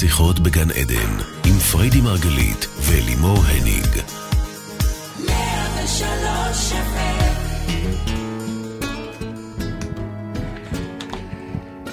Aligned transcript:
שיחות 0.00 0.40
בגן 0.40 0.70
עדן, 0.70 1.12
עם 1.46 1.58
פריידי 1.72 2.00
מרגלית 2.00 2.66
ולימור 2.80 3.38
הניג. 3.38 3.86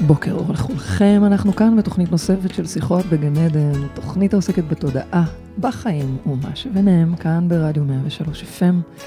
בוקר 0.07 0.31
אור 0.31 0.53
לכולכם, 0.53 1.21
אנחנו 1.25 1.55
כאן 1.55 1.77
בתוכנית 1.77 2.11
נוספת 2.11 2.53
של 2.53 2.67
שיחות 2.67 3.05
בגן 3.05 3.37
עדן, 3.37 3.87
תוכנית 3.93 4.33
העוסקת 4.33 4.63
בתודעה, 4.63 5.25
בחיים 5.59 6.17
ומה 6.25 6.55
שביניהם, 6.55 7.15
כאן 7.15 7.47
ברדיו 7.47 7.83
103 7.83 8.43
FM. 8.43 9.01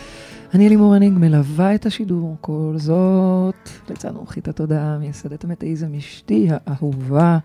אני 0.54 0.68
לימור 0.68 0.94
הניג, 0.94 1.12
מלווה 1.12 1.74
את 1.74 1.86
השידור, 1.86 2.36
כל 2.40 2.74
זאת 2.76 3.68
לצד 3.90 4.10
מומחית 4.10 4.48
התודעה, 4.48 4.98
מייסדת 4.98 5.44
המטאיזם, 5.44 5.94
אשתי 5.94 6.48
האהובה, 6.50 7.38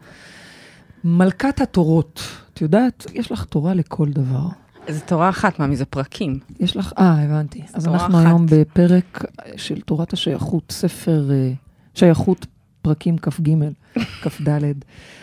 מלכת 1.04 1.62
התורות. 1.62 2.22
את 2.54 2.62
יודעת, 2.62 3.06
יש 3.14 3.32
לך 3.32 3.44
תורה 3.44 3.74
לכל 3.74 4.10
דבר. 4.10 4.48
זה 4.88 5.00
תורה 5.00 5.30
אחת, 5.30 5.60
מה, 5.60 5.68
מזה 5.68 5.86
פרקים. 5.86 6.40
יש 6.60 6.78
לך, 6.78 6.94
אה, 6.98 7.24
הבנתי. 7.24 7.62
אז 7.74 7.88
אנחנו 7.88 8.18
אחת. 8.18 8.26
היום 8.26 8.46
בפרק 8.50 9.26
של 9.58 9.82
תורת 9.82 10.14
השייכות, 10.14 10.72
ספר 10.72 11.32
אה, 11.32 11.52
שייכות, 11.94 12.46
פרקים 12.84 13.18
כ"ג, 13.18 13.50
כ"ד. 14.22 14.50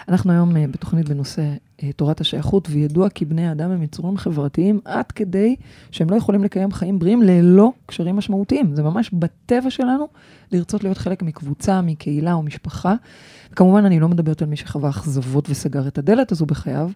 אנחנו 0.09 0.33
היום 0.33 0.57
אה, 0.57 0.67
בתוכנית 0.67 1.09
בנושא 1.09 1.43
אה, 1.83 1.93
תורת 1.93 2.21
השייכות, 2.21 2.69
וידוע 2.71 3.09
כי 3.09 3.25
בני 3.25 3.49
האדם 3.49 3.71
הם 3.71 3.83
יצורים 3.83 4.17
חברתיים 4.17 4.81
עד 4.85 5.13
כדי 5.13 5.57
שהם 5.91 6.11
לא 6.11 6.17
יכולים 6.17 6.45
לקיים 6.45 6.73
חיים 6.73 6.99
בריאים 6.99 7.23
ללא 7.23 7.73
קשרים 7.87 8.17
משמעותיים. 8.17 8.75
זה 8.75 8.83
ממש 8.83 9.11
בטבע 9.13 9.71
שלנו 9.71 10.09
לרצות 10.53 10.85
להיות 10.85 10.99
חלק 10.99 11.23
מקבוצה, 11.23 11.81
מקהילה 11.81 12.33
או 12.33 12.43
משפחה. 12.43 12.95
כמובן, 13.57 13.85
אני 13.85 14.01
לא 14.01 14.09
מדברת 14.09 14.43
על 14.43 14.49
מי 14.49 14.57
שחווה 14.57 14.91
אכזבות 14.91 15.51
וסגר 15.51 15.89
את 15.89 15.99
הדלת 15.99 16.33
הזו 16.33 16.47
בחייו, 16.47 16.91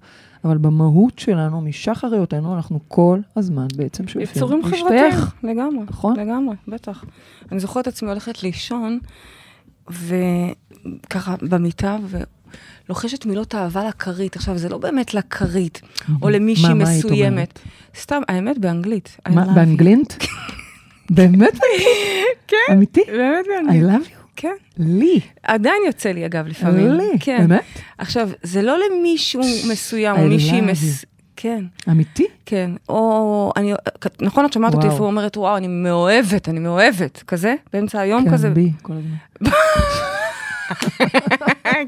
אבל 0.45 0.59
במהות 0.59 1.19
שלנו, 1.19 1.61
משחר 1.61 2.15
היותנו, 2.15 2.57
אנחנו 2.57 2.81
כל 2.89 3.21
הזמן 3.37 3.67
בעצם 3.77 4.09
שואפים 4.09 4.37
יצורים 4.37 4.61
להשתייך. 4.61 5.15
חברתיים, 5.15 5.57
לגמרי. 5.57 5.85
נכון. 5.89 6.17
לגמרי, 6.17 6.57
בטח. 6.69 7.05
אני 7.53 7.61
זוכרת 7.61 7.89
את 7.89 7.93
עצמי 7.93 8.09
הולכת 8.09 8.43
לישון, 8.43 8.99
וככה 9.91 11.35
במיטה, 11.43 11.97
ולוחשת 12.89 13.27
מילות 13.27 13.55
אהבה 13.55 13.89
לכרית. 13.89 14.37
עכשיו, 14.37 14.59
זה 14.59 14.69
לא 14.69 14.79
באמת 14.79 15.15
לכרית, 15.15 15.81
או 16.23 16.31
למישהי 16.31 16.75
מסוימת. 16.75 17.59
סתם, 18.01 18.23
האמת, 18.29 18.59
באנגלית. 18.59 19.17
I 19.29 19.33
מה. 19.33 19.45
באנגלית? 19.55 20.19
באמת? 21.11 21.59
כן, 22.49 22.57
אמיתי? 22.73 23.01
באמת 23.07 23.45
I 23.47 23.49
באנגלית. 23.49 24.03
love 24.03 24.11
you. 24.11 24.25
כן. 24.37 24.55
לי. 24.79 25.21
עדיין 25.43 25.83
יוצא 25.87 26.09
לי, 26.09 26.27
אגב, 26.27 26.47
לפעמים. 26.47 26.93
לי. 26.93 27.19
כן. 27.21 27.47
באמת? 27.49 27.65
עכשיו, 27.99 28.29
זה 28.43 28.63
לא 28.63 28.77
למישהו 28.79 29.43
מסוים, 29.71 30.17
I 30.17 30.19
או 30.19 30.27
מישהי 30.27 30.61
מס... 30.61 31.05
כן. 31.45 31.65
אמיתי? 31.91 32.27
כן, 32.47 32.71
או 32.89 33.53
אני, 33.57 33.73
נכון, 34.21 34.45
את 34.45 34.53
שומעת 34.53 34.75
אותי. 34.75 34.87
לפעמים 34.87 35.05
אומרת, 35.05 35.37
וואו, 35.37 35.57
אני 35.57 35.69
מאוהבת, 35.69 36.49
אני 36.49 36.61
מאוהבת, 36.61 37.23
כזה, 37.27 37.55
באמצע 37.73 38.01
היום 38.01 38.33
כזה. 38.33 38.49
כן, 38.49 38.55
בי, 38.55 38.73
כל 38.83 38.93
הזמן. 38.93 39.51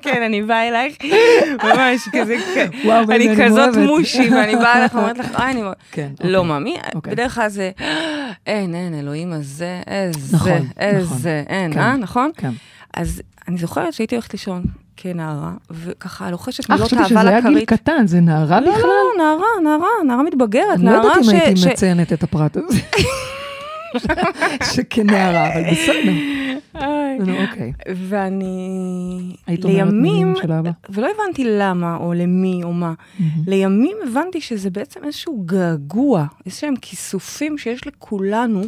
כן, 0.02 0.22
אני 0.22 0.42
באה 0.42 0.68
אלייך, 0.68 0.96
ממש 1.64 2.08
כזה, 2.12 2.36
כן. 2.54 2.68
אני 3.10 3.28
כזאת. 3.44 3.76
מושי, 3.76 4.34
ואני 4.34 4.56
באה 4.56 4.78
אליך 4.78 4.94
ואומרת 4.94 5.18
לך, 5.18 5.34
אה, 5.34 5.50
אני. 5.50 5.62
כן. 5.90 6.08
לא, 6.24 6.38
אוקיי. 6.38 6.58
ממי, 6.58 6.76
אוקיי. 6.94 7.12
בדרך 7.12 7.34
כלל 7.34 7.48
זה, 7.48 7.70
אין, 8.46 8.74
אין, 8.74 8.94
אלוהים 8.94 9.32
הזה, 9.32 9.80
איזה, 9.86 10.36
נכון, 10.36 10.52
נכון. 10.52 10.66
איזה, 10.78 11.44
אין, 11.46 11.72
כן. 11.72 11.80
אה, 11.80 11.96
נכון? 11.96 12.30
כן. 12.36 12.52
אז 12.94 13.22
אני 13.48 13.58
זוכרת 13.58 13.92
שהייתי 13.92 14.14
הולכת 14.14 14.32
לישון 14.32 14.64
כנערה, 14.96 15.52
וככה 15.70 16.30
לוחשת 16.30 16.70
אה, 16.70 16.74
מילות 16.74 16.88
חשבתי 16.88 17.08
שזה 17.08 17.18
אהבה 17.18 17.30
היה 17.30 17.40
גיל 17.40 17.50
לכרית. 17.50 17.68
קטן, 17.68 18.06
זה 18.06 18.20
נערה 18.20 18.60
לא, 18.60 18.70
בכלל? 18.72 18.82
לא, 19.18 19.24
נערה, 19.24 19.46
נערה, 19.64 19.88
נערה 20.06 20.22
מתבגרת, 20.22 20.74
אני 20.74 20.84
לא 20.84 20.90
נערה 20.90 21.04
יודעת 21.04 21.18
אם 21.18 21.24
ש... 21.24 21.28
הייתי 21.28 21.56
ש- 21.60 21.66
מציינת 21.66 22.12
את 22.12 22.22
הפרט 22.22 22.56
הזה. 22.56 22.78
שכנערה, 24.74 25.52
אבל 25.52 25.62
בסדר. 25.70 26.12
נו, 27.20 27.42
אוקיי. 27.42 27.72
ואני, 27.96 29.36
היית 29.46 29.64
לימים? 29.64 30.34
ולא 30.90 31.08
הבנתי 31.14 31.44
למה 31.46 31.96
או 31.96 32.12
למי 32.12 32.60
או 32.64 32.72
מה, 32.72 32.92
לימים 33.46 33.96
הבנתי 34.08 34.40
שזה 34.40 34.70
בעצם 34.70 35.00
איזשהו 35.04 35.42
געגוע, 35.46 36.26
איזשהם 36.46 36.74
כיסופים 36.76 37.58
שיש 37.58 37.86
לכולנו, 37.86 38.62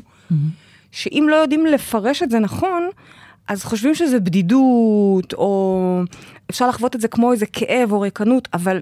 שאם 0.93 1.27
לא 1.31 1.37
יודעים 1.37 1.67
לפרש 1.67 2.23
את 2.23 2.31
זה 2.31 2.39
נכון, 2.39 2.89
אז 3.49 3.65
חושבים 3.65 3.95
שזה 3.95 4.21
בדידות, 4.21 5.33
או 5.33 6.03
אפשר 6.51 6.69
לחוות 6.69 6.97
את 6.97 7.01
זה 7.01 7.09
כמו 7.09 7.33
איזה 7.33 7.47
כאב 7.47 7.93
או 7.93 8.01
ריקנות, 8.01 8.49
אבל 8.55 8.81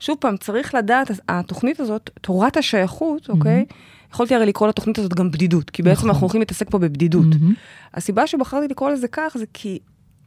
שוב 0.00 0.16
פעם, 0.20 0.36
צריך 0.36 0.74
לדעת, 0.74 1.10
התוכנית 1.28 1.80
הזאת, 1.80 2.10
תורת 2.20 2.56
השייכות, 2.56 3.30
אוקיי? 3.30 3.64
יכולתי 4.12 4.34
הרי 4.34 4.46
לקרוא 4.46 4.68
לתוכנית 4.68 4.98
הזאת 4.98 5.14
גם 5.14 5.30
בדידות, 5.30 5.70
כי 5.70 5.82
בעצם 5.82 5.98
נכון. 5.98 6.08
אנחנו 6.08 6.24
הולכים 6.24 6.40
להתעסק 6.40 6.70
פה 6.70 6.78
בבדידות. 6.78 7.26
מהמם. 7.26 7.54
הסיבה 7.94 8.26
שבחרתי 8.26 8.68
לקרוא 8.68 8.90
לזה 8.90 9.08
כך, 9.08 9.36
זה 9.38 9.44
כי 9.52 9.78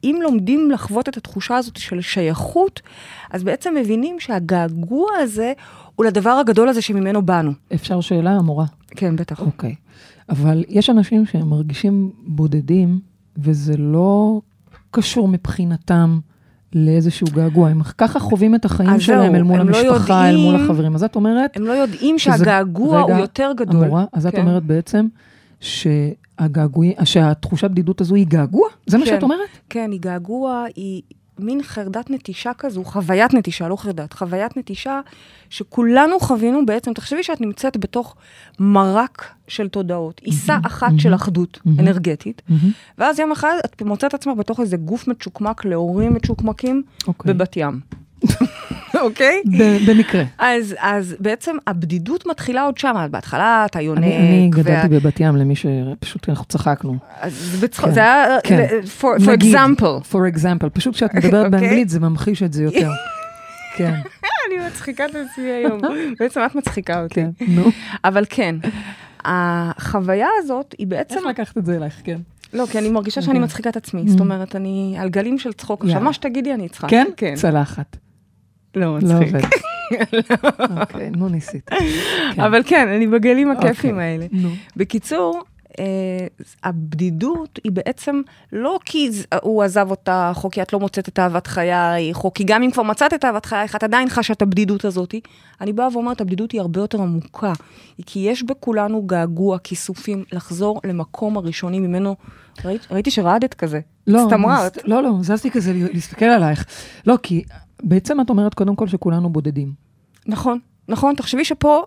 אם 0.03 0.19
לומדים 0.23 0.71
לחוות 0.71 1.09
את 1.09 1.17
התחושה 1.17 1.57
הזאת 1.57 1.77
של 1.77 2.01
שייכות, 2.01 2.81
אז 3.31 3.43
בעצם 3.43 3.75
מבינים 3.75 4.19
שהגעגוע 4.19 5.09
הזה 5.19 5.53
הוא 5.95 6.05
לדבר 6.05 6.29
הגדול 6.29 6.69
הזה 6.69 6.81
שממנו 6.81 7.21
באנו. 7.21 7.51
אפשר 7.73 8.01
שאלה, 8.01 8.31
המורה? 8.31 8.65
כן, 8.87 9.15
בטח. 9.15 9.39
אוקיי. 9.39 9.75
אבל 10.29 10.63
יש 10.67 10.89
אנשים 10.89 11.25
שהם 11.25 11.49
מרגישים 11.49 12.11
בודדים, 12.27 12.99
וזה 13.41 13.77
לא 13.77 14.41
קשור 14.91 15.27
מבחינתם 15.27 16.19
לאיזשהו 16.75 17.27
געגוע. 17.33 17.69
הם 17.69 17.81
ככה 17.97 18.19
חווים 18.19 18.55
את 18.55 18.65
החיים 18.65 18.99
שלהם 18.99 19.35
אל 19.35 19.43
מול 19.43 19.57
לא 19.57 19.61
המשפחה, 19.61 20.29
אל 20.29 20.35
מול 20.37 20.45
יודעים- 20.45 20.69
החברים. 20.69 20.95
אז 20.95 21.03
את 21.03 21.15
אומרת... 21.15 21.57
הם 21.57 21.63
לא 21.63 21.71
יודעים 21.71 22.19
שהגעגוע 22.19 22.99
הוא 23.01 23.09
רגע, 23.11 23.19
יותר 23.19 23.51
גדול. 23.55 23.83
המורה, 23.83 24.05
אז 24.13 24.25
את 24.27 24.33
כן. 24.35 24.41
אומרת 24.41 24.63
בעצם 24.63 25.07
שהגעגועי, 25.59 26.93
שהתחושת 27.03 27.71
בדידות 27.71 28.01
הזו 28.01 28.15
היא 28.15 28.27
געגוע? 28.27 28.67
זה 28.87 28.97
מה 28.97 29.05
כן. 29.05 29.11
שאת 29.11 29.23
אומרת? 29.23 29.39
כן, 29.69 29.91
היא 29.91 29.99
געגוע, 29.99 30.65
היא 30.75 31.01
מין 31.39 31.63
חרדת 31.63 32.09
נטישה 32.09 32.51
כזו, 32.53 32.83
חוויית 32.83 33.33
נטישה, 33.33 33.67
לא 33.67 33.75
חרדת, 33.75 34.13
חוויית 34.13 34.57
נטישה 34.57 34.99
שכולנו 35.49 36.19
חווינו 36.19 36.65
בעצם, 36.65 36.93
תחשבי 36.93 37.23
שאת 37.23 37.41
נמצאת 37.41 37.77
בתוך 37.77 38.15
מרק 38.59 39.25
של 39.47 39.67
תודעות, 39.67 40.21
עיסה 40.23 40.57
אחת 40.65 40.91
של 40.97 41.15
אחדות 41.15 41.59
מהמם. 41.65 41.79
אנרגטית, 41.79 42.41
מהמם. 42.49 42.71
ואז 42.97 43.19
יום 43.19 43.31
אחד 43.31 43.55
את 43.65 43.81
מוצאת 43.81 44.13
עצמך 44.13 44.37
בתוך 44.37 44.59
איזה 44.59 44.77
גוף 44.77 45.07
מצ'וקמק 45.07 45.65
להורים 45.65 46.13
מצ'וקמקים 46.13 46.83
אוקיי. 47.07 47.33
בבת 47.33 47.57
ים. 47.57 47.79
אוקיי? 49.01 49.41
במקרה. 49.87 50.23
אז, 50.37 50.75
אז 50.79 51.15
בעצם 51.19 51.55
הבדידות 51.67 52.25
מתחילה 52.27 52.63
עוד 52.63 52.77
שם, 52.77 53.07
בהתחלה 53.11 53.65
אתה 53.65 53.81
יונק. 53.81 53.97
אני, 54.03 54.17
אני 54.17 54.49
וה- 54.55 54.61
גדלתי 54.63 54.87
בבת 54.87 55.19
ים, 55.19 55.35
למי 55.35 55.55
שפשוט 55.55 56.29
אנחנו 56.29 56.45
צחקנו. 56.45 56.97
אז 57.19 57.59
בצחוק, 57.63 57.85
כן, 57.85 57.93
זה 57.93 57.99
היה, 57.99 58.37
כן. 58.43 58.67
for, 59.01 59.19
for 59.25 59.31
נגיד, 59.31 59.55
example. 59.55 60.11
for 60.11 60.35
example. 60.37 60.69
פשוט 60.73 60.95
כשאת 60.95 61.13
מדברת 61.13 61.45
אוקיי. 61.45 61.59
באנגלית 61.59 61.89
זה 61.89 61.99
ממחיש 61.99 62.43
את 62.43 62.53
זה 62.53 62.63
יותר. 62.63 62.89
כן, 63.77 63.93
אני 64.47 64.67
מצחיקה 64.67 65.05
את 65.05 65.15
עצמי 65.15 65.51
היום. 65.51 65.81
בעצם 66.19 66.41
את 66.45 66.55
מצחיקה 66.55 67.03
אותי. 67.03 67.13
כן, 67.15 67.29
נו. 67.47 67.63
אבל 68.03 68.25
כן, 68.29 68.55
החוויה 69.25 70.27
הזאת 70.39 70.75
היא 70.77 70.87
בעצם... 70.87 71.15
איך 71.17 71.25
לקחת 71.25 71.57
את 71.57 71.65
זה 71.65 71.75
אלייך, 71.75 72.01
כן. 72.03 72.17
לא, 72.53 72.65
כי 72.71 72.77
אני 72.79 72.89
מרגישה 72.89 73.21
שאני 73.21 73.33
אוקיי. 73.33 73.43
מצחיקה 73.45 73.69
את 73.69 73.77
עצמי. 73.77 74.03
זאת 74.07 74.19
אומרת, 74.19 74.55
אני 74.55 74.95
על 74.99 75.09
גלים 75.09 75.39
של 75.39 75.53
צחוק. 75.53 75.85
עכשיו. 75.85 76.01
מה 76.01 76.13
שתגידי 76.13 76.53
אני 76.53 76.65
אצחק. 76.67 76.89
כן? 76.89 77.07
כן. 77.17 77.35
צלחת. 77.35 77.97
לא 78.75 78.81
לא 78.85 78.97
מצחיק. 78.97 79.35
עובד. 79.35 79.45
אוקיי, 80.81 81.09
נו 81.09 81.29
ניסית. 81.29 81.69
כן. 82.35 82.41
אבל 82.41 82.61
כן, 82.65 82.87
אני 82.87 83.07
בגלים 83.07 83.51
הכיפים 83.51 83.91
אוקיי. 83.95 84.05
האלה. 84.11 84.25
נו. 84.31 84.49
בקיצור, 84.75 85.41
אה, 85.79 85.85
הבדידות 86.63 87.59
היא 87.63 87.71
בעצם 87.71 88.21
לא 88.53 88.79
כי 88.85 89.09
הוא 89.41 89.63
עזב 89.63 89.87
אותך, 89.89 90.11
או 90.43 90.49
כי 90.49 90.61
את 90.61 90.73
לא 90.73 90.79
מוצאת 90.79 91.07
את 91.09 91.19
אהבת 91.19 91.47
חייך, 91.47 92.23
או 92.23 92.33
כי 92.33 92.43
גם 92.43 92.63
אם 92.63 92.71
כבר 92.71 92.83
מצאת 92.83 93.13
את 93.13 93.25
אהבת 93.25 93.45
חייך, 93.45 93.75
את 93.75 93.83
עדיין 93.83 94.09
חשה 94.09 94.33
את 94.33 94.41
הבדידות 94.41 94.85
הזאת. 94.85 95.15
אני 95.61 95.73
באה 95.73 95.87
ואומרת, 95.93 96.21
הבדידות 96.21 96.51
היא 96.51 96.61
הרבה 96.61 96.79
יותר 96.81 97.01
עמוקה. 97.01 97.53
היא 97.97 98.03
כי 98.07 98.19
יש 98.19 98.43
בכולנו 98.43 99.01
געגוע, 99.01 99.57
כיסופים, 99.59 100.23
לחזור 100.31 100.81
למקום 100.83 101.37
הראשוני 101.37 101.79
ממנו. 101.79 102.15
ראית, 102.65 102.87
ראיתי 102.91 103.11
שרעדת 103.11 103.53
כזה. 103.53 103.79
לא, 104.07 104.23
סתם 104.27 104.41
מס- 104.41 104.47
רעת. 104.59 104.77
לא, 104.85 105.03
לא, 105.03 105.09
זזתי 105.21 105.51
כזה 105.51 105.73
להסתכל 105.93 106.25
עלייך. 106.25 106.65
לא, 107.07 107.17
כי 107.23 107.43
בעצם 107.83 108.21
את 108.21 108.29
אומרת 108.29 108.53
קודם 108.53 108.75
כל 108.75 108.87
שכולנו 108.87 109.29
בודדים. 109.29 109.73
נכון. 110.27 110.59
נכון, 110.87 111.15
תחשבי 111.15 111.45
שפה 111.45 111.83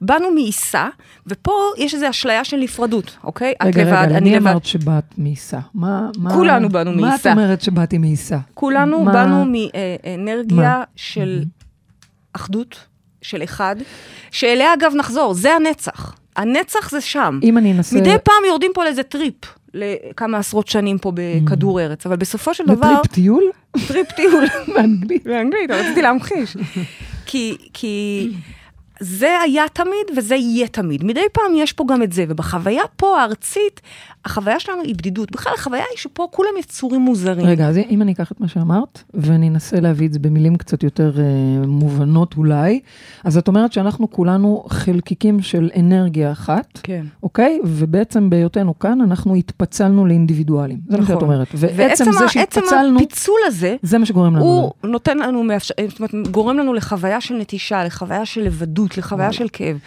באנו 0.00 0.30
מעיסה, 0.30 0.88
ופה 1.26 1.52
יש 1.78 1.94
איזו 1.94 2.10
אשליה 2.10 2.44
של 2.44 2.56
נפרדות, 2.56 3.16
אוקיי? 3.24 3.52
את 3.62 3.66
רגע, 3.66 3.82
לבד, 3.82 4.06
רגע, 4.08 4.16
אני 4.18 4.36
לבד. 4.36 4.46
אמרת 4.46 4.64
שבאת 4.64 5.04
מעיסה? 5.18 5.58
מה, 5.74 6.10
מה... 6.18 6.30
כולנו 6.34 6.68
באנו 6.68 6.92
מה 6.92 7.08
מעיסה. 7.08 7.32
את 7.32 7.36
אומרת 7.36 7.60
שבאתי 7.62 7.98
מעיסה? 7.98 8.38
כולנו 8.54 9.04
מה- 9.04 9.12
באנו 9.12 9.44
מאנרגיה 9.44 10.56
מה? 10.56 10.84
של 10.96 11.44
אחדות, 12.32 12.76
של 13.22 13.42
אחד, 13.44 13.76
שאליה 14.30 14.74
אגב 14.74 14.92
נחזור, 14.96 15.34
זה 15.34 15.54
הנצח. 15.54 16.14
הנצח 16.36 16.90
זה 16.90 17.00
שם. 17.00 17.40
אם 17.42 17.58
אני 17.58 17.72
אנסה... 17.72 17.96
מדי 17.96 18.16
פעם 18.24 18.42
יורדים 18.48 18.70
פה 18.74 18.84
לאיזה 18.84 19.02
טריפ, 19.02 19.34
לכמה 19.74 20.38
עשרות 20.38 20.68
שנים 20.68 20.98
פה 20.98 21.12
בכדור 21.14 21.80
ארץ, 21.80 22.06
אבל 22.06 22.16
בסופו 22.16 22.54
של 22.54 22.64
דבר, 22.66 22.92
לטריפ 22.92 23.06
טיול? 23.06 23.44
טריפ 23.88 24.12
טיול. 24.12 24.44
באנגלית. 24.74 25.24
באנגלית, 25.24 25.70
רציתי 25.70 26.02
להמחיש. 26.02 26.56
כי, 27.26 27.56
כי 27.72 28.28
זה 29.00 29.40
היה 29.44 29.64
תמיד 29.72 30.16
וזה 30.16 30.34
יהיה 30.34 30.68
תמיד. 30.68 31.04
מדי 31.04 31.20
פעם 31.32 31.52
יש 31.56 31.72
פה 31.72 31.84
גם 31.88 32.02
את 32.02 32.12
זה, 32.12 32.24
ובחוויה 32.28 32.82
פה 32.96 33.20
הארצית, 33.20 33.80
החוויה 34.24 34.60
שלנו 34.60 34.82
היא 34.82 34.94
בדידות. 34.94 35.32
בכלל, 35.32 35.52
החוויה 35.54 35.84
היא 35.90 35.98
שפה 35.98 36.28
כולם 36.30 36.50
יצורים 36.60 37.00
מוזרים. 37.00 37.46
רגע, 37.46 37.68
אז 37.68 37.76
אם 37.76 38.02
אני 38.02 38.12
אקח 38.12 38.32
את 38.32 38.40
מה 38.40 38.48
שאמרת, 38.48 39.02
ואני 39.14 39.48
אנסה 39.48 39.80
להביא 39.80 40.06
את 40.06 40.12
זה 40.12 40.18
במילים 40.18 40.56
קצת 40.56 40.82
יותר 40.82 41.12
אה, 41.18 41.66
מובנות 41.66 42.34
אולי, 42.36 42.80
אז 43.24 43.38
את 43.38 43.48
אומרת 43.48 43.72
שאנחנו 43.72 44.10
כולנו 44.10 44.64
חלקיקים 44.68 45.42
של 45.42 45.70
אנרגיה 45.76 46.32
אחת, 46.32 46.80
כן. 46.82 47.04
אוקיי? 47.22 47.60
ובעצם 47.64 48.30
בהיותנו 48.30 48.78
כאן, 48.78 49.00
אנחנו 49.00 49.34
התפצלנו 49.34 50.06
לאינדיבידואלים. 50.06 50.78
זה 50.88 50.96
מה 50.96 51.06
שאת 51.06 51.10
נכון. 51.10 51.24
אומרת. 51.24 51.48
ועצם 51.54 51.74
ועצם 51.76 52.12
זה 52.12 52.28
שהתפצלנו, 52.28 52.96
עצם 52.96 52.96
הפיצול 52.96 53.40
הזה, 53.46 53.76
זה 53.82 53.98
מה 53.98 54.06
שגורם 54.06 54.36
לנו. 54.36 54.44
הוא 54.44 54.72
נותן 54.84 55.18
לנו, 55.18 55.44
מאפשר, 55.44 55.74
אומרת, 55.98 56.30
גורם 56.30 56.58
לנו 56.58 56.74
לחוויה 56.74 57.20
של 57.20 57.34
נטישה, 57.34 57.84
לחוויה 57.84 58.26
של 58.26 58.40
לבדות, 58.40 58.87
לחוויה 58.96 59.32
של 59.32 59.46
כאב. 59.52 59.78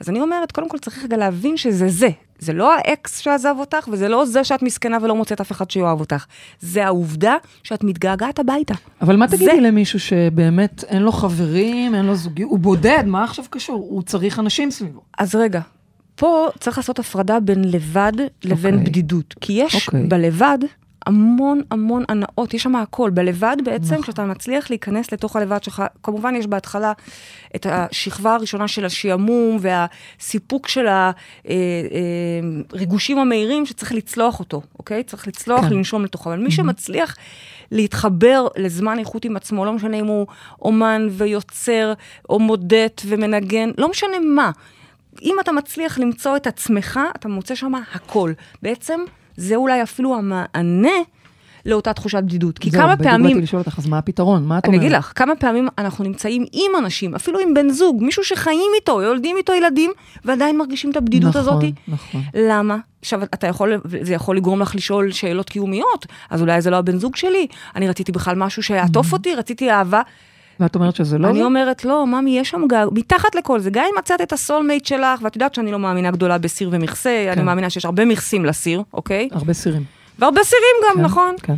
אז 0.00 0.08
אני 0.08 0.20
אומרת, 0.20 0.52
קודם 0.52 0.68
כל 0.68 0.78
צריך 0.78 1.04
רגע 1.04 1.16
להבין 1.16 1.56
שזה 1.56 1.88
זה. 1.88 2.08
זה 2.38 2.52
לא 2.52 2.74
האקס 2.76 3.18
שעזב 3.18 3.54
אותך, 3.58 3.88
וזה 3.92 4.08
לא 4.08 4.26
זה 4.26 4.44
שאת 4.44 4.62
מסכנה 4.62 4.98
ולא 5.02 5.14
מוצאת 5.16 5.40
אף 5.40 5.52
אחד 5.52 5.70
שיאהב 5.70 6.00
אותך. 6.00 6.24
זה 6.60 6.86
העובדה 6.86 7.34
שאת 7.62 7.84
מתגעגעת 7.84 8.38
הביתה. 8.38 8.74
אבל 9.02 9.16
מה 9.16 9.26
זה- 9.28 9.36
תגידי 9.36 9.60
למישהו 9.60 10.00
שבאמת 10.00 10.84
אין 10.88 11.02
לו 11.02 11.12
חברים, 11.12 11.94
אין 11.94 12.04
לו 12.04 12.14
זוגיות, 12.14 12.50
הוא 12.50 12.58
בודד, 12.58 13.02
מה 13.06 13.24
עכשיו 13.24 13.44
קשור? 13.50 13.86
הוא 13.90 14.02
צריך 14.02 14.38
אנשים 14.38 14.70
סביבו. 14.70 15.00
אז 15.18 15.34
רגע, 15.34 15.60
פה 16.14 16.48
צריך 16.60 16.78
לעשות 16.78 16.98
הפרדה 16.98 17.40
בין 17.40 17.64
לבד 17.70 18.12
לבין 18.44 18.74
אוקיי. 18.74 18.86
בדידות. 18.90 19.34
כי 19.40 19.52
יש 19.52 19.86
אוקיי. 19.88 20.06
בלבד 20.06 20.58
המון 21.08 21.60
המון 21.70 22.04
הנאות, 22.08 22.54
יש 22.54 22.62
שם 22.62 22.76
הכל. 22.76 23.10
בלבד 23.10 23.56
בעצם, 23.64 23.92
נכון. 23.92 24.02
כשאתה 24.02 24.24
מצליח 24.24 24.70
להיכנס 24.70 25.12
לתוך 25.12 25.36
הלבד 25.36 25.62
שלך, 25.62 25.82
כמובן 26.02 26.34
יש 26.36 26.46
בהתחלה 26.46 26.92
את 27.56 27.66
השכבה 27.70 28.34
הראשונה 28.34 28.68
של 28.68 28.84
השעמום 28.84 29.58
והסיפוק 29.60 30.68
של 30.68 30.86
הריגושים 32.72 33.18
המהירים 33.18 33.66
שצריך 33.66 33.92
לצלוח 33.92 34.40
אותו, 34.40 34.62
אוקיי? 34.78 35.02
צריך 35.02 35.28
לצלוח, 35.28 35.60
כן. 35.60 35.70
לנשום 35.70 36.04
לתוכו. 36.04 36.32
אבל 36.32 36.38
מי 36.38 36.50
שמצליח 36.50 37.16
להתחבר 37.72 38.46
לזמן 38.56 38.98
איכות 38.98 39.24
עם 39.24 39.36
עצמו, 39.36 39.64
לא 39.64 39.72
משנה 39.72 39.96
אם 39.96 40.06
הוא 40.06 40.26
אומן 40.62 41.08
ויוצר, 41.10 41.92
או 42.28 42.38
מודט 42.38 43.02
ומנגן, 43.06 43.70
לא 43.78 43.90
משנה 43.90 44.18
מה. 44.34 44.50
אם 45.22 45.34
אתה 45.40 45.52
מצליח 45.52 45.98
למצוא 45.98 46.36
את 46.36 46.46
עצמך, 46.46 47.00
אתה 47.16 47.28
מוצא 47.28 47.54
שם 47.54 47.72
הכל. 47.94 48.32
בעצם, 48.62 49.00
זה 49.38 49.56
אולי 49.56 49.82
אפילו 49.82 50.16
המענה 50.16 50.98
לאותה 51.66 51.92
תחושת 51.92 52.22
בדידות. 52.22 52.58
כי 52.58 52.70
זהו, 52.70 52.82
כמה 52.82 52.94
בדיוק 52.94 53.10
פעמים... 53.10 53.30
באתי 53.30 53.42
לשאול 53.42 53.62
אותך, 53.62 53.78
אז 53.78 53.86
מה 53.86 53.98
הפתרון? 53.98 54.44
מה 54.44 54.58
את 54.58 54.64
אני 54.64 54.76
אומרת? 54.76 54.86
אגיד 54.86 54.98
לך, 54.98 55.12
כמה 55.14 55.36
פעמים 55.36 55.68
אנחנו 55.78 56.04
נמצאים 56.04 56.44
עם 56.52 56.72
אנשים, 56.78 57.14
אפילו 57.14 57.38
עם 57.38 57.54
בן 57.54 57.70
זוג, 57.70 58.02
מישהו 58.02 58.24
שחיים 58.24 58.70
איתו, 58.74 59.02
יולדים 59.02 59.36
איתו 59.36 59.54
ילדים, 59.54 59.90
ועדיין 60.24 60.58
מרגישים 60.58 60.90
את 60.90 60.96
הבדידות 60.96 61.28
נכון, 61.36 61.40
הזאת. 61.40 61.64
נכון. 61.88 62.22
למה? 62.34 62.76
עכשיו, 63.00 63.22
אתה 63.22 63.46
יכול, 63.46 63.72
זה 64.02 64.14
יכול 64.14 64.36
לגרום 64.36 64.60
לך 64.60 64.74
לשאול 64.74 65.12
שאלות 65.12 65.50
קיומיות, 65.50 66.06
אז 66.30 66.40
אולי 66.42 66.60
זה 66.60 66.70
לא 66.70 66.76
הבן 66.76 66.98
זוג 66.98 67.16
שלי, 67.16 67.46
אני 67.76 67.88
רציתי 67.88 68.12
בכלל 68.12 68.36
משהו 68.36 68.62
שיעטוף 68.62 69.12
אותי, 69.12 69.34
רציתי 69.34 69.70
אהבה. 69.70 70.02
ואת 70.60 70.74
אומרת 70.74 70.96
שזה 70.96 71.18
לא 71.18 71.28
אני 71.28 71.38
זה? 71.38 71.44
אומרת, 71.44 71.84
לא, 71.84 72.06
ממי, 72.06 72.38
יש 72.38 72.50
שם 72.50 72.62
גג, 72.68 72.86
מתחת 72.92 73.34
לכל 73.34 73.60
זה, 73.60 73.70
גם 73.70 73.84
אם 73.84 73.98
מצאת 73.98 74.20
את 74.20 74.32
הסולמייט 74.32 74.86
שלך, 74.86 75.20
ואת 75.22 75.36
יודעת 75.36 75.54
שאני 75.54 75.72
לא 75.72 75.78
מאמינה 75.78 76.10
גדולה 76.10 76.38
בסיר 76.38 76.68
ומכסה, 76.72 77.24
אני 77.28 77.36
כן. 77.36 77.44
מאמינה 77.44 77.70
שיש 77.70 77.84
הרבה 77.84 78.04
מכסים 78.04 78.44
לסיר, 78.44 78.82
אוקיי? 78.94 79.28
הרבה 79.32 79.52
סירים. 79.52 79.82
והרבה 80.18 80.44
סירים 80.44 80.62
גם, 80.90 80.96
כן, 80.96 81.02
נכון? 81.02 81.34
כן. 81.42 81.54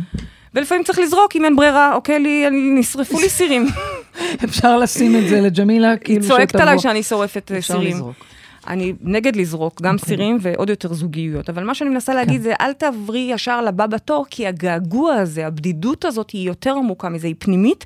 ולפעמים 0.55 0.83
צריך 0.83 0.99
לזרוק, 0.99 1.35
אם 1.35 1.45
אין 1.45 1.55
ברירה, 1.55 1.93
אוקיי, 1.93 2.19
לי, 2.19 2.47
אני- 2.47 2.79
נשרפו 2.79 3.19
לי 3.19 3.29
סירים. 3.29 3.67
אפשר 4.45 4.77
לשים 4.77 5.15
את 5.15 5.29
זה 5.29 5.41
לג'מילה, 5.41 5.89
היא 5.91 5.97
כאילו 6.03 6.27
צועקת 6.27 6.49
שתבוא. 6.49 6.61
עליי 6.61 6.79
שאני 6.79 7.03
שורפת 7.03 7.51
אה, 7.51 7.57
אפשר 7.57 7.73
סירים. 7.73 7.95
לזרוק. 7.95 8.15
אני 8.67 8.93
נגד 9.01 9.35
לזרוק, 9.35 9.81
גם 9.81 9.95
אוקיי. 9.95 10.07
סירים 10.07 10.37
ועוד 10.41 10.69
יותר 10.69 10.93
זוגיות. 10.93 11.49
אבל 11.49 11.63
מה 11.63 11.75
שאני 11.75 11.89
מנסה 11.89 12.13
להגיד 12.13 12.37
כן. 12.37 12.43
זה, 12.43 12.53
אל 12.61 12.73
תעברי 12.73 13.29
ישר 13.33 13.61
לבא 13.61 13.87
בתור, 13.87 14.25
כי 14.29 14.47
הגעגוע 14.47 15.13
הזה, 15.13 15.47
הבדידות 15.47 16.05
הזאת, 16.05 16.29
היא 16.29 16.47
יותר 16.47 16.75
עמוקה 16.75 17.09
מזה, 17.09 17.27
היא 17.27 17.35
פנימית, 17.39 17.85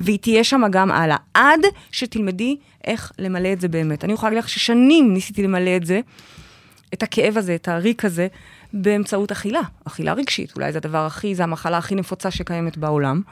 והיא 0.00 0.18
תהיה 0.18 0.44
שם 0.44 0.62
גם 0.70 0.90
הלאה. 0.90 1.16
עד 1.34 1.60
שתלמדי 1.92 2.56
איך 2.84 3.12
למלא 3.18 3.52
את 3.52 3.60
זה 3.60 3.68
באמת. 3.68 4.04
אני 4.04 4.12
יכולה 4.12 4.30
להגיד 4.30 4.44
לך 4.44 4.48
ששנים 4.48 5.14
ניסיתי 5.14 5.42
למלא 5.42 5.76
את 5.76 5.86
זה, 5.86 6.00
את 6.94 7.02
הכאב 7.02 7.38
הזה, 7.38 7.54
את 7.54 7.68
הריק 7.68 8.04
הזה, 8.04 8.26
באמצעות 8.72 9.32
אכילה. 9.32 9.60
אכילה 9.84 10.12
רגשית, 10.12 10.52
אולי 10.56 10.72
זה 10.72 10.78
הדבר 10.78 11.06
הכי, 11.06 11.34
זה 11.34 11.42
המחלה 11.42 11.78
הכי 11.78 11.94
נפוצה 11.94 12.30
שקיימת 12.30 12.76
בעולם. 12.76 13.22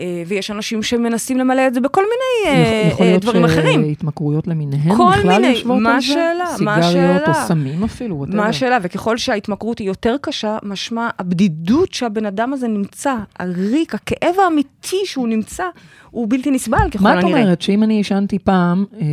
אה, 0.00 0.22
ויש 0.26 0.50
אנשים 0.50 0.82
שמנסים 0.82 1.38
למלא 1.38 1.66
את 1.66 1.74
זה 1.74 1.80
בכל 1.80 2.02
מיני 2.02 2.56
אה, 2.56 2.62
יכול- 2.86 2.92
יכול 2.92 3.06
אה, 3.06 3.10
להיות 3.10 3.22
דברים 3.22 3.44
אחרים. 3.44 3.84
שהתמכרויות 3.84 4.46
למיניהן 4.46 4.96
כל 4.96 5.10
בכלל 5.18 5.32
מיני, 5.40 5.46
יושבות 5.46 5.76
על 5.76 5.82
זה? 5.84 5.96
השאלה? 5.96 6.44
מה 6.60 6.82
סיגריות 6.82 7.22
או 7.26 7.30
השאלה? 7.30 7.46
סמים 7.46 7.84
אפילו, 7.84 8.24
whatever. 8.24 8.36
מה 8.36 8.46
השאלה? 8.46 8.78
וככל 8.82 9.16
שההתמכרות 9.16 9.78
היא 9.78 9.86
יותר 9.86 10.16
קשה, 10.20 10.58
משמע 10.62 11.08
הבדידות 11.18 11.94
שהבן 11.94 12.26
אדם 12.26 12.52
הזה 12.52 12.68
נמצא, 12.68 13.14
הריק, 13.38 13.94
הכאב 13.94 14.34
האמיתי 14.44 14.96
שהוא 15.04 15.28
נמצא, 15.28 15.64
הוא 16.10 16.26
בלתי 16.30 16.50
נסבל 16.50 16.90
ככל 16.90 17.04
מה 17.04 17.18
את 17.18 17.24
הנראה. 17.24 17.40
אומרת, 17.42 17.62
שאם 17.62 17.82
אני 17.82 17.94
עישנתי 17.94 18.38
פעם 18.38 18.84
אה, 19.00 19.06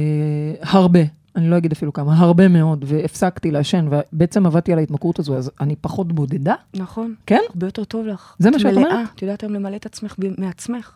הרבה, 0.61 0.99
אני 1.39 1.49
לא 1.49 1.57
אגיד 1.57 1.71
אפילו 1.71 1.93
כמה, 1.93 2.17
הרבה 2.17 2.47
מאוד, 2.47 2.85
והפסקתי 2.87 3.51
לעשן, 3.51 3.87
ובעצם 3.91 4.45
עבדתי 4.45 4.73
על 4.73 4.79
ההתמכרות 4.79 5.19
הזו, 5.19 5.37
אז 5.37 5.51
אני 5.61 5.75
פחות 5.81 6.13
בודדה? 6.13 6.55
נכון. 6.73 7.13
כן? 7.25 7.41
הרבה 7.49 7.67
יותר 7.67 7.83
טוב 7.83 8.05
לך. 8.05 8.35
זה 8.39 8.51
מה 8.51 8.59
שאת 8.59 8.73
מלאה. 8.73 8.91
אומרת? 8.91 9.07
את 9.15 9.21
יודעת 9.21 9.41
היום 9.41 9.53
למלא 9.53 9.75
את 9.75 9.85
עצמך 9.85 10.15
מעצמך. 10.37 10.91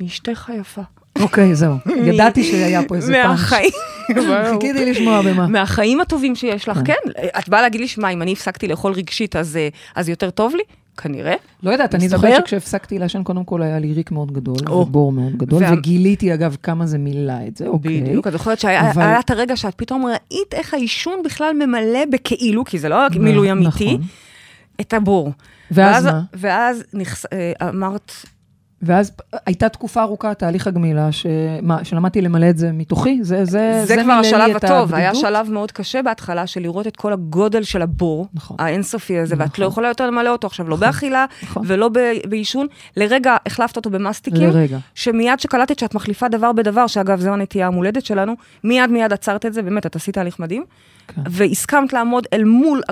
מאשתך 0.00 0.50
היפה. 0.50 0.82
אוקיי, 1.20 1.54
זהו. 1.54 1.74
ידעתי 2.08 2.44
שהיה 2.44 2.80
פה 2.88 2.94
איזה 2.94 3.12
פאנץ'. 3.12 3.26
מהחיים. 3.26 3.70
חיכיתי 4.52 4.90
לשמוע 4.90 5.22
במה. 5.22 5.46
מהחיים 5.46 6.00
הטובים 6.00 6.34
שיש 6.36 6.68
לך, 6.68 6.78
כן. 6.84 6.84
כן. 6.84 7.22
את 7.38 7.48
באה 7.48 7.62
להגיד 7.62 7.80
לי, 7.80 7.88
שמע, 7.88 8.08
אם 8.10 8.22
אני 8.22 8.32
הפסקתי 8.32 8.68
לאכול 8.68 8.92
רגשית, 8.92 9.36
אז, 9.36 9.56
אה, 9.56 9.68
אז 9.94 10.08
יותר 10.08 10.30
טוב 10.30 10.54
לי? 10.54 10.62
כנראה. 10.96 11.34
לא 11.62 11.70
יודעת, 11.70 11.94
אני 11.94 12.04
מסתבר? 12.04 12.18
זוכרת 12.20 12.46
שכשהפסקתי 12.46 12.98
לעשן, 12.98 13.22
קודם 13.22 13.44
כל 13.44 13.62
היה 13.62 13.78
לי 13.78 13.92
ריק 13.92 14.10
מאוד 14.10 14.32
גדול, 14.32 14.56
או. 14.68 14.72
ובור 14.80 15.12
מאוד 15.12 15.36
גדול, 15.36 15.62
וה- 15.64 15.72
וגיליתי 15.72 16.34
אגב 16.34 16.56
כמה 16.62 16.86
זה 16.86 16.98
מילא 16.98 17.32
את 17.48 17.56
זה, 17.56 17.66
אוקיי. 17.66 18.00
בדיוק, 18.00 18.26
את 18.26 18.32
זוכרת 18.32 18.58
שהיה 18.60 18.90
אבל- 18.90 19.02
את 19.20 19.30
הרגע 19.30 19.56
שאת 19.56 19.74
פתאום 19.74 20.04
ראית 20.06 20.54
איך 20.54 20.74
העישון 20.74 21.22
בכלל 21.24 21.52
ממלא 21.66 22.00
בכאילו, 22.12 22.64
כי 22.64 22.78
זה 22.78 22.88
לא 22.88 22.96
מילוי 23.20 23.52
אמיתי, 23.52 23.94
נכון. 23.94 24.06
את 24.80 24.92
הבור. 24.94 25.32
ואז 25.70 26.04
מה? 26.06 26.20
ואז 26.34 26.82
נכס, 26.94 27.26
אה, 27.32 27.68
אמרת, 27.68 28.12
ואז 28.82 29.12
הייתה 29.46 29.68
תקופה 29.68 30.02
ארוכה, 30.02 30.34
תהליך 30.34 30.66
הגמילה, 30.66 31.12
שמה, 31.12 31.84
שלמדתי 31.84 32.20
למלא 32.20 32.50
את 32.50 32.58
זה 32.58 32.72
מתוכי, 32.72 33.18
זה, 33.22 33.44
זה, 33.44 33.82
זה 33.86 33.94
כבר 33.94 34.02
מילא 34.02 34.20
לי 34.20 34.28
השלב 34.28 34.56
הטוב, 34.56 34.94
היה. 34.94 35.14
שלב 35.14 35.50
מאוד 35.50 35.72
קשה 35.72 36.02
בהתחלה 36.02 36.46
של 36.46 36.60
לראות 36.60 36.86
את 36.86 36.96
כל 36.96 37.12
הגודל 37.12 37.62
של 37.62 37.82
הבור, 37.82 38.26
נכון. 38.34 38.56
האינסופי 38.60 39.18
הזה, 39.18 39.34
ואת 39.38 39.48
נכון. 39.48 39.64
לא 39.64 39.68
יכולה 39.68 39.88
יותר 39.88 40.06
למלא 40.06 40.30
אותו 40.30 40.46
עכשיו, 40.46 40.68
לא 40.68 40.76
באכילה 40.76 41.26
נכון. 41.42 41.62
ולא 41.66 41.90
בעישון. 42.28 42.66
לרגע 42.96 43.36
החלפת 43.46 43.76
אותו 43.76 43.90
במסטיקים, 43.90 44.50
לרגע. 44.50 44.78
שמיד 44.94 45.40
שקלטת 45.40 45.78
שאת 45.78 45.94
מחליפה 45.94 46.28
דבר 46.28 46.52
בדבר, 46.52 46.86
שאגב, 46.86 47.20
זו 47.20 47.32
הנטייה 47.32 47.66
המולדת 47.66 48.04
שלנו, 48.04 48.34
מיד 48.64 48.90
מיד 48.90 49.12
עצרת 49.12 49.46
את 49.46 49.52
זה, 49.52 49.62
באמת, 49.62 49.86
את 49.86 49.96
עשית 49.96 50.14
תהליך 50.14 50.38
מדהים, 50.38 50.64
כן. 51.08 51.22
והסכמת 51.30 51.92
לעמוד 51.92 52.26
אל 52.32 52.44
מול 52.44 52.82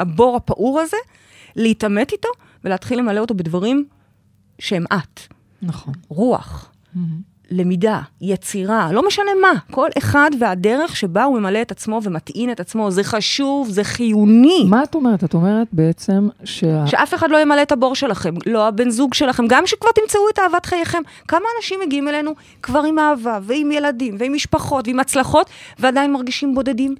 הבור 0.00 0.36
הפעור 0.36 0.80
הזה, 0.80 0.96
להתעמת 1.56 2.12
איתו, 2.12 2.28
ולהתחיל 2.64 2.98
למלא 2.98 3.20
אותו 3.20 3.34
בדברים 3.34 3.84
שהם 4.58 4.84
את. 4.92 5.39
נכון. 5.62 5.94
רוח, 6.08 6.70
למידה, 7.50 8.00
יצירה, 8.20 8.92
לא 8.92 9.06
משנה 9.06 9.30
מה, 9.40 9.58
כל 9.70 9.88
אחד 9.98 10.30
והדרך 10.40 10.96
שבה 10.96 11.24
הוא 11.24 11.38
ממלא 11.38 11.62
את 11.62 11.70
עצמו 11.70 12.00
ומטעין 12.04 12.52
את 12.52 12.60
עצמו, 12.60 12.90
זה 12.90 13.04
חשוב, 13.04 13.68
זה 13.70 13.84
חיוני. 13.84 14.64
מה 14.68 14.82
את 14.82 14.94
אומרת? 14.94 15.24
את 15.24 15.34
אומרת 15.34 15.68
בעצם 15.72 16.28
שה... 16.44 16.86
שאף 16.86 17.14
אחד 17.14 17.30
לא 17.30 17.42
ימלא 17.42 17.62
את 17.62 17.72
הבור 17.72 17.94
שלכם, 17.94 18.34
לא 18.46 18.68
הבן 18.68 18.90
זוג 18.90 19.14
שלכם, 19.14 19.44
גם 19.48 19.62
שכבר 19.66 19.90
תמצאו 19.94 20.20
את 20.34 20.38
אהבת 20.38 20.66
חייכם. 20.66 20.98
כמה 21.28 21.44
אנשים 21.58 21.80
מגיעים 21.86 22.08
אלינו 22.08 22.34
כבר 22.62 22.82
עם 22.82 22.98
אהבה, 22.98 23.38
ועם 23.42 23.72
ילדים, 23.72 24.16
ועם 24.18 24.32
משפחות, 24.32 24.88
ועם 24.88 25.00
הצלחות, 25.00 25.50
ועדיין 25.78 26.12
מרגישים 26.12 26.54
בודדים, 26.54 26.94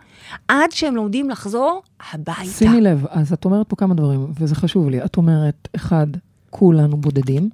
עד 0.49 0.73
שהם 0.73 0.97
לומדים 0.97 1.31
לחזור 1.31 1.83
הביתה. 2.13 2.45
שימי 2.45 2.81
לב, 2.81 3.07
אז 3.11 3.33
את 3.33 3.45
אומרת 3.45 3.69
פה 3.69 3.77
כמה 3.77 3.95
דברים, 3.95 4.27
וזה 4.41 4.55
חשוב 4.55 4.91
לי. 4.91 5.05
את 5.05 5.17
אומרת, 5.17 5.69
אחד, 5.77 6.07
כולנו 6.51 6.97
בודדים, 6.97 7.51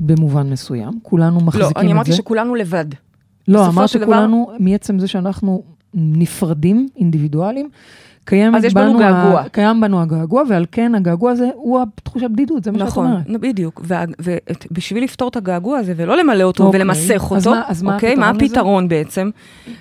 במובן 0.00 0.50
מסוים, 0.50 0.90
כולנו 1.02 1.40
מחזיקים 1.40 1.60
לא, 1.62 1.68
את 1.70 1.74
זה. 1.74 1.80
אני 1.80 1.92
אמרתי 1.92 2.12
שכולנו 2.12 2.54
לבד. 2.54 2.84
לא, 3.48 3.66
אמרת 3.66 3.88
של 3.88 3.98
דבר- 3.98 4.06
שכולנו, 4.12 4.50
מעצם 4.58 4.98
זה 4.98 5.08
שאנחנו 5.08 5.62
נפרדים, 5.94 6.88
אינדיבידואלים, 6.96 7.68
קיים 8.24 8.54
אז 8.54 8.64
יש 8.64 8.74
בנו 8.74 8.98
געגוע. 8.98 9.48
קיים 9.48 9.80
בנו 9.80 10.00
הגעגוע, 10.02 10.42
ועל 10.48 10.66
כן 10.72 10.94
הגעגוע 10.94 11.30
הזה 11.32 11.48
הוא 11.54 11.80
תחושת 12.02 12.26
בדידות, 12.32 12.64
זה 12.64 12.70
מה 12.70 12.78
שאת 12.78 12.86
נכון, 12.86 13.06
אומרת. 13.06 13.28
נ- 13.28 13.40
בדיוק. 13.40 13.82
ובשביל 14.70 15.04
לפתור 15.04 15.28
את 15.28 15.36
הגעגוע 15.36 15.78
הזה 15.78 15.92
ולא 15.96 16.16
למלא 16.16 16.42
אותו 16.44 16.64
אוקיי. 16.66 16.80
ולמסך 16.80 17.32
אז 17.36 17.46
אותו, 17.46 17.56
מה- 17.58 17.62
אז 17.68 17.82
מה 17.82 17.94
אוקיי? 17.94 18.14
מה 18.14 18.28
הפתרון 18.28 18.44
לזה? 18.44 18.54
הפתרון 18.54 18.88
בעצם? 18.88 19.30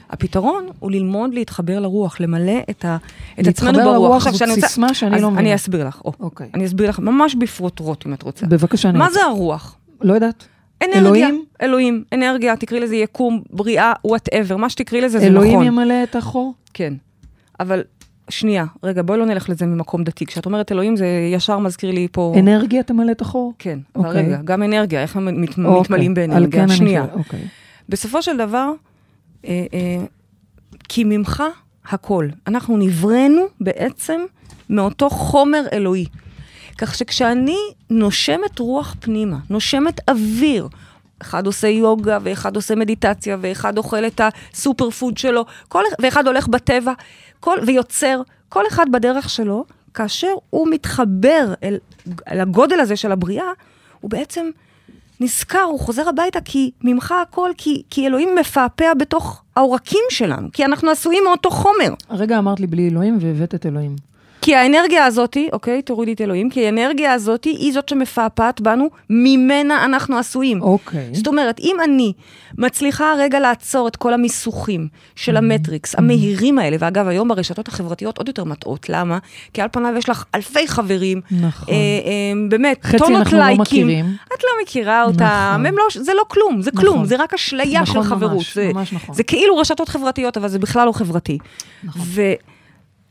הפתרון 0.10 0.64
הוא 0.80 0.92
ללמוד 0.92 1.34
להתחבר 1.34 1.80
לרוח, 1.80 2.20
למלא 2.22 2.52
את, 2.70 2.86
ה, 2.86 2.98
את 3.40 3.48
עצמנו 3.48 3.72
להתחבר 3.72 3.94
ברוח. 3.94 3.96
לרוח 4.10 4.24
זאת 4.24 4.36
שאני 4.36 4.54
רוצה- 4.54 4.68
סיסמה 4.68 4.94
שאני 4.94 5.16
אז 5.16 5.22
לא 5.22 5.28
מבינה. 5.32 5.42
אני 5.48 5.56
אסביר 5.56 5.88
לך. 5.88 6.02
או, 6.06 6.12
אוקיי. 6.20 6.48
אני 6.54 6.66
אסביר 6.66 6.90
לך 6.90 7.00
ממש 7.00 7.36
בפרוטרוט, 7.36 8.06
אם 8.08 8.14
את 8.14 8.22
רוצה. 8.24 8.46
בבקשה, 8.46 8.90
אני 8.90 8.98
מה 8.98 9.06
רוצה. 9.06 9.20
זה 9.20 9.26
הרוח? 9.26 9.76
לא 10.02 10.14
יודעת. 10.14 10.48
אנרגיה, 10.84 11.02
אלוהים? 11.02 11.46
אלוהים, 11.62 12.04
אנרגיה, 12.14 12.56
תקראי 12.56 12.80
לזה 12.80 12.96
יקום, 12.96 13.42
בריאה, 13.50 13.94
whatever, 14.06 14.58
מה 14.58 14.70
שתקראי 14.70 15.02
לזה 15.02 15.20
זה 15.20 15.26
אלוהים 15.26 15.54
נכון. 15.54 15.66
ימלא 15.66 16.04
את 16.04 16.16
החור? 16.16 16.54
כן. 16.74 16.94
אבל 17.60 17.84
שנייה, 18.30 18.66
רגע, 18.84 19.02
בואי 19.02 19.20
לא 19.20 19.26
נלך 19.26 19.50
לזה 19.50 19.66
ממקום 19.66 20.04
דתי. 20.04 20.26
כשאת 20.26 20.46
אומרת 20.46 20.72
אלוהים, 20.72 20.96
זה 20.96 21.08
ישר 21.34 21.60
מזכיר 21.60 21.92
לי 21.92 22.08
פה... 22.12 22.34
אנרגיה 22.40 22.84
תמלא 22.84 23.12
את 23.12 23.22
החור? 23.22 23.54
כן, 23.60 23.80
אבל 23.96 24.08
אוקיי. 24.08 24.26
רגע, 24.26 24.40
גם 24.44 24.64
אנרגיה, 24.64 25.02
איך 25.02 25.16
הם 25.16 25.42
מת, 25.42 25.50
אוקיי, 25.50 25.82
מתמלאים 25.82 26.14
באנרגיה? 26.14 26.68
כן 26.68 26.76
שנייה. 26.76 27.06
שואל, 27.06 27.20
אוקיי. 27.20 27.40
בסופו 27.90 28.22
של 28.22 28.38
דבר, 28.38 28.72
אה, 29.46 29.66
אה, 29.74 30.06
כי 30.90 31.04
ממך 31.04 31.44
הכל. 31.90 32.28
אנחנו 32.48 32.78
נבראנו 32.78 33.42
בעצם 33.62 34.22
מאותו 34.70 35.10
חומר 35.10 35.62
אלוהי. 35.74 36.06
כך 36.80 36.96
שכשאני 36.96 37.60
נושמת 37.90 38.60
רוח 38.60 38.96
פנימה, 39.00 39.38
נושמת 39.50 40.10
אוויר, 40.10 40.68
אחד 41.22 41.46
עושה 41.46 41.68
יוגה, 41.68 42.18
ואחד 42.24 42.56
עושה 42.56 42.76
מדיטציה, 42.76 43.38
ואחד 43.42 43.78
אוכל 43.78 44.08
את 44.08 44.22
הסופר 44.54 44.90
פוד 44.90 45.18
שלו, 45.18 45.46
כל, 45.68 45.84
ואחד 46.02 46.28
הולך 46.28 46.48
בטבע, 46.48 46.94
כל, 47.40 47.58
ויוצר, 47.66 48.22
כל 48.50 48.68
אחד 48.68 48.86
בדרך 48.92 49.30
שלו, 49.30 49.66
כאשר 49.94 50.32
הוא 50.50 50.68
מתחבר 50.72 51.54
אל, 51.64 51.78
אל 52.32 52.40
הגודל 52.40 52.80
הזה 52.80 52.96
של 52.96 53.12
הבריאה, 53.12 53.52
הוא 54.02 54.12
בעצם 54.12 54.50
נזכר, 55.20 55.62
הוא 55.62 55.80
חוזר 55.80 56.10
הביתה 56.10 56.42
כי 56.42 56.72
ממך 56.84 57.14
הכל, 57.22 57.52
כי, 57.58 57.84
כי 57.90 58.08
אלוהים 58.08 58.30
מפעפע 58.40 58.94
בתוך 58.94 59.42
העורקים 59.56 60.04
שלנו, 60.10 60.48
כי 60.54 60.66
אנחנו 60.66 60.92
עשויים 60.92 61.24
מאותו 61.24 61.50
חומר. 61.50 61.94
הרגע 62.10 62.38
אמרת 62.38 62.60
לי 62.60 62.68
בלי 62.68 62.90
אלוהים 62.90 63.18
והבאת 63.22 63.56
את 63.56 63.66
אלוהים. 63.66 64.09
כי 64.50 64.56
האנרגיה 64.56 65.06
הזאתי, 65.06 65.50
אוקיי, 65.54 65.82
תורידי 65.82 66.14
את 66.14 66.22
אלוהים, 66.22 66.50
כי 66.50 66.66
האנרגיה 66.66 67.14
הזאתי 67.14 67.50
היא 67.50 67.74
זאת 67.74 67.90
שמפעפעת 67.90 68.62
בנו, 68.62 68.90
ממנה 69.10 69.86
אנחנו 69.86 70.18
עשויים. 70.18 70.62
אוקיי. 70.62 71.10
זאת 71.14 71.28
אומרת, 71.28 71.60
אם 71.60 71.76
אני 71.84 72.14
מצליחה 72.58 73.14
רגע 73.18 73.40
לעצור 73.40 73.88
את 73.88 73.96
כל 73.96 74.14
המיסוכים 74.14 74.88
של 75.16 75.38
המטריקס, 75.38 75.96
המהירים 75.96 76.60
האלה, 76.60 76.78
ואגב, 76.80 77.08
היום 77.08 77.28
ברשתות 77.28 77.68
החברתיות 77.68 78.18
עוד 78.18 78.28
יותר 78.28 78.44
מטעות, 78.44 78.90
למה? 78.90 79.18
כי 79.54 79.62
על 79.62 79.68
פניו 79.72 79.94
יש 79.98 80.10
לך 80.10 80.26
אלפי 80.36 80.68
חברים, 80.68 81.22
נכון. 81.32 81.74
אה, 81.74 81.76
אה, 81.76 82.50
באמת, 82.50 82.86
חצי 82.86 82.98
טונות 82.98 83.20
אנחנו 83.20 83.38
לא 83.38 83.44
לייקים. 83.44 83.62
מכירים. 83.62 84.06
את 84.28 84.44
לא 84.44 84.50
מכירה 84.64 85.04
אותם, 85.04 85.64
נכון. 85.64 85.76
לא, 85.76 86.04
זה 86.04 86.14
לא 86.14 86.24
כלום, 86.28 86.62
זה 86.62 86.72
כלום, 86.72 86.96
נכון. 86.96 87.08
זה 87.08 87.16
רק 87.20 87.34
אשליה 87.34 87.82
נכון, 87.82 88.04
של 88.04 88.10
חברות. 88.10 88.32
ממש, 88.34 88.56
זה, 88.56 88.72
ממש 88.74 88.94
נכון. 88.94 89.16
זה 89.16 89.24
כאילו 89.24 89.58
רשתות 89.58 89.90
חברתיות, 89.90 90.38
אבל 90.38 90.48
זה 90.48 90.60
בכלל 90.60 90.88
לא 90.88 90.92
חברתי. 90.92 91.38
נכון. 91.84 92.02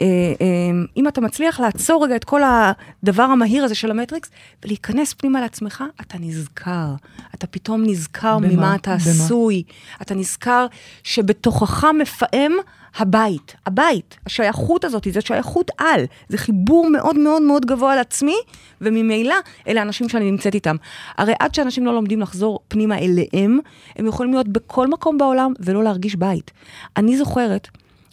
ואם 0.03 1.09
אתה 1.09 1.21
מצליח 1.21 1.61
לעצור 1.61 2.05
רגע 2.05 2.17
את 2.17 2.25
כל 2.25 2.41
הדבר 2.45 3.23
המהיר 3.23 3.65
הזה 3.65 3.75
של 3.75 3.91
המטריקס, 3.91 4.31
ולהיכנס 4.65 5.15
פנימה 5.15 5.41
לעצמך, 5.41 5.85
אתה 6.01 6.19
נזכר. 6.21 6.95
אתה 7.35 7.47
פתאום 7.47 7.83
נזכר 7.87 8.39
במה? 8.39 8.49
ממה 8.49 8.75
אתה 8.75 8.91
במה? 8.91 8.97
עשוי. 8.97 9.63
אתה 10.03 10.15
נזכר 10.15 10.67
שבתוכך 11.03 11.85
מפעם 11.85 12.53
הבית. 12.97 13.57
הבית, 13.67 14.17
השייכות 14.27 14.85
הזאת, 14.85 15.07
זה 15.13 15.21
שייכות 15.21 15.71
על. 15.79 16.05
זה 16.29 16.39
חיבור 16.39 16.91
מאוד 16.91 17.19
מאוד 17.19 17.43
מאוד 17.43 17.67
גבוה 17.67 17.93
על 17.93 17.99
עצמי, 17.99 18.37
וממילא 18.81 19.35
אלה 19.69 19.81
האנשים 19.81 20.09
שאני 20.09 20.31
נמצאת 20.31 20.55
איתם. 20.55 20.77
הרי 21.17 21.33
עד 21.41 21.55
שאנשים 21.55 21.87
לא 21.87 21.95
לומדים 21.95 22.21
לחזור 22.21 22.61
פנימה 22.69 22.99
אליהם, 22.99 23.59
הם 23.97 24.07
יכולים 24.07 24.33
להיות 24.33 24.49
בכל 24.49 24.87
מקום 24.87 25.19
בעולם 25.19 25.53
ולא 25.61 25.85
להרגיש 25.85 26.17
בית. 26.17 26.51
אני 26.97 27.17
זוכרת, 27.17 27.69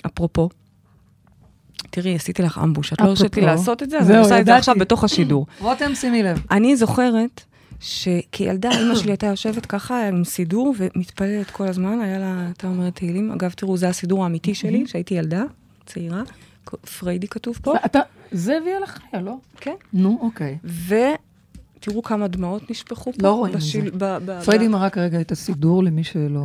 אפרופו, 0.05 0.49
תראי, 1.95 2.15
עשיתי 2.15 2.41
לך 2.41 2.59
אמבוש, 2.63 2.93
את 2.93 3.01
לא 3.01 3.05
הרשית 3.05 3.37
לי 3.37 3.41
אפרופו. 3.41 3.59
לעשות 3.59 3.83
את 3.83 3.89
זה, 3.89 3.99
אז 3.99 4.11
אני 4.11 4.17
עושה 4.17 4.39
את 4.39 4.45
זה. 4.45 4.55
עכשיו 4.55 4.75
בתוך 4.79 5.03
השידור. 5.03 5.45
רותם, 5.59 5.95
שימי 5.95 6.23
לב. 6.23 6.41
אני 6.51 6.75
זוכרת 6.75 7.41
שכילדה, 7.79 8.69
אימא 8.79 8.95
שלי 8.95 9.11
הייתה 9.11 9.27
יושבת 9.27 9.65
ככה 9.65 10.07
עם 10.07 10.23
סידור 10.23 10.75
ומתפללת 10.77 11.49
כל 11.51 11.67
הזמן, 11.67 11.99
היה 11.99 12.19
לה, 12.19 12.41
הייתה 12.45 12.67
אומרת 12.67 12.95
תהילים. 12.95 13.31
אגב, 13.31 13.51
תראו, 13.51 13.77
זה 13.77 13.89
הסידור 13.89 14.23
האמיתי 14.23 14.55
שלי, 14.61 14.83
כשהייתי 14.85 15.13
ילדה, 15.13 15.43
צעירה. 15.85 16.21
פריידי 16.99 17.27
כתוב 17.27 17.59
פה. 17.61 17.73
אתה, 17.85 17.99
זה 18.31 18.57
הביא 18.57 18.75
על 18.75 18.83
החיה, 18.83 19.21
לא? 19.21 19.35
כן. 19.57 19.75
נו, 19.93 20.19
אוקיי. 20.21 20.57
ותראו 21.77 22.03
כמה 22.03 22.27
דמעות 22.27 22.71
נשפכו 22.71 23.13
פה. 23.13 23.17
לא 23.23 23.31
רואים 23.33 23.55
את 23.55 23.61
זה. 23.61 24.45
פריידי 24.45 24.67
מראה 24.67 24.89
כרגע 24.89 25.21
את 25.21 25.31
הסידור 25.31 25.83
למי 25.83 26.03
שלא 26.03 26.39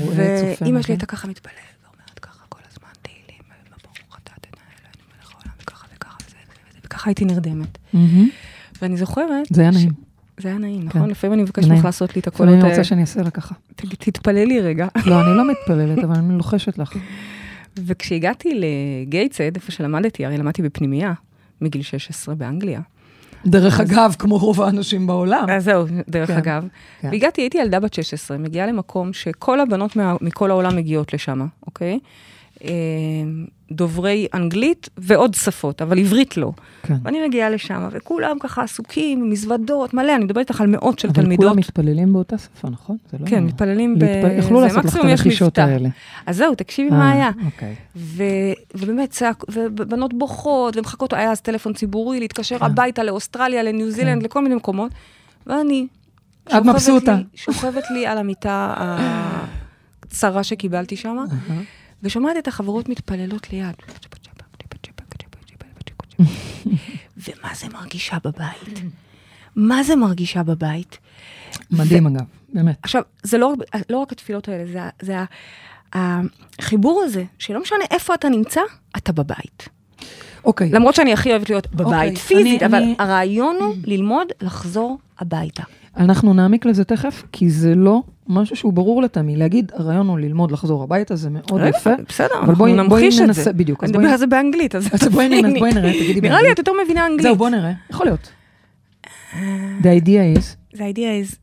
רואה, 0.00 0.40
צופה. 0.52 0.64
ואימא. 0.64 0.82
שלי 0.82 0.92
הייתה 0.94 1.06
ככה 1.06 1.28
מתפללת, 1.28 1.56
ואומרת 1.84 2.18
ככה 2.18 2.44
כל 2.48 2.58
הזמן 2.70 2.88
תהילים, 3.02 3.42
ברוך 3.84 4.18
אתה 4.22 4.32
תנהל 4.40 4.66
אלוהינו 4.80 5.04
מלך 5.18 5.32
העולם, 5.34 5.52
וככה 5.62 5.86
וככה 5.96 6.16
וזה 6.26 6.36
וזה, 6.70 6.77
וככה 6.88 7.10
הייתי 7.10 7.24
נרדמת. 7.24 7.78
ואני 8.82 8.96
זוכרת... 8.96 9.46
זה 9.50 9.62
היה 9.62 9.70
נעים. 9.70 9.92
זה 10.40 10.48
היה 10.48 10.58
נעים, 10.58 10.88
כן. 10.88 10.98
נכון? 10.98 11.10
לפעמים 11.10 11.34
אני 11.34 11.42
מבקשת. 11.42 11.68
ממך 11.68 11.84
לעשות 11.84 12.16
לי 12.16 12.20
את 12.20 12.26
הקולות 12.26 12.52
אני 12.54 12.62
האלה. 12.62 12.70
רוצה 12.70 12.84
שאני 12.84 13.00
אעשה 13.00 13.22
לה 13.22 13.30
ככה. 13.30 13.54
תתפללי 13.76 14.60
רגע. 14.60 14.86
לא, 15.06 15.20
אני 15.20 15.36
לא 15.36 15.48
מתפללת, 15.50 16.04
אבל 16.04 16.14
אני 16.16 16.34
לוחשת 16.34 16.78
לך. 16.78 16.92
וכשהגעתי 17.86 18.60
לגייטסד, 19.06 19.56
איפה 19.56 19.72
שלמדתי, 19.72 20.26
הרי 20.26 20.38
למדתי 20.38 20.62
בפנימייה, 20.62 21.12
מגיל 21.60 21.82
16 21.82 22.34
באנגליה. 22.34 22.80
דרך 23.46 23.80
אגב, 23.80 24.14
כמו 24.18 24.38
רוב 24.38 24.62
האנשים 24.62 25.06
בעולם. 25.06 25.46
אז 25.50 25.64
זהו, 25.64 25.86
דרך 26.08 26.28
כן, 26.28 26.36
אגב. 26.36 26.66
כן. 27.00 27.08
והגעתי, 27.12 27.40
הייתי 27.40 27.58
ילדה 27.58 27.80
בת 27.80 27.94
16, 27.94 28.38
מגיעה 28.38 28.66
למקום 28.66 29.12
שכל 29.12 29.60
הבנות 29.60 29.96
מה, 29.96 30.16
מכל 30.20 30.50
העולם 30.50 30.76
מגיעות 30.76 31.12
לשם, 31.14 31.46
אוקיי? 31.66 31.98
אה, 32.64 32.70
דוברי 33.72 34.26
אנגלית 34.34 34.88
ועוד 34.98 35.34
שפות, 35.34 35.82
אבל 35.82 35.98
עברית 35.98 36.36
לא. 36.36 36.52
כן. 36.82 36.94
ואני 37.02 37.26
מגיעה 37.28 37.50
לשם, 37.50 37.88
וכולם 37.90 38.36
ככה 38.40 38.62
עסוקים, 38.62 39.30
מזוודות, 39.30 39.94
מלא, 39.94 40.14
אני 40.14 40.24
מדברת 40.24 40.50
איתך 40.50 40.60
על 40.60 40.66
מאות 40.66 40.98
של 40.98 41.08
אבל 41.08 41.22
תלמידות. 41.22 41.44
כולם 41.44 41.56
מתפללים 41.56 42.12
באותה 42.12 42.38
שפה, 42.38 42.68
נכון? 42.68 42.96
זה 43.12 43.18
לא... 43.20 43.26
כן, 43.26 43.44
מתפללים 43.44 43.98
ב... 43.98 44.02
להתפ- 44.02 44.38
יכלו 44.38 44.60
זה 44.60 44.66
לעשות 44.66 44.84
לך 44.84 44.96
את 44.96 45.04
הרכישות. 45.04 45.58
האלה. 45.58 45.88
אז 46.26 46.36
זהו, 46.36 46.54
תקשיבי 46.54 46.90
אה, 46.90 46.98
מה 46.98 47.12
היה. 47.12 47.30
אוקיי. 47.44 47.74
ו... 47.96 48.22
ובאמת, 48.74 49.10
צעק... 49.10 49.44
ובנות 49.52 50.14
בוכות, 50.14 50.76
ומחכות, 50.76 51.12
היה 51.12 51.32
אז 51.32 51.40
טלפון 51.40 51.72
ציבורי, 51.72 52.20
להתקשר 52.20 52.58
כן. 52.58 52.64
הביתה 52.64 53.02
לאוסטרליה, 53.02 53.62
לניו 53.62 53.90
זילנד, 53.90 54.20
כן. 54.20 54.24
לכל 54.24 54.42
מיני 54.42 54.54
מקומות. 54.54 54.92
ואני... 55.46 55.86
את 56.48 56.62
מבסוטה. 56.64 57.18
שוכבת 57.34 57.84
לי 57.90 58.06
על 58.06 58.18
המיטה 58.18 58.74
הצרה 60.02 60.44
שקיבלתי 60.44 60.96
שם, 60.96 61.16
אהה. 61.18 61.60
ושומעת 62.02 62.36
את 62.38 62.48
החברות 62.48 62.88
מתפללות 62.88 63.52
ליד. 63.52 63.74
ומה 67.16 67.50
זה 67.54 67.68
מרגישה 67.72 68.16
בבית? 68.24 68.82
מה 69.56 69.82
זה 69.82 69.96
מרגישה 69.96 70.42
בבית? 70.42 70.98
מדהים 71.70 72.06
אגב, 72.06 72.24
באמת. 72.54 72.76
עכשיו, 72.82 73.02
זה 73.22 73.38
לא, 73.38 73.46
רק- 73.74 73.82
לא 73.90 73.98
רק 73.98 74.12
התפילות 74.12 74.48
האלה, 74.48 74.72
זה, 74.72 74.80
זה 75.02 75.16
החיבור 75.92 77.02
הזה, 77.04 77.24
שלא 77.38 77.62
משנה 77.62 77.78
איפה 77.90 78.14
אתה 78.14 78.28
נמצא, 78.28 78.60
אתה 78.96 79.12
בבית. 79.12 79.68
אוקיי. 80.44 80.70
למרות 80.70 80.94
שאני 80.94 81.12
הכי 81.12 81.30
אוהבת 81.30 81.50
להיות 81.50 81.66
בבית 81.74 81.86
אוקיי, 81.86 82.16
פיזית, 82.16 82.62
אני- 82.62 82.66
אבל 82.66 82.82
אני- 82.82 82.94
הרעיון 82.98 83.56
הוא 83.60 83.74
ללמוד 83.84 84.26
לחזור 84.40 84.98
הביתה. 85.18 85.62
אנחנו 85.96 86.34
נעמיק 86.34 86.66
לזה 86.66 86.84
תכף, 86.84 87.22
כי 87.32 87.50
זה 87.50 87.74
לא 87.74 88.02
משהו 88.28 88.56
שהוא 88.56 88.72
ברור 88.72 89.02
לתמי. 89.02 89.36
להגיד, 89.36 89.72
הרעיון 89.74 90.08
הוא 90.08 90.18
ללמוד 90.18 90.50
לחזור 90.52 90.82
הביתה, 90.82 91.16
זה 91.16 91.30
מאוד 91.30 91.60
יפה. 91.68 91.90
בסדר, 92.08 92.28
אנחנו 92.40 92.54
בואי- 92.54 92.72
בואי 92.72 92.72
נמחיש 92.72 93.20
את 93.20 93.34
זה. 93.34 93.52
בדיוק, 93.52 93.84
אני 93.84 93.92
בואי- 93.92 94.02
מדבר 94.02 94.12
על 94.12 94.18
זה 94.18 94.26
באנגלית, 94.26 94.74
אז 94.74 94.88
אז 94.92 95.08
בואי 95.08 95.28
נראה, 95.28 95.40
תביני. 95.42 95.58
בואי 95.58 95.72
נראה, 95.74 95.92
תגידי 95.92 96.20
נראה 96.20 96.30
לי 96.30 96.34
באנגלית. 96.34 96.52
את 96.52 96.58
יותר 96.58 96.72
מבינה 96.84 97.06
אנגלית. 97.06 97.22
זהו, 97.22 97.36
בוא 97.36 97.48
נראה. 97.50 97.72
יכול 97.90 98.06
להיות. 98.06 98.30
The 99.82 100.04
idea 100.04 100.38
is... 100.38 100.42
זה 100.72 100.84
idea 100.94 100.98
is... 101.32 101.36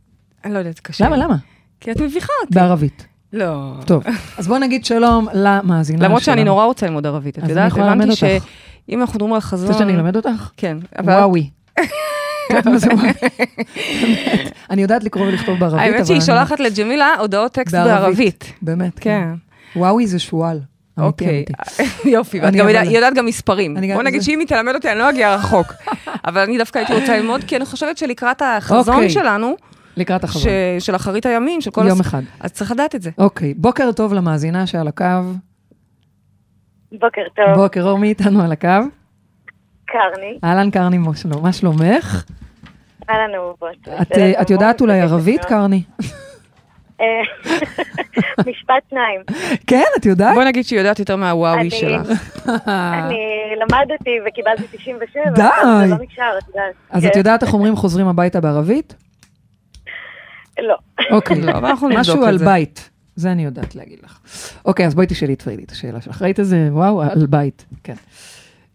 אני 0.46 0.54
לא 0.54 0.58
יודעת, 0.60 0.80
קשה. 0.80 1.06
למה, 1.06 1.18
למה? 1.18 1.36
כי 1.80 1.92
את 1.92 2.02
מביכה 2.02 2.34
אותי. 2.44 2.56
בערבית. 2.56 3.06
לא. 3.34 3.74
טוב, 3.86 4.04
אז 4.38 4.48
בואו 4.48 4.60
נגיד 4.60 4.86
שלום 4.86 5.28
למאזינה 5.34 5.98
שלנו. 6.00 6.10
למרות 6.10 6.22
שאני 6.24 6.44
נורא 6.44 6.66
רוצה 6.66 6.86
ללמוד 6.86 7.06
ערבית, 7.08 7.40
את 7.40 7.50
יודעת, 7.50 7.72
הבנתי. 7.78 8.16
שאם 8.16 8.42
אנחנו 9.02 9.16
מדברים 9.18 9.34
על 9.34 9.40
חזון... 9.40 9.68
רוצה 9.68 9.80
שאני 9.80 9.94
אלמד 9.96 10.16
אותך? 10.16 10.50
כן. 10.58 10.78
אבל- 11.00 11.14
וואוי. 11.14 11.50
יודעת 12.58 12.68
מה 12.74 12.78
זה? 12.78 12.88
באמת. 12.90 13.24
אני 14.70 14.82
יודעת 14.82 15.04
לקרוא 15.04 15.26
ולכתוב 15.26 15.60
בערבית, 15.60 15.80
אבל... 15.82 15.94
האמת 15.94 16.06
שהיא 16.06 16.22
שולחת 16.22 16.60
לג'מילה 16.60 17.14
הודעות 17.20 17.52
טקסט 17.52 17.76
בערבית. 17.76 18.54
באמת, 18.62 19.00
כן. 19.00 19.28
וואוי 19.76 20.08
זה 20.08 20.20
שועל. 20.20 20.60
אוקיי. 20.98 21.46
יופי, 22.06 22.40
ואת 22.40 22.48
אני 22.48 22.58
גם 22.58 22.70
יודעת- 22.70 23.14
גם 23.14 23.26
מספרים. 23.26 23.78
אני 23.78 23.88
גם- 23.88 23.96
בוא 23.96 24.04
נגיד 24.04 24.22
שאם 24.22 24.40
היא 24.40 24.48
תלמד 24.48 24.76
אותי, 24.76 24.92
אני 24.92 25.00
לא 25.00 25.10
אגיע 25.10 25.36
רחוק. 25.36 25.74
אבל 26.28 26.42
אני 26.42 26.58
דווקא 26.58 26.80
הייתי 26.80 26.94
רוצה 26.94 27.18
ללמוד, 27.18 27.44
כי 27.44 27.56
אני 27.56 27.66
חושבת 27.66 27.98
שלקראת 27.98 28.42
החזון 28.46 28.96
אוקיי. 28.96 29.10
שלנו, 29.10 29.56
לקראת 29.98 30.24
החזון. 30.24 30.52
של 30.80 30.96
אחרית 30.96 31.26
הימים, 31.26 31.62
של 31.62 31.72
כל... 31.72 31.86
יום 31.88 32.00
אחד. 32.00 32.22
אז 32.40 32.52
צריך 32.52 32.72
לדעת 32.72 32.96
את 32.96 33.02
זה. 33.02 33.10
אוקיי, 33.18 33.54
בוקר 33.54 33.92
טוב 33.92 34.14
למאזינה 34.14 34.68
שעל 34.68 34.88
הקו. 34.88 35.06
בוקר 36.92 37.22
טוב, 37.36 37.56
בוקר 37.56 37.84
אור, 37.84 37.98
מי 38.00 38.08
איתנו 38.10 38.42
על 38.42 38.52
הקו? 38.52 38.68
קרני, 39.86 40.40
אהלן 40.44 40.72
קרני, 40.72 40.98
מה 41.42 41.54
שלומך? 41.54 42.24
אהלן 43.10 43.36
אהובות. 43.36 43.88
את, 44.02 44.12
אה, 44.12 44.42
יודעת 44.50 44.82
אולי 44.82 45.02
ערבית, 45.02 45.46
קרני? 45.46 45.84
אה, 47.02 47.06
משפט 48.50 48.84
שניים. 48.90 49.22
כן, 49.68 49.84
את 49.98 50.06
יודעת? 50.06 50.36
בוא 50.36 50.44
נגיד 50.44 50.66
שהיא 50.66 50.80
יודעת 50.80 51.00
יותר 51.00 51.16
מהוואוי 51.16 51.70
שלך. 51.70 52.08
אני 52.68 53.26
למדתי 53.62 54.20
וקיבלתי 54.28 54.78
97, 54.78 55.24
די. 55.36 55.42
זה 55.42 55.96
לא 55.96 56.06
נשאר, 56.12 56.38
את 56.38 56.48
יודעת. 56.48 56.74
אז 56.90 57.06
את 57.06 57.12
כן. 57.14 57.18
יודעת 57.18 57.44
איך 57.44 57.54
אומרים 57.54 57.76
חוזרים 57.76 58.08
הביתה 58.08 58.42
בערבית? 58.42 58.96
לא. 60.60 60.76
אוקיי, 61.12 61.42
לא, 61.42 61.52
אבל 61.52 61.70
אנחנו 61.70 61.88
נבדוק 61.88 62.02
משהו 62.02 62.24
את 62.24 62.28
על 62.28 62.38
זה. 62.38 62.46
בית. 62.46 62.90
זה 63.16 63.32
אני 63.32 63.46
יודעת 63.46 63.76
להגיד 63.76 64.00
לך. 64.04 64.20
אוקיי, 64.66 64.86
אז 64.86 64.96
בואי 64.96 65.08
תשאלי 65.08 65.34
את 65.34 65.42
פריידי 65.42 65.64
את 65.64 65.72
השאלה 65.72 66.02
שלך. 66.02 66.22
ראית 66.22 66.40
איזה, 66.40 66.68
וואו, 66.72 67.02
על 67.02 67.26
בית, 67.30 67.66
כן. 67.84 67.94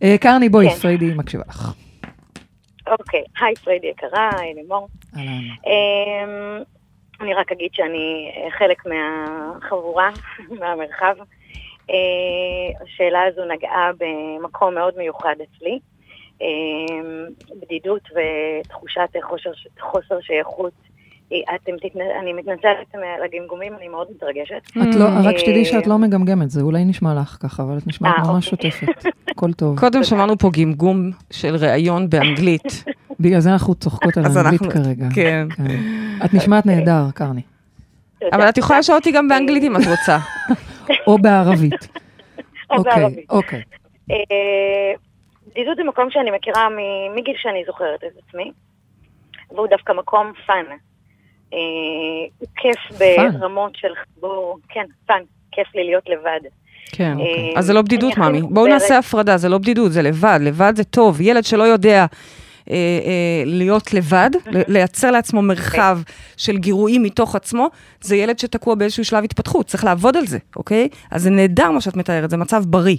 אה, 0.02 0.16
קרני, 0.20 0.48
בואי, 0.48 0.70
כן. 0.70 0.76
פריידי 0.76 1.14
מקשיבה 1.14 1.44
לך. 1.48 1.72
אוקיי, 2.90 3.24
היי 3.40 3.56
פריידי 3.56 3.86
יקרה, 3.86 4.30
היי 4.38 4.54
לימור. 4.54 4.88
אמ, 5.66 6.62
אני 7.20 7.34
רק 7.34 7.52
אגיד 7.52 7.70
שאני 7.74 8.32
אה, 8.36 8.50
חלק 8.50 8.82
מהחבורה, 8.86 10.10
מהמרחב. 10.60 11.14
אה, 11.90 12.84
השאלה 12.84 13.22
הזו 13.22 13.44
נגעה 13.44 13.90
במקום 13.98 14.74
מאוד 14.74 14.96
מיוחד 14.96 15.34
אצלי. 15.42 15.78
אמ, 16.40 17.26
בדידות 17.60 18.02
ותחושת 18.10 19.08
חוסר, 19.22 19.50
חוסר 19.80 20.20
שייכות. 20.20 20.72
אה, 21.32 21.54
אתם 21.54 21.72
תתנ... 21.76 22.00
אני 22.22 22.32
מתנצלת 22.32 22.94
על 22.94 23.22
הגמגומים, 23.24 23.72
אני 23.74 23.88
מאוד 23.88 24.06
מתרגשת. 24.16 24.70
את 24.70 24.94
לא, 24.94 25.04
רק 25.24 25.38
שתדעי 25.38 25.58
אה, 25.60 25.64
שאת 25.64 25.86
לא 25.86 25.98
מגמגמת, 25.98 26.50
זה 26.50 26.62
אולי 26.62 26.84
נשמע 26.84 27.14
לך 27.14 27.36
ככה, 27.40 27.62
אבל 27.62 27.78
את 27.78 27.86
נשמעת 27.86 28.14
אה, 28.18 28.32
ממש 28.32 28.52
אוקיי. 28.52 28.70
שוטפת. 28.70 29.04
הכל 29.30 29.52
טוב. 29.52 29.78
קודם 29.80 30.04
שמענו 30.04 30.38
פה 30.38 30.50
גמגום 30.60 31.10
של 31.30 31.56
ראיון 31.56 32.10
באנגלית. 32.10 32.84
בגלל 33.20 33.40
זה 33.40 33.52
אנחנו 33.52 33.74
צוחקות 33.74 34.16
על 34.16 34.24
אנחנו- 34.24 34.70
כרגע. 34.70 35.06
כן. 35.14 35.46
את 36.24 36.34
נשמעת 36.34 36.66
נהדר, 36.66 37.02
קרני. 37.14 37.42
אבל 38.32 38.48
את 38.48 38.58
יכולה 38.58 38.78
לשאול 38.78 38.98
אותי 38.98 39.12
גם 39.12 39.28
באנגלית 39.28 39.62
אם 39.62 39.76
את 39.76 39.82
רוצה. 39.90 40.18
או 41.06 41.18
בערבית. 41.18 41.88
או 42.70 42.76
אוקיי, 42.76 42.92
בערבית. 42.96 43.30
אוקיי. 43.30 43.62
אה, 44.10 44.16
בדידות 45.48 45.76
זה 45.76 45.84
מקום 45.84 46.10
שאני 46.10 46.30
מכירה 46.30 46.68
מגיל 47.16 47.34
שאני 47.38 47.62
זוכרת 47.66 48.04
את 48.04 48.22
עצמי, 48.28 48.52
והוא 49.50 49.66
דווקא 49.66 49.92
מקום 49.92 50.32
fun. 50.46 50.64
אה, 51.54 52.48
כיף? 52.56 52.98
ברמות 52.98 53.72
של 53.76 53.88
חיבור, 54.04 54.58
כן, 54.68 54.84
fun, 55.06 55.20
כיף 55.52 55.74
לי 55.74 55.84
להיות 55.84 56.04
לבד. 56.08 56.40
כן. 56.92 57.12
אוקיי. 57.12 57.54
אז 57.56 57.66
זה 57.66 57.72
לא 57.72 57.82
בדידות, 57.82 58.18
ממי. 58.18 58.42
בואו. 58.42 58.66
נעשה 58.66 58.98
הפרדה, 58.98 59.36
זה 59.36 59.48
לא 59.48 59.58
בדידות, 59.58 59.92
זה 59.92 60.02
לבד. 60.02 60.38
לבד 60.42 60.72
זה 60.76 60.84
טוב. 60.84 61.20
ילד 61.20 61.44
שלא 61.44 61.62
יודע 61.62 62.06
אה, 62.70 62.74
אה, 62.74 63.42
להיות 63.46 63.94
לבד, 63.94 64.30
לייצר 64.46 65.10
לעצמו 65.10 65.42
מרחב 65.42 65.98
של 66.36 66.58
גירויים 66.58 67.02
מתוך 67.02 67.36
עצמו, 67.36 67.70
זה 68.00 68.16
ילד 68.16 68.38
שתקוע 68.38 68.74
באיזשהו 68.74 69.04
שלב 69.04 69.24
התפתחות. 69.24 69.66
צריך 69.66 69.84
לעבוד 69.84 70.16
על 70.16 70.26
זה, 70.26 70.38
אוקיי? 70.56 70.88
אז 71.10 71.22
זה 71.22 71.30
נהדר 71.30 71.70
מה 71.70 71.80
שאת 71.80 71.96
מתארת, 71.96 72.30
זה 72.30 72.36
מצב 72.36 72.64
בריא. 72.66 72.96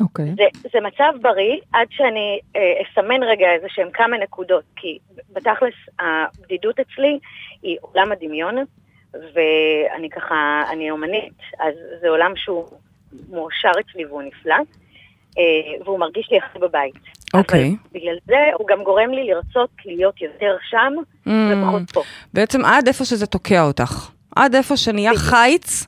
אוקיי. 0.00 0.24
זה, 0.36 0.68
זה 0.72 0.80
מצב 0.80 1.12
בריא 1.22 1.56
עד 1.72 1.86
שאני 1.90 2.40
אה, 2.56 2.60
אסמן 2.82 3.22
רגע 3.22 3.46
איזה 3.54 3.66
שהם 3.68 3.88
כמה 3.92 4.18
נקודות, 4.18 4.64
כי 4.76 4.98
בתכלס 5.32 5.74
הבדידות 5.98 6.80
אצלי 6.80 7.18
היא 7.62 7.76
עולם 7.80 8.12
הדמיון, 8.12 8.56
ואני 9.12 10.10
ככה, 10.10 10.62
אני 10.72 10.90
אומנית, 10.90 11.38
אז 11.60 11.74
זה 12.00 12.08
עולם 12.08 12.32
שהוא 12.36 12.64
מאושר 13.30 13.70
אצלי 13.80 14.04
והוא 14.06 14.22
נפלא, 14.22 14.54
אה, 15.38 15.84
והוא 15.84 15.98
מרגיש 15.98 16.28
לי 16.30 16.38
הכי 16.38 16.58
בבית. 16.58 16.94
אוקיי. 17.34 17.68
אבל 17.68 17.76
בגלל 18.00 18.16
זה 18.26 18.36
הוא 18.58 18.68
גם 18.68 18.82
גורם 18.82 19.10
לי 19.10 19.24
לרצות 19.24 19.70
להיות 19.84 20.22
יותר 20.22 20.56
שם 20.70 20.92
Mm. 21.26 21.30
ופחות 21.52 21.90
פה. 21.92 22.02
בעצם 22.34 22.64
עד 22.64 22.86
איפה 22.86 23.04
שזה 23.04 23.26
תוקע 23.26 23.62
אותך. 23.62 24.10
עד 24.36 24.54
איפה 24.54 24.76
שנהיה 24.76 25.10
חיץ 25.16 25.86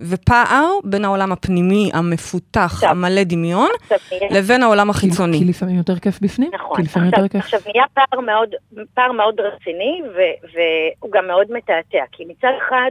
ופער 0.00 0.70
בין 0.84 1.04
העולם 1.04 1.32
הפנימי, 1.32 1.90
המפותח, 1.94 2.60
עכשיו. 2.64 2.90
המלא 2.90 3.22
דמיון, 3.24 3.70
עכשיו 3.80 3.98
לבין 4.30 4.62
העולם 4.62 4.90
החיצוני. 4.90 5.38
כי 5.38 5.44
לפעמים 5.44 5.76
יותר 5.76 5.98
כיף 5.98 6.20
בפנים? 6.20 6.50
נכון. 6.54 6.76
כי 6.76 6.82
לפעמים 6.82 7.08
עכשיו, 7.08 7.24
יותר 7.24 7.32
כיף. 7.32 7.44
עכשיו 7.44 7.60
נהיה 7.66 7.84
פער 7.94 8.20
מאוד, 8.20 8.48
פער 8.94 9.12
מאוד 9.12 9.40
רציני, 9.40 10.02
ו, 10.16 10.20
והוא 10.52 11.12
גם 11.12 11.26
מאוד 11.26 11.46
מתעתע. 11.50 12.04
כי 12.12 12.24
מצד 12.24 12.52
אחד, 12.58 12.90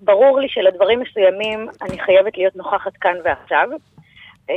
ברור 0.00 0.40
לי 0.40 0.48
שלדברים 0.48 1.00
מסוימים 1.00 1.68
אני 1.82 1.98
חייבת 1.98 2.36
להיות 2.36 2.56
נוכחת 2.56 2.92
כאן 3.00 3.14
ועכשיו, 3.24 3.68
אה, 4.50 4.54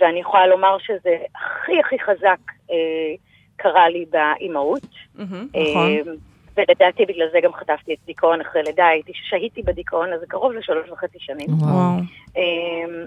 ואני 0.00 0.20
יכולה 0.20 0.46
לומר 0.46 0.76
שזה 0.78 1.16
הכי 1.34 1.80
הכי 1.80 1.96
חזק 1.98 2.52
אה, 2.70 2.76
קרה 3.56 3.88
לי 3.88 4.04
באימהות. 4.10 4.86
מהמם, 5.14 5.46
נכון. 5.54 6.16
אה, 6.58 6.64
ולדעתי 6.68 7.06
בגלל 7.06 7.26
זה 7.32 7.38
גם 7.42 7.52
חטפתי 7.52 7.94
את 7.94 7.98
דיכאון 8.06 8.40
אחרי 8.40 8.62
לידה, 8.62 8.86
הייתי, 8.86 9.12
שהיתי 9.14 9.62
בדיכאון 9.62 10.12
הזה 10.12 10.26
קרוב 10.28 10.52
לשלוש 10.52 10.90
וחצי 10.90 11.18
שנים. 11.20 11.46
וואו. 11.60 11.72
אה, 12.36 13.04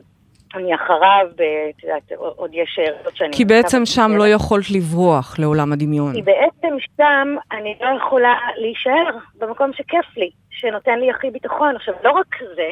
אני 0.56 0.76
אחריו, 0.76 1.28
ב- 1.38 1.42
את 1.78 1.84
יודעת, 1.84 2.12
עוד 2.36 2.50
יש 2.54 2.70
שאלות 2.76 3.16
שאני... 3.16 3.34
כי 3.34 3.46
בעצם 3.46 3.86
שם. 3.86 4.12
לא 4.18 4.28
יכולת 4.28 4.66
לברוח 4.72 5.40
לעולם 5.40 5.74
הדמיון. 5.74 6.14
כי 6.14 6.22
בעצם 6.22 6.76
שם 6.98 7.36
אני 7.52 7.76
לא 7.82 7.98
יכולה 7.98 8.34
להישאר 8.58 9.10
במקום 9.38 9.74
שכיף 9.74 10.18
לי, 10.18 10.30
שנותן 10.52 11.00
לי 11.00 11.10
הכי 11.12 11.32
ביטחון. 11.32 11.76
עכשיו, 11.76 11.94
לא 12.04 12.12
רק 12.12 12.36
זה, 12.56 12.70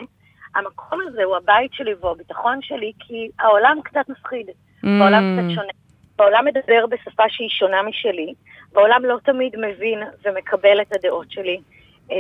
המקום 0.56 1.00
הזה 1.08 1.24
הוא 1.24 1.36
הבית 1.36 1.74
שלי 1.74 1.94
והוא 2.00 2.12
הביטחון 2.12 2.60
שלי, 2.62 2.92
כי 3.00 3.30
העולם 3.40 3.78
קצת 3.84 4.10
מפחיד, 4.10 4.48
Mm. 4.50 4.88
העולם 5.02 5.24
קצת 5.38 5.50
שונה. 5.56 5.72
העולם 6.20 6.46
מדבר 6.46 6.86
בשפה 6.86 7.24
שהיא 7.30 7.50
שונה 7.50 7.84
משלי, 7.84 8.34
והעולם 8.74 9.06
לא 9.06 9.18
תמיד 9.26 9.54
מבין 9.58 10.00
ומקבל 10.26 10.82
את 10.82 10.94
הדעות 10.96 11.32
שלי. 11.32 11.58
אמ, 12.12 12.16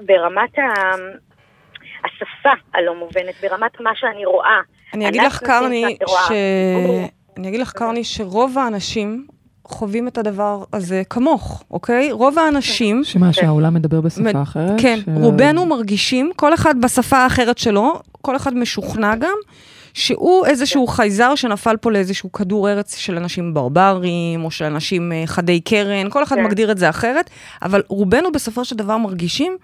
ברמת 0.00 0.58
ה... 0.58 0.62
השפה 2.04 2.50
הלא 2.74 2.94
מובנת, 2.94 3.34
ברמת 3.42 3.80
מה 3.80 3.90
שאני 3.94 4.24
רואה. 4.24 4.60
אני 4.94 5.08
אגיד 5.08 5.22
לך, 5.22 5.38
קרני, 5.44 5.96
רואה. 6.08 6.22
ש... 6.28 6.32
אני 7.36 7.48
אגיד 7.48 7.60
לך, 7.60 7.72
קרני, 7.72 8.04
שרוב 8.04 8.58
האנשים 8.58 9.26
חווים 9.64 10.08
את 10.08 10.18
הדבר 10.18 10.64
הזה 10.72 11.02
כמוך, 11.10 11.64
אוקיי? 11.70 12.12
רוב 12.12 12.38
האנשים... 12.38 13.04
שמה, 13.04 13.32
שהעולם 13.32 13.74
מדבר 13.74 14.00
בשפה 14.00 14.22
מד- 14.22 14.36
אחרת? 14.42 14.80
כן, 14.80 14.98
ש- 14.98 15.08
רובנו 15.22 15.66
מרגישים, 15.66 16.30
כל 16.36 16.54
אחד 16.54 16.74
בשפה 16.80 17.16
האחרת 17.16 17.58
שלו, 17.58 17.92
כל 18.22 18.36
אחד 18.36 18.54
משוכנע 18.56 19.14
גם, 19.16 19.36
שהוא 19.94 20.46
איזשהו 20.46 20.86
חייזר 20.86 21.34
שנפל 21.34 21.76
פה 21.76 21.90
לאיזשהו 21.90 22.32
כדור 22.32 22.70
ארץ 22.70 22.96
של 22.96 23.16
אנשים 23.16 23.54
ברברים, 23.54 24.44
או 24.44 24.50
של 24.50 24.64
אנשים 24.64 25.12
אה, 25.12 25.22
חדי 25.26 25.60
קרן, 25.60 26.10
כל 26.10 26.22
אחד 26.22 26.36
כן. 26.36 26.44
מגדיר 26.44 26.70
את 26.70 26.78
זה 26.78 26.90
אחרת, 26.90 27.30
אבל 27.62 27.82
רובנו 27.88 28.32
בסופו 28.32 28.64
של 28.64 28.76
דבר 28.76 28.96
מרגישים 28.96 29.56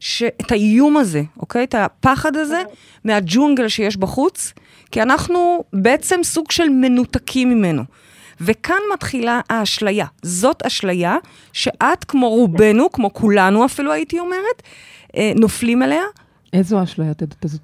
שאת 0.00 0.52
האיום 0.52 0.96
הזה, 0.96 1.22
אוקיי? 1.38 1.64
את 1.64 1.74
הפחד 1.74 2.36
הזה 2.36 2.62
מהג'ונגל 3.04 3.68
שיש 3.68 3.96
בחוץ, 3.96 4.52
כי 4.90 5.02
אנחנו 5.02 5.64
בעצם 5.72 6.20
סוג 6.22 6.50
של 6.50 6.68
מנותקים 6.68 7.50
ממנו. 7.50 7.82
וכאן 8.40 8.78
מתחילה 8.92 9.40
האשליה. 9.50 10.06
זאת 10.22 10.66
אשליה 10.66 11.16
שאת, 11.52 12.04
כמו 12.04 12.28
רובנו, 12.28 12.92
כמו 12.92 13.12
כולנו 13.12 13.64
אפילו 13.64 13.92
הייתי 13.92 14.18
אומרת, 14.18 14.62
אה, 15.16 15.32
נופלים 15.36 15.82
אליה, 15.82 16.02
איזו 16.54 16.82
אשליה? 16.82 17.12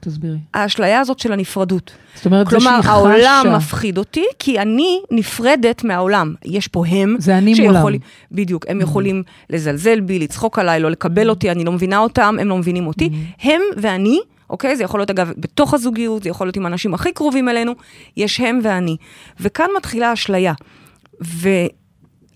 תסבירי. 0.01 0.37
האשליה 0.55 1.01
הזאת 1.01 1.19
של 1.19 1.33
הנפרדות. 1.33 1.93
זאת 2.15 2.27
אומרת, 2.27 2.47
זה 2.47 2.57
כלומר, 2.57 2.79
שהיא 2.83 2.91
העולם 2.93 3.43
חשה... 3.47 3.57
מפחיד 3.57 3.99
אותי, 3.99 4.25
כי 4.39 4.59
אני 4.59 5.01
נפרדת 5.11 5.85
מהעולם. 5.85 6.35
יש 6.45 6.69
פה 6.69 6.87
הם. 6.87 7.17
זה 7.19 7.39
אני 7.39 7.55
שיכולים- 7.55 7.81
מולם. 7.81 7.97
בדיוק, 8.33 8.65
הם 8.69 8.81
יכולים 8.81 9.23
לזלזל 9.51 10.01
בי, 10.01 10.19
לצחוק 10.19 10.59
עליי, 10.59 10.81
לא 10.81 10.91
לקבל 10.91 11.31
אותי, 11.31 11.51
אני 11.51 11.65
לא 11.65 11.73
מבינה 11.73 11.99
אותם, 11.99 12.37
הם 12.41 12.49
לא 12.49 12.57
מבינים 12.57 12.87
אותי. 12.87 13.11
הם 13.43 13.61
ואני, 13.77 14.21
אוקיי? 14.51 14.77
זה 14.77 14.85
יכול 14.85 15.01
להיות, 15.01 15.11
אגב, 15.11 15.33
בתוך 15.37 15.75
הזוגיות, 15.75 16.23
זה 16.23 16.29
יכול 16.29 16.47
להיות 16.47 16.57
עם 16.57 16.67
האנשים 16.67 16.95
הכי 16.95 17.13
קרובים 17.13 17.49
אלינו, 17.49 17.73
יש 18.17 18.41
הם 18.41 18.61
ואני. 18.63 18.97
וכאן 19.41 19.67
מתחילה 19.77 20.11
האשליה. 20.11 20.53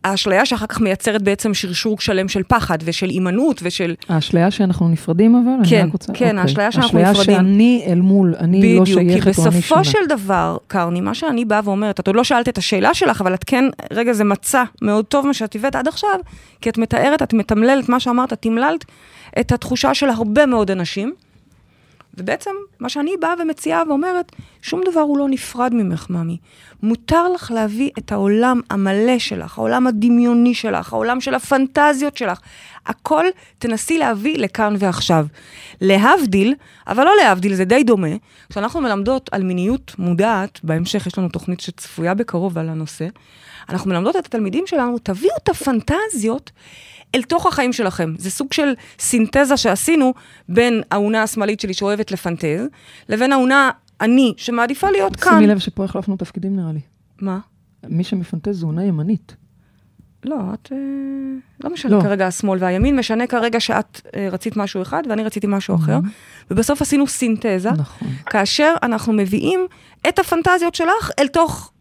והאשליה 0.04 0.46
שאחר 0.46 0.66
כך 0.66 0.80
מייצרת 0.80 1.22
בעצם 1.22 1.54
שרשור 1.54 2.00
שלם 2.00 2.28
של 2.28 2.42
פחד 2.42 2.78
ושל 2.84 3.08
הימנעות 3.08 3.60
ושל... 3.62 3.94
האשליה 4.08 4.50
שאנחנו 4.50 4.88
נפרדים 4.88 5.34
אבל? 5.34 5.70
כן, 5.70 5.88
רוצה- 5.92 6.12
כן, 6.12 6.24
אוקיי. 6.28 6.40
האשליה 6.40 6.72
שאנחנו 6.72 6.98
האשליה 6.98 7.12
נפרדים. 7.12 7.36
שאני 7.36 7.84
אל 7.86 8.00
מול, 8.00 8.34
אני 8.38 8.76
לא 8.76 8.82
בדיוק, 8.82 8.98
כי 8.98 9.12
שייכת 9.12 9.38
או 9.38 9.44
אני 9.46 9.62
שונה. 9.62 9.80
בסופו 9.80 9.84
של 9.84 10.06
דבר, 10.08 10.56
קרני, 10.66 11.00
מה 11.00 11.14
שאני 11.14 11.44
באה 11.44 11.60
ואומרת, 11.64 12.00
את 12.00 12.06
עוד 12.06 12.16
לא 12.16 12.24
שאלת 12.24 12.48
את 12.48 12.58
השאלה 12.58 12.94
שלך, 12.94 13.20
אבל 13.20 13.34
את 13.34 13.44
כן, 13.44 13.64
רגע, 13.92 14.12
זה 14.12 14.24
מצע 14.24 14.64
מאוד 14.82 15.04
טוב 15.04 15.26
מה 15.26 15.34
שאת 15.34 15.54
הבאת 15.56 15.76
עד 15.76 15.88
עכשיו, 15.88 16.20
כי 16.60 16.70
את 16.70 16.78
מתארת, 16.78 17.22
את 17.22 17.32
מתמללת 17.32 17.88
מה 17.88 18.00
שאמרת, 18.00 18.32
תמללת 18.32 18.84
את 19.40 19.52
התחושה 19.52 19.94
של 19.94 20.08
הרבה 20.08 20.46
מאוד 20.46 20.70
אנשים, 20.70 21.12
ובעצם, 22.18 22.50
מה 22.80 22.88
שאני 22.88 23.10
באה 23.20 23.34
ומציעה 23.42 23.82
ואומרת, 23.88 24.32
שום 24.62 24.80
דבר 24.90 25.00
הוא 25.00 25.18
לא 25.18 25.28
נפרד 25.28 25.74
ממך, 25.74 26.06
ממי. 26.10 26.38
מותר 26.82 27.28
לך 27.28 27.50
להביא 27.54 27.90
את 27.98 28.12
העולם 28.12 28.60
המלא 28.70 29.18
שלך, 29.18 29.58
העולם 29.58 29.86
הדמיוני 29.86 30.54
שלך, 30.54 30.92
העולם 30.92 31.20
של 31.20 31.34
הפנטזיות 31.34 32.16
שלך. 32.16 32.40
הכל 32.86 33.24
תנסי 33.58 33.98
להביא 33.98 34.38
לכאן 34.38 34.74
ועכשיו. 34.78 35.26
להבדיל, 35.80 36.54
אבל 36.86 37.04
לא 37.04 37.12
להבדיל, 37.22 37.54
זה 37.54 37.64
די 37.64 37.84
דומה, 37.84 38.08
כשאנחנו 38.50 38.80
מלמדות 38.80 39.30
על 39.32 39.42
מיניות 39.42 39.94
מודעת, 39.98 40.60
בהמשך 40.62 41.06
יש 41.06 41.18
לנו 41.18 41.28
תוכנית 41.28 41.60
שצפויה 41.60 42.14
בקרוב 42.14 42.58
על 42.58 42.68
הנושא, 42.68 43.06
אנחנו 43.68 43.90
מלמדות 43.90 44.16
את 44.16 44.26
התלמידים 44.26 44.64
שלנו, 44.66 44.98
תביאו 44.98 45.34
את 45.42 45.48
הפנטזיות 45.48 46.50
אל 47.14 47.22
תוך 47.22 47.46
החיים 47.46 47.72
שלכם. 47.72 48.14
זה 48.18 48.30
סוג 48.30 48.52
של 48.52 48.72
סינתזה 48.98 49.56
שעשינו 49.56 50.14
בין 50.48 50.82
האונה 50.90 51.22
השמאלית 51.22 51.60
שלי 51.60 51.74
שאוהבת 51.74 52.10
לפנטז, 52.12 52.66
לבין 53.08 53.32
האונה 53.32 53.70
אני 54.00 54.34
שמעדיפה 54.36 54.90
להיות 54.90 55.16
כאן. 55.16 55.32
שימי 55.32 55.46
לב 55.46 55.58
שפה 55.58 55.84
החלפנו 55.84 56.16
תפקידים 56.16 56.56
נראה 56.56 56.72
לי. 56.72 56.80
מה? 57.20 57.38
מי 57.88 58.04
שמפנטז 58.04 58.56
זו 58.56 58.66
עונה 58.66 58.84
ימנית. 58.84 59.36
לא, 60.24 60.36
את... 60.54 60.68
אה, 60.72 60.78
לא 61.64 61.70
משנה 61.70 61.96
לא. 61.96 62.02
כרגע 62.02 62.26
השמאל 62.26 62.58
והימין, 62.62 62.96
משנה 62.96 63.26
כרגע 63.26 63.60
שאת 63.60 64.00
אה, 64.16 64.28
רצית 64.32 64.56
משהו 64.56 64.82
אחד 64.82 65.02
ואני 65.08 65.24
רציתי 65.24 65.46
משהו 65.50 65.76
אחר, 65.76 65.98
ובסוף 66.50 66.82
עשינו 66.82 67.06
סינתזה, 67.06 67.70
נכון. 67.70 68.08
כאשר 68.26 68.74
אנחנו 68.82 69.12
מביאים 69.12 69.66
את 70.08 70.18
הפנטזיות 70.18 70.74
שלך 70.74 71.10
אל 71.18 71.28
תוך 71.28 71.72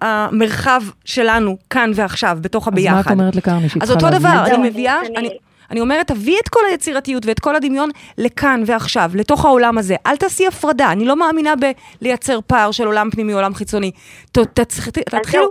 המרחב 0.00 0.80
שלנו, 1.04 1.56
כאן 1.70 1.90
ועכשיו, 1.94 2.38
בתוך 2.40 2.68
אז 2.68 2.72
הביחד. 2.72 2.94
מה 2.94 3.00
את 3.00 3.10
אומרת 3.10 3.36
לקרני 3.36 3.68
שהיא 3.68 3.82
אז 3.82 3.88
צריכה 3.88 4.06
אותו 4.06 4.14
להביא? 4.14 4.18
דבר, 4.18 4.44
אני 4.46 4.54
אני- 4.54 4.70
מביאה, 4.70 5.00
אני- 5.16 5.80
אומרת, 5.80 6.06
תביאי 6.06 6.36
את 6.44 6.48
כל 6.48 6.60
היצירתיות 6.70 7.26
ואת 7.26 7.40
כל 7.40 7.56
הדמיון 7.56 7.88
לכאן 8.18 8.62
ועכשיו, 8.66 9.10
לתוך 9.14 9.44
העולם 9.44 9.78
הזה. 9.78 9.96
אל 10.06 10.16
תעשי 10.16 10.46
הפרדה, 10.46 10.92
אני 10.92 11.04
לא 11.04 11.16
מאמינה 11.16 11.54
בלייצר 12.00 12.38
פער 12.46 12.70
של 12.70 12.86
עולם 12.86 13.10
פנימי, 13.10 13.32
עולם 13.32 13.54
חיצוני. 13.54 13.90
ת- 14.32 14.60
אז 14.60 14.90
תתחילו... 15.20 15.50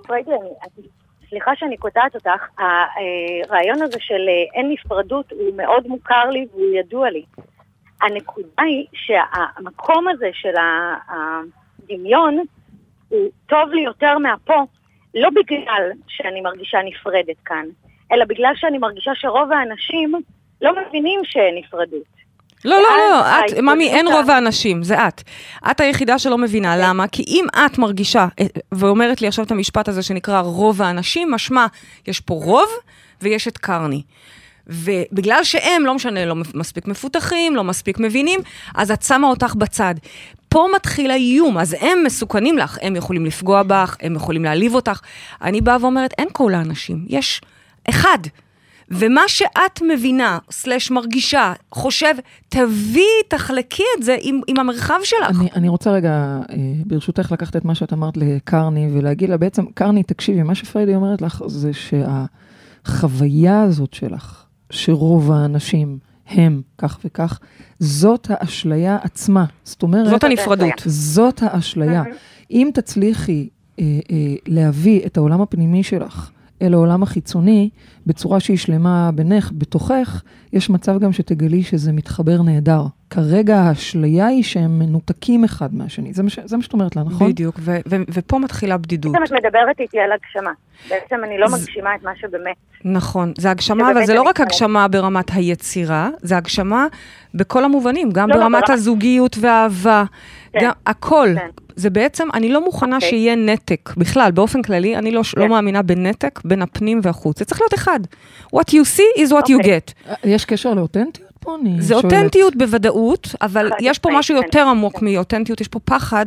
סליחה 1.29 1.51
שאני 1.55 1.77
קוטעת 1.77 2.15
אותך, 2.15 2.47
הרעיון 2.57 3.81
הזה 3.81 3.97
של 3.99 4.13
אה, 4.29 4.59
אין 4.59 4.71
נפרדות 4.71 5.31
הוא 5.31 5.57
מאוד 5.57 5.87
מוכר 5.87 6.29
לי 6.29 6.45
והוא 6.51 6.75
ידוע 6.79 7.09
לי. 7.09 7.23
הנקודה 8.01 8.63
היא 8.63 8.85
שהמקום 8.93 10.07
הזה 10.07 10.29
של 10.33 10.53
הדמיון 11.83 12.37
הוא 13.11 13.29
טוב 13.49 13.69
לי 13.73 13.81
יותר 13.81 14.17
מהפה, 14.17 14.63
לא 15.15 15.29
בגלל 15.29 15.91
שאני 16.07 16.41
מרגישה 16.41 16.77
נפרדת 16.85 17.37
כאן, 17.45 17.65
אלא 18.11 18.25
בגלל 18.25 18.53
שאני 18.55 18.77
מרגישה 18.77 19.11
שרוב 19.15 19.51
האנשים 19.51 20.13
לא 20.61 20.71
מבינים 20.81 21.19
שאין 21.23 21.55
נפרדות. 21.55 22.21
לא, 22.65 22.75
לא, 22.75 22.97
לא, 23.09 23.21
את, 23.21 23.57
ממי, 23.57 23.89
אין 23.89 24.07
רוב 24.07 24.29
האנשים, 24.29 24.83
זה 24.83 25.07
את. 25.07 25.21
את 25.71 25.79
היחידה 25.79 26.19
שלא 26.19 26.37
מבינה, 26.37 26.75
למה? 26.77 27.07
כי 27.07 27.23
אם 27.27 27.45
את 27.65 27.77
מרגישה, 27.77 28.27
אה, 28.39 28.45
ואומרת 28.71 29.21
לי 29.21 29.27
עכשיו 29.27 29.45
את 29.45 29.51
המשפט 29.51 29.87
הזה 29.87 30.03
שנקרא 30.03 30.41
רוב 30.41 30.81
האנשים, 30.81 31.31
משמע, 31.31 31.65
יש 32.07 32.19
פה 32.19 32.33
רוב 32.33 32.69
ויש 33.21 33.47
את 33.47 33.57
קרני. 33.57 34.01
ובגלל 34.67 35.43
שהם, 35.43 35.85
לא 35.85 35.93
משנה, 35.93 36.25
לא 36.25 36.35
מספיק 36.35 36.87
מפותחים, 36.87 37.55
לא 37.55 37.63
מספיק 37.63 37.99
מבינים, 37.99 38.39
אז 38.75 38.91
את 38.91 39.01
שמה 39.01 39.27
אותך 39.27 39.55
בצד. 39.55 39.95
פה 40.51 40.67
מתחיל 40.75 41.11
האיום, 41.11 41.57
אז 41.57 41.75
הם 41.79 41.97
מסוכנים 42.05 42.57
לך, 42.57 42.77
הם 42.81 42.95
יכולים 42.95 43.25
לפגוע 43.25 43.63
בך, 43.63 43.97
הם 44.01 44.15
יכולים 44.15 44.43
להעליב 44.43 44.75
אותך. 44.75 45.01
אני 45.41 45.61
באה 45.61 45.77
ואומרת, 45.81 46.13
אין 46.17 46.27
כל 46.31 46.53
האנשים, 46.53 47.05
יש 47.07 47.41
אחד. 47.89 48.17
ומה 48.89 49.21
שאת 49.27 49.81
מבינה, 49.93 50.39
סלש 50.51 50.91
מרגישה, 50.91 51.53
חושב, 51.71 52.13
תביאי, 52.49 53.05
תחלקי 53.27 53.83
את 53.97 54.03
זה 54.03 54.15
עם, 54.21 54.41
עם 54.47 54.59
המרחב 54.59 54.99
שלך. 55.03 55.39
אני, 55.39 55.49
אני 55.55 55.69
רוצה 55.69 55.91
רגע, 55.91 56.39
אה, 56.49 56.55
ברשותך, 56.85 57.31
לקחת 57.31 57.55
את 57.55 57.65
מה 57.65 57.75
שאת 57.75 57.93
אמרת 57.93 58.17
לקרני 58.17 58.89
ולהגיד 58.93 59.29
לה, 59.29 59.37
בעצם, 59.37 59.65
קרני, 59.65 60.03
תקשיבי, 60.03 60.43
מה 60.43 60.55
שפריידי 60.55 60.95
אומרת 60.95 61.21
לך 61.21 61.43
זה 61.47 61.71
שהחוויה 61.73 63.61
הזאת 63.61 63.93
שלך, 63.93 64.45
שרוב 64.69 65.31
האנשים 65.31 66.10
הם 66.27 66.61
כך 66.77 66.99
וכך, 67.05 67.39
זאת 67.79 68.27
האשליה 68.29 68.97
עצמה. 69.01 69.45
זאת 69.63 69.83
אומרת, 69.83 70.09
זאת 70.09 70.23
הנפרדות. 70.23 70.83
זאת 70.85 71.43
האשליה. 71.43 72.03
אם 72.51 72.69
תצליחי 72.73 73.49
אה, 73.79 73.85
אה, 74.11 74.35
להביא 74.47 75.05
את 75.05 75.17
העולם 75.17 75.41
הפנימי 75.41 75.83
שלך 75.83 76.31
אל 76.61 76.73
העולם 76.73 77.03
החיצוני, 77.03 77.69
בצורה 78.07 78.39
שהיא 78.39 78.57
שלמה 78.57 79.09
בינך, 79.15 79.51
בתוכך, 79.57 80.21
יש 80.53 80.69
מצב 80.69 80.99
גם 80.99 81.11
שתגלי 81.11 81.63
שזה 81.63 81.91
מתחבר 81.91 82.41
נהדר. 82.41 82.81
כרגע 83.09 83.59
האשליה 83.59 84.27
היא 84.27 84.43
שהם 84.43 84.79
מנותקים 84.79 85.43
אחד 85.43 85.75
מהשני. 85.75 86.13
זה 86.13 86.23
מה, 86.23 86.29
ש... 86.29 86.39
זה 86.45 86.57
מה 86.57 86.63
שאת 86.63 86.73
אומרת 86.73 86.95
לה, 86.95 87.03
נכון? 87.03 87.29
בדיוק, 87.31 87.55
ו- 87.59 87.77
ו- 87.89 87.95
ופה 88.13 88.39
מתחילה 88.39 88.77
בדידות. 88.77 89.13
בעצם 89.13 89.35
את 89.35 89.45
מדברת 89.45 89.79
איתי 89.79 89.99
על 89.99 90.09
הגשמה. 90.11 90.51
בעצם 90.89 91.15
אני 91.23 91.37
לא 91.37 91.47
מגשימה 91.47 91.95
את 91.95 92.03
מה 92.03 92.11
שבאמת. 92.21 92.55
נכון, 92.85 93.33
זה 93.37 93.51
הגשמה, 93.51 93.91
אבל 93.91 94.05
זה 94.05 94.13
לא 94.13 94.21
רק. 94.21 94.39
הגשמה 94.41 94.87
ברמת 94.87 95.25
היצירה, 95.33 96.09
זה 96.21 96.37
הגשמה 96.37 96.85
בכל 97.33 97.63
המובנים, 97.63 98.09
גם 98.11 98.29
לא, 98.29 98.35
לא, 98.35 98.41
ברמת 98.41 98.53
ברמת- 98.63 98.69
הזוגיות 98.69 99.37
והאהבה, 99.41 100.03
כן, 100.53 100.59
גם 100.63 100.71
הכל. 100.85 101.29
כן. 101.35 101.47
זה 101.75 101.89
בעצם, 101.89 102.27
אני 102.33 102.49
לא 102.49 102.65
מוכנה 102.65 102.95
אוקיי. 102.95 103.09
שיהיה 103.09 103.35
נתק, 103.35 103.93
בכלל, 103.97 104.31
באופן 104.31 104.61
כללי, 104.61 104.97
אני 104.97 105.11
לא, 105.11 105.21
לא 105.37 105.43
כן. 105.43 105.49
מאמינה 105.49 105.81
בנתק 105.81 106.39
בין 106.45 106.61
הפנים 106.61 106.99
והחוץ. 107.03 107.39
זה 107.39 107.45
צריך 107.45 107.61
להיות 107.61 107.73
אחד. 107.73 107.99
What 108.55 108.69
you 108.69 108.97
see 108.97 109.21
is 109.21 109.29
what 109.29 109.47
you 109.49 109.53
אוקיי. 109.53 109.79
get. 109.79 110.09
אה, 110.09 110.13
יש 110.23 110.45
קשר 110.45 110.73
לאותנטיות 110.73 111.30
אני 111.47 111.81
זה 111.81 111.87
שואלת. 111.87 112.05
אותנטיות 112.05 112.55
בוודאות, 112.55 113.35
אבל 113.41 113.69
יש 113.79 113.99
פה 113.99 114.09
משהו 114.13 114.37
כן. 114.37 114.43
יותר 114.45 114.67
עמוק 114.67 115.01
מאותנטיות, 115.01 115.61
יש 115.61 115.67
פה 115.67 115.79
פחד. 115.79 116.25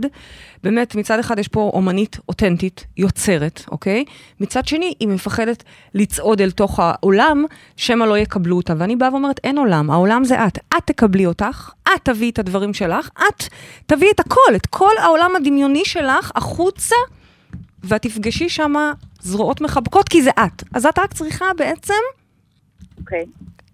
באמת, 0.63 0.95
מצד 0.95 1.19
אחד 1.19 1.39
יש 1.39 1.49
פה 1.49 1.71
אומנית 1.75 2.19
אותנטית, 2.29 2.85
יוצרת, 2.97 3.65
אוקיי? 3.71 4.05
מצד 4.41 4.67
שני, 4.69 4.95
היא 5.01 5.09
מפחדת 5.09 5.65
לצעוד 5.95 6.41
אל 6.41 6.51
תוך 6.51 6.81
העולם, 6.81 7.45
שמא 7.77 8.05
לא 8.05 8.19
יקבלו 8.19 8.57
אותה. 8.57 8.75
ואני 8.79 8.97
באה 8.97 9.13
ואומרת, 9.13 9.41
אין 9.45 9.59
עולם, 9.59 9.91
העולם 9.91 10.25
זה 10.25 10.47
את. 10.47 10.59
את 10.77 10.83
תקבלי 10.85 11.27
אותך, 11.27 11.71
את 11.83 12.01
תביאי 12.03 12.31
את 12.31 12.39
הדברים 12.39 12.75
שלך, 12.75 13.09
את 13.15 13.45
תביאי 13.87 14.11
את 14.15 14.21
הכל, 14.21 14.57
את 14.57 14.67
כל 14.67 14.93
העולם 15.03 15.37
הדמיוני 15.37 15.85
שלך 15.85 16.33
החוצה, 16.35 16.97
ואת 17.85 18.03
תפגשי 18.03 18.49
שם 18.49 18.75
זרועות 19.21 19.61
מחבקות, 19.61 20.09
כי 20.09 20.23
זה 20.23 20.31
את. 20.31 20.63
אז 20.75 20.87
את 20.87 20.99
רק 20.99 21.15
צריכה 21.15 21.45
בעצם 21.59 21.95
אוקיי. 22.99 23.25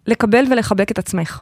לקבל 0.06 0.44
ולחבק 0.50 0.90
את 0.90 0.98
עצמך. 0.98 1.40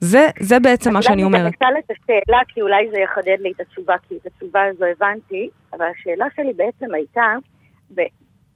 זה, 0.00 0.26
זה 0.40 0.60
בעצם 0.60 0.92
מה 0.92 1.02
שאני 1.02 1.24
אומרת. 1.24 1.42
אני 1.42 1.50
אשאל 1.50 1.78
את 1.78 1.90
השאלה, 1.90 2.38
כי 2.48 2.62
אולי 2.62 2.90
זה 2.90 2.98
יחדד 2.98 3.36
לי 3.40 3.52
את 3.52 3.60
התשובה, 3.60 3.94
כי 4.08 4.14
את 4.16 4.26
התשובה 4.26 4.60
הזו 4.64 4.84
הבנתי, 4.84 5.48
אבל 5.72 5.86
השאלה 5.86 6.26
שלי 6.36 6.52
בעצם 6.52 6.94
הייתה, 6.94 7.34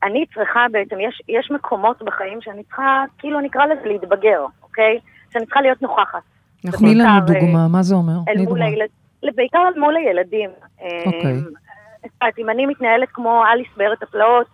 אני 0.05 0.25
צריכה 0.35 0.67
בעצם, 0.71 1.01
יש, 1.01 1.23
יש 1.29 1.51
מקומות 1.51 2.03
בחיים 2.03 2.39
שאני 2.41 2.63
צריכה, 2.65 3.05
כאילו 3.19 3.41
נקרא 3.41 3.67
לזה 3.67 3.89
להתבגר, 3.89 4.45
אוקיי? 4.63 4.99
שאני 5.33 5.45
צריכה 5.45 5.61
להיות 5.61 5.83
נוכחת. 5.83 6.23
נכון. 6.65 6.89
תני 6.89 6.95
לנו 6.95 7.27
בעיקר, 7.27 7.41
דוגמה, 7.41 7.69
מה 7.69 7.83
זה 7.83 7.95
אומר? 7.95 8.19
אל 8.29 8.43
מול. 8.45 8.63
הילד, 8.63 8.89
בעיקר 9.35 9.59
אל 9.75 9.81
מול 9.81 9.97
הילדים. 9.97 10.51
אוקיי. 11.07 11.33
אמ, 11.33 11.45
את 12.07 12.11
יודעת, 12.23 12.39
אם 12.39 12.51
אני 12.51 12.67
מתנהלת 12.67 13.09
כמו 13.13 13.45
אליס 13.53 13.67
בארץ 13.77 14.03
הפלאות 14.03 14.47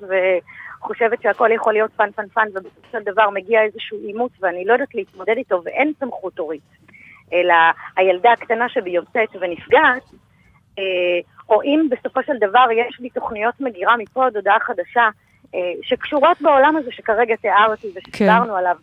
וחושבת 0.81 1.23
שהכל 1.23 1.51
יכול 1.55 1.73
להיות 1.73 1.91
פן 1.97 2.11
פן 2.11 2.29
פן 2.29 2.49
ובסופו 2.55 2.89
של 2.93 3.03
דבר 3.05 3.31
מגיע 3.31 3.63
איזשהו 3.63 3.99
עימות 3.99 4.31
ואני 4.41 4.65
לא 4.65 4.73
יודעת 4.73 4.95
להתמודד 4.95 5.37
איתו 5.37 5.63
ואין 5.65 5.93
סמכות 6.01 6.39
הורית, 6.39 6.63
אלא 7.33 7.55
הילדה 7.97 8.33
הקטנה 8.33 8.69
שבי 8.69 8.91
יוצאת 8.91 9.29
ונפגעת, 9.41 10.03
אה, 10.79 10.85
או 11.49 11.63
אם 11.63 11.89
בסופו 11.91 12.23
של 12.23 12.39
דבר 12.41 12.67
יש 12.73 13.01
לי 13.01 13.11
תוכניות 13.11 13.55
מגירה 13.61 13.97
מפה 13.97 14.27
עד 14.27 14.37
הודעה 14.37 14.61
חדשה 14.61 15.09
אה, 15.55 15.61
שקשורות 15.83 16.43
בעולם 16.43 16.77
הזה 16.77 16.93
שכרגע 16.93 17.37
תיארתי 17.37 17.89
ושדיברנו 17.95 18.57
עליו, 18.57 18.77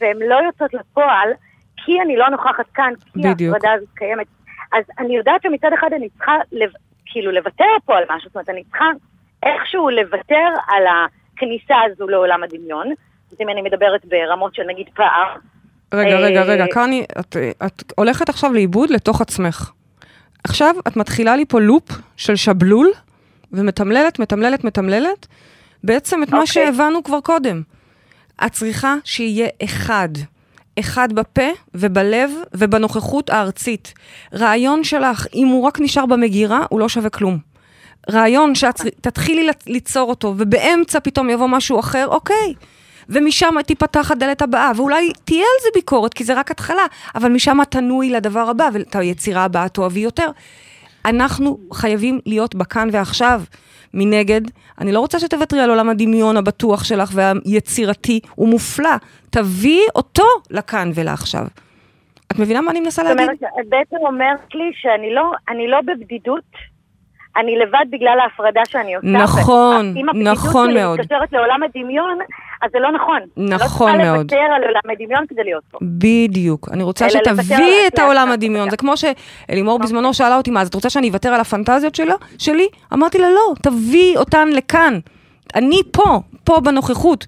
והן 0.00 0.18
לא 0.18 0.34
יוצאות 0.34 0.74
לפועל 0.74 1.28
כי 1.76 2.00
אני 2.00 2.16
לא 2.16 2.28
נוכחת 2.28 2.66
כאן, 2.74 2.92
כי. 3.12 3.28
ההפרדה 3.28 3.72
הזאת 3.72 3.88
קיימת. 3.94 4.26
אז 4.72 4.84
אני 4.98 5.16
יודעת 5.16 5.42
שמצד 5.42 5.70
אחד 5.74 5.92
אני 5.92 6.08
צריכה 6.08 6.36
לב, 6.52 6.70
כאילו 7.06 7.32
לוותר 7.32 7.64
פה 7.84 7.96
על 7.96 8.04
משהו, 8.10 8.28
זאת 8.28 8.34
אומרת, 8.34 8.48
אני 8.48 8.64
צריכה 8.64 8.84
איכשהו 9.42 9.90
לוותר 9.90 10.48
על 10.68 10.86
הכניסה 11.34 11.74
הזו 11.86 12.08
לעולם 12.08 12.42
הדמיון. 12.42 12.86
אז 13.32 13.36
אם 13.40 13.48
אני 13.48 13.62
מדברת 13.62 14.04
ברמות 14.04 14.54
של 14.54 14.62
נגיד 14.68 14.86
פער, 14.94 15.36
רגע, 15.94 16.10
אה, 16.10 16.20
רגע, 16.20 16.42
רגע, 16.42 16.64
קרני, 16.70 17.04
את, 17.20 17.36
את 17.66 17.92
הולכת 17.96 18.28
עכשיו 18.28 18.52
לאיבוד 18.52 18.90
לתוך 18.90 19.20
עצמך. 19.20 19.70
עכשיו 20.44 20.74
את 20.88 20.96
מתחילה 20.96 21.36
לי 21.36 21.44
פה 21.44 21.60
לופ 21.60 21.88
של 22.16 22.36
שבלול, 22.36 22.90
ומתמללת, 23.52 24.18
מתמללת, 24.18 24.64
מתמללת, 24.64 25.26
בעצם 25.84 26.22
את 26.22 26.28
מה 26.28 26.40
אוקיי. 26.40 26.46
שהבנו 26.46 27.02
כבר 27.02 27.20
קודם. 27.20 27.62
את 28.46 28.52
צריכה 28.52 28.94
שיהיה 29.04 29.48
אחד. 29.64 30.08
אחד 30.78 31.12
בפה 31.12 31.48
ובלב 31.74 32.30
ובנוכחות 32.54 33.30
הארצית. 33.30 33.94
רעיון 34.34 34.84
שלך, 34.84 35.26
אם 35.34 35.46
הוא 35.46 35.64
רק 35.64 35.80
נשאר 35.80 36.06
במגירה, 36.06 36.66
הוא 36.70 36.80
לא 36.80 36.88
שווה 36.88 37.10
כלום. 37.10 37.51
רעיון 38.10 38.54
שאת 38.54 38.80
תתחילי 39.00 39.48
ליצור 39.66 40.10
אותו, 40.10 40.34
ובאמצע 40.38 41.00
פתאום 41.00 41.30
יבוא 41.30 41.46
משהו 41.46 41.80
אחר, 41.80 42.06
אוקיי. 42.08 42.54
ומשם 43.08 43.54
תיפתח 43.66 44.10
הדלת 44.10 44.42
הבאה, 44.42 44.70
ואולי 44.76 45.12
תהיה 45.24 45.40
על 45.40 45.62
זה 45.62 45.68
ביקורת, 45.74 46.14
כי 46.14 46.24
זה 46.24 46.34
רק 46.34 46.50
התחלה, 46.50 46.86
אבל 47.14 47.32
משם 47.32 47.58
תנועי 47.70 48.10
לדבר 48.10 48.50
הבא, 48.50 48.68
ואת 48.72 48.96
היצירה 48.96 49.44
הבאה 49.44 49.68
תאהבי 49.68 50.00
יותר. 50.00 50.30
אנחנו 51.04 51.58
חייבים 51.72 52.20
להיות 52.26 52.54
בכאן 52.54 52.88
ועכשיו. 52.92 53.42
מנגד, 53.94 54.40
אני 54.80 54.92
לא 54.92 55.00
רוצה 55.00 55.20
שתוותרי 55.20 55.60
על 55.60 55.70
עולם 55.70 55.88
הדמיון 55.88 56.36
הבטוח 56.36 56.84
שלך 56.84 57.10
והיצירתי, 57.14 58.20
הוא 58.34 58.48
מופלא. 58.48 58.96
תביאי 59.30 59.84
אותו 59.94 60.24
לכאן 60.50 60.90
ולעכשיו. 60.94 61.46
את 62.32 62.38
מבינה 62.38 62.60
מה 62.60 62.70
אני 62.70 62.80
מנסה 62.80 63.02
זאת 63.02 63.10
להגיד? 63.10 63.22
אומרת, 63.22 63.52
את 63.60 63.68
בעצם 63.68 63.96
אומרת 63.96 64.54
לי 64.54 64.70
שאני 64.74 65.14
לא, 65.14 65.32
לא 65.68 65.80
בבדידות, 65.80 66.44
אני 67.36 67.58
לבד 67.58 67.84
בגלל 67.90 68.18
ההפרדה 68.22 68.60
שאני 68.68 68.94
עושה. 68.94 69.08
נכון, 69.08 69.94
אם 69.96 70.08
הבדידות 70.08 70.32
נכון 70.32 70.70
שלי 70.70 70.80
מאוד. 70.82 71.00
מתקשרת 71.00 71.32
לעולם 71.32 71.60
הדמיון, 71.62 72.18
אז 72.62 72.70
זה 72.72 72.78
לא 72.78 72.92
נכון. 72.92 73.20
נכון 73.36 73.88
אני 73.88 73.98
לא 73.98 74.04
מאוד. 74.04 74.28
צריכה 74.28 74.44
לוותר 74.44 74.54
על 74.56 74.62
עולם 74.64 74.80
הדמיון 74.92 75.24
כדי 75.28 75.44
להיות 75.44 75.62
פה. 75.70 75.78
בדיוק. 75.82 76.68
אני 76.72 76.82
רוצה 76.82 77.10
שתביאי 77.10 77.86
את 77.86 77.98
העולם. 77.98 78.32
הדמיון. 78.32 78.70
זה 78.70 78.76
כמו 78.76 78.94
שאלימור 78.96 79.78
בזמנו 79.78 80.14
שאלה 80.14 80.36
אותי, 80.36 80.50
מה, 80.50 80.60
אז 80.60 80.68
את 80.68 80.74
רוצה 80.74 80.90
שאני 80.90 81.08
אוותר 81.08 81.28
על 81.28 81.40
הפנטזיות 81.40 81.98
שלי? 82.38 82.68
אמרתי 82.92 83.18
לה, 83.18 83.30
לא, 83.30 83.54
תביאי 83.62 84.16
אותן 84.16 84.48
לכאן. 84.48 84.98
אני 85.54 85.80
פה, 85.92 86.20
פה 86.44 86.60
בנוכחות. 86.60 87.26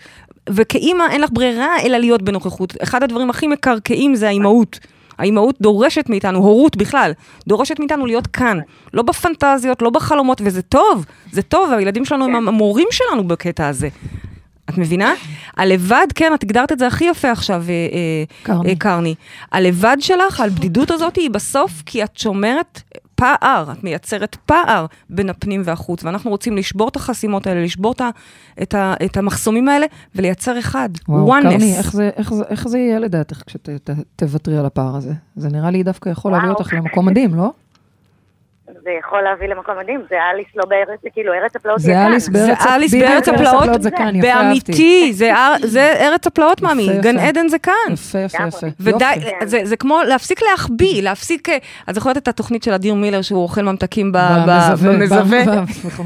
וכאימא 0.50 1.04
אין 1.10 1.20
לך 1.20 1.30
ברירה 1.32 1.80
אלא 1.84 1.98
להיות 1.98 2.22
בנוכחות. 2.22 2.74
אחד 2.82 3.02
הדברים 3.02 3.30
הכי 3.30 3.46
מקרקעים 3.46 4.14
זה 4.14 4.28
האימהות. 4.28 4.78
האימהות 5.18 5.56
דורשת 5.60 6.08
מאיתנו, 6.08 6.38
הורות 6.38 6.76
בכלל, 6.76 7.12
דורשת 7.48 7.78
מאיתנו 7.78 8.06
להיות 8.06 8.26
כאן. 8.26 8.58
לא 8.94 9.02
בפנטזיות, 9.02 9.82
לא 9.82 9.90
בחלומות, 9.90 10.40
וזה 10.44 10.62
טוב, 10.62 11.04
זה 11.32 11.42
טוב, 11.42 11.72
הילדים 11.72 12.04
שלנו 12.04 12.24
הם 12.24 12.48
המורים 12.48 12.88
שלנו 12.90 13.28
בקטע 13.28 13.68
הזה. 13.68 13.88
את 14.70 14.78
מבינה? 14.78 15.14
הלבד, 15.56 16.06
כן, 16.14 16.34
את 16.34 16.42
הגדרת 16.42 16.72
את 16.72 16.78
זה 16.78 16.86
הכי 16.86 17.04
יפה 17.04 17.30
עכשיו, 17.30 17.64
אה, 17.68 17.68
אה, 17.68 18.24
קרני. 18.42 18.70
אה, 18.70 18.76
קרני. 18.76 19.14
הלבד 19.52 19.96
שלך, 20.00 20.40
הבדידות 20.40 20.90
הזאת, 20.90 21.16
היא 21.16 21.30
בסוף 21.30 21.82
כי 21.86 22.04
את 22.04 22.18
שומרת 22.18 22.80
פער, 23.24 23.72
את 23.72 23.84
מייצרת 23.84 24.36
פער 24.46 24.86
בין 25.10 25.30
הפנים 25.30 25.62
והחוץ, 25.64 26.04
ואנחנו 26.04 26.30
רוצים 26.30 26.56
לשבור 26.56 26.88
את 26.88 26.96
החסימות 26.96 27.46
האלה, 27.46 27.64
לשבור 27.64 27.92
את, 27.92 28.00
ה, 28.00 28.10
את, 28.62 28.74
ה, 28.74 28.94
את 29.04 29.16
המחסומים 29.16 29.68
האלה, 29.68 29.86
ולייצר 30.14 30.58
אחד. 30.58 30.88
וואו, 31.08 31.38
oneness. 31.38 31.50
קרני, 31.50 31.76
איך 31.76 31.92
זה, 31.92 32.10
איך, 32.16 32.34
זה, 32.34 32.44
איך 32.48 32.68
זה 32.68 32.78
יהיה 32.78 32.98
לדעתך 32.98 33.42
כשתוותרי 33.46 34.58
על 34.58 34.66
הפער 34.66 34.96
הזה? 34.96 35.12
זה 35.36 35.48
נראה 35.48 35.70
לי 35.70 35.82
דווקא 35.82 36.08
יכול 36.08 36.32
להביא. 36.32 36.48
אותך 36.48 36.72
למקום 36.72 37.06
מדהים, 37.06 37.34
לא? 37.34 37.52
זה 38.84 38.90
יכול 38.98 39.22
להביא 39.22 39.48
למקום 39.48 39.74
מדהים, 39.78 40.02
זה 40.08 40.16
אליס 40.32 40.46
לא 40.56 40.64
בארץ, 40.64 41.00
זה 41.02 41.08
כאילו 41.12 41.32
ארץ 41.32 41.56
הפלאות 41.56 41.80
זה 41.80 41.90
יהיה 41.90 42.06
אליס 42.06 42.28
כאן. 42.28 42.32
בארץ 42.32 42.62
זה 42.62 42.74
אליס 42.74 42.94
בארץ 42.94 43.28
הפלאות, 43.28 43.82
זה 43.82 43.90
כאן, 43.90 44.16
יפה, 44.16 44.28
אהבתי. 44.28 44.72
באמיתי, 44.72 45.12
זה, 45.12 45.92
ארץ 46.00 46.26
הפלאות, 46.26 46.62
מאמי, 46.62 46.88
גן. 47.00 47.18
עדן 47.18 47.48
זה 47.48 47.58
כאן. 47.58 47.72
יפה, 47.92 48.18
יפה. 48.18 48.46
יפה. 48.48 48.66
ודי, 48.80 49.12
יופי. 49.16 49.46
זה, 49.46 49.60
זה 49.64 49.76
כמו 49.76 50.00
להפסיק 50.08 50.40
להחביא, 50.50 51.02
להפסיק... 51.02 51.48
אה, 51.48 51.56
את 51.90 51.94
זוכרת 51.94 52.16
את 52.16 52.28
התוכנית 52.28 52.62
של 52.62 52.72
אדיר 52.72 52.94
מילר 52.94 53.22
שהוא 53.22 53.42
אוכל 53.42 53.62
ממתקים 53.62 54.12
במזווה? 54.12 55.44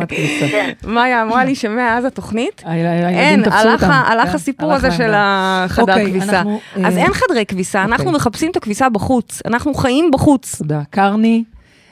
כביסה. 0.08 0.46
מאיה 0.84 1.22
אמרה 1.22 1.44
לי 1.44 1.54
שמאז 1.54 2.04
התוכנית, 2.04 2.62
אין, 2.66 3.42
הלך, 3.52 3.80
כן, 3.80 4.34
הסיפור 4.34 4.72
הזה 4.72 4.90
של. 4.90 5.12
החדר 5.14 5.92
אוקיי, 5.92 6.06
כביסה. 6.06 6.42
אז 6.84 6.96
אה, 6.96 7.02
אין 7.02 7.12
חדרי 7.12 7.46
כביסה, 7.46 7.84
אנחנו 7.84 8.04
אוקיי. 8.04 8.16
מחפשים 8.16 8.50
את 8.50 8.56
הכביסה 8.56 8.88
בחוץ. 8.88 9.42
אנחנו 9.46 9.74
חיים 9.74 10.10
בחוץ. 10.10 10.54
תודה. 10.58 10.80
קרני, 10.90 11.44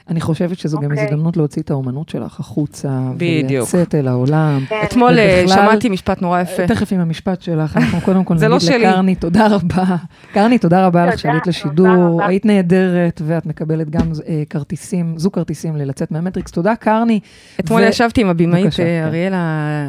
אני 0.08 0.20
חושבת 0.20 0.58
שזו 0.58 0.78
גם 0.80 0.90
אוקיי. 0.90 1.04
הזדמנות 1.04 1.36
להוציא 1.36 1.62
את 1.62 1.70
האומנות 1.70 2.08
שלך 2.08 2.40
החוצה, 2.40 2.88
בדיוק. 3.16 3.62
ולצאת 3.74 3.94
אל 3.94 4.08
העולם. 4.08 4.60
כן. 4.68 4.76
אתמול 4.84 5.18
אה, 5.18 5.40
ובכלל- 5.44 5.56
שמעתי 5.56 5.88
משפט 5.88 6.22
נורא 6.22 6.40
יפה. 6.40 6.66
תכף 6.66 6.92
עם 6.92 7.00
המשפט 7.00 7.42
שלך, 7.42 7.76
אנחנו 7.76 8.00
קודם 8.00 8.24
כל 8.24 8.34
לא 8.34 8.48
נגיד 8.48 8.60
שלי. 8.60 8.78
לקרני, 8.78 9.14
תודה 9.14 9.46
רבה. 9.46 9.84
קרני, 10.32 10.58
תודה 10.58 10.86
רבה 10.86 11.06
לך 11.06 11.18
שעלית 11.18 11.46
לשידור. 11.46 12.22
היית 12.22 12.44
נהדרת, 12.46 13.22
ואת 13.24 13.46
מקבלת 13.46 13.90
גם 13.90 14.12
אה, 14.28 14.42
כרטיסים, 14.50 15.14
זו 15.18 15.30
כרטיסים 15.30 15.76
ללצאת 15.76 16.10
מהמטריקס. 16.10 16.50
תודה, 16.50 16.76
קרני. 16.76 17.20
אתמול 17.60 17.82
ו- 17.82 17.84
ישבתי 17.84 18.20
עם 18.20 18.28
הבמאית 18.28 18.66
אה, 18.66 18.70
כן. 18.70 19.02
אריאלה 19.06 19.38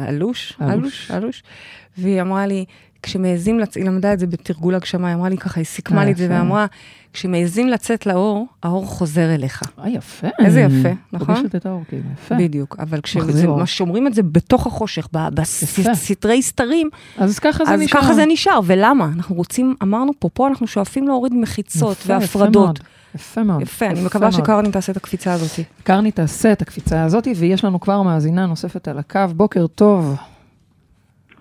אלוש, 0.08 0.58
אלוש. 0.62 0.72
אלוש, 0.72 1.10
אלוש, 1.10 1.42
והיא 1.98 2.20
אמרה 2.20 2.46
לי, 2.46 2.64
כשמעזים 3.02 3.58
לצאת, 3.58 3.74
היא 3.74 3.84
למדה 3.84 4.12
את 4.12 4.18
זה 4.18 4.26
בתרגול 4.26 4.74
הגשמה, 4.74 5.08
היא 5.08 5.14
אמרה 5.14 5.28
לי 5.28 5.36
ככה, 5.36 5.60
היא 5.60 5.66
סיכמה 5.66 6.04
לי 6.04 6.12
את 6.12 6.16
זה. 6.16 6.26
ואמרה, 6.30 6.66
כשמעזים 7.12 7.68
לצאת 7.68 8.06
לאור, 8.06 8.46
האור 8.62 8.86
חוזר 8.86 9.34
אליך. 9.34 9.62
אה, 9.78 9.88
יפה. 9.88 10.26
איזה 10.38 10.60
יפה, 10.60 10.88
נכון? 11.12 11.34
פוגשת 11.34 11.54
את 11.54 11.66
האור, 11.66 11.82
כאילו, 11.88 12.02
יפה. 12.12 12.34
בדיוק, 12.34 12.76
אבל. 12.78 13.00
כששומרים 13.00 14.06
את 14.06 14.14
זה 14.14 14.22
בתוך 14.22 14.66
החושך. 14.66 15.08
בסתרי 15.90 16.42
סתרים, 16.42 16.90
אז 17.18 17.38
ככה 17.38 17.64
זה 17.64 17.74
אז 17.74 17.80
נשאר. 17.80 18.00
ככה 18.00 18.14
זה 18.14 18.24
נשאר, 18.28 18.60
ולמה? 18.64 19.10
אנחנו 19.16 19.34
רוצים, 19.34 19.74
אמרנו 19.82 20.12
פה, 20.18 20.28
פה 20.28 20.48
אנחנו 20.48 20.66
שואפים 20.66 21.08
להוריד 21.08 21.34
מחיצות 21.34 21.96
והפרדות. 22.06 22.80
יפה 23.14 23.42
מאוד. 23.42 23.62
יפה, 23.62 23.86
אני 23.86 24.04
מקווה. 24.04 24.32
שקרני 24.32 24.70
תעשה 24.70 24.92
את 24.92 24.96
הקפיצה 24.96 25.32
הזאת. 25.32 25.50
קרני 25.82 26.10
תעשה 26.10 26.52
את 26.52 26.62
הקפיצה 26.62 27.04
הזאת, 27.04 27.28
ויש 27.36 27.64
לנו 27.64 27.80
כבר 27.80 28.02
מאזינה 28.02 28.46
נוספת 28.46 28.88
על 28.88 28.98
הקו. 28.98 29.20
בוקר 29.36 29.66
טוב. 29.66 30.16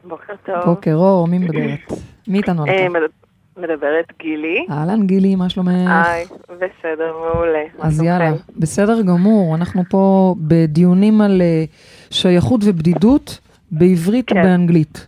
בוקר 0.08 0.34
טוב. 0.46 0.56
בוקר 0.65 0.93
אור, 0.96 1.28
מי 1.28 1.38
מדברת? 1.39 1.80
מי 2.28 2.38
איתנו 2.38 2.63
על 2.63 2.70
אה, 2.70 2.86
הקו? 2.86 2.93
מד- 2.93 3.28
מדברת 3.63 4.06
גילי. 4.20 4.65
אהלן 4.70 5.08
גילי, 5.08 5.36
מה 5.36 5.50
שלומך? 5.50 5.72
היי, 6.06 6.26
בסדר, 6.50 7.13
מעולה. 7.34 7.63
אז? 7.80 8.02
יאללה, 8.04 8.32
בסדר 8.58 9.02
גמור, 9.02 9.56
אנחנו 9.56 9.82
פה 9.89 10.36
בדיונים 10.38 11.22
על 11.22 11.41
אה, 11.41 11.63
שייכות 12.12 12.62
ובדידות 12.65 13.39
בעברית 13.72 14.30
כן. 14.30 14.39
ובאנגלית. 14.39 15.08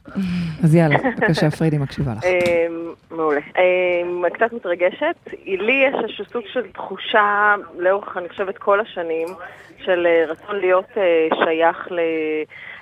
אז 0.63 0.75
יאללה, 0.75 0.95
בבקשה, 1.17 1.51
פריידי 1.51 1.77
מקשיבה 1.77 2.11
לך. 2.17 2.23
אה, 2.23 2.67
מעולה. 3.11 3.39
אה, 3.57 4.29
קצת 4.29 4.53
מתרגשת. 4.53 5.15
לי 5.45 5.83
יש 5.87 5.95
איזשהו 6.03 6.25
סוג 6.33 6.41
של 6.53 6.61
תחושה 6.73 7.55
לאורך, 7.77 8.17
אני 8.17 8.29
חושבת, 8.29 8.57
כל 8.57 8.79
השנים, 8.79 9.27
של 9.85 10.07
אה, 10.07 10.31
רצון 10.31 10.55
להיות 10.59 10.85
אה, 10.97 11.03
שייך 11.45 11.87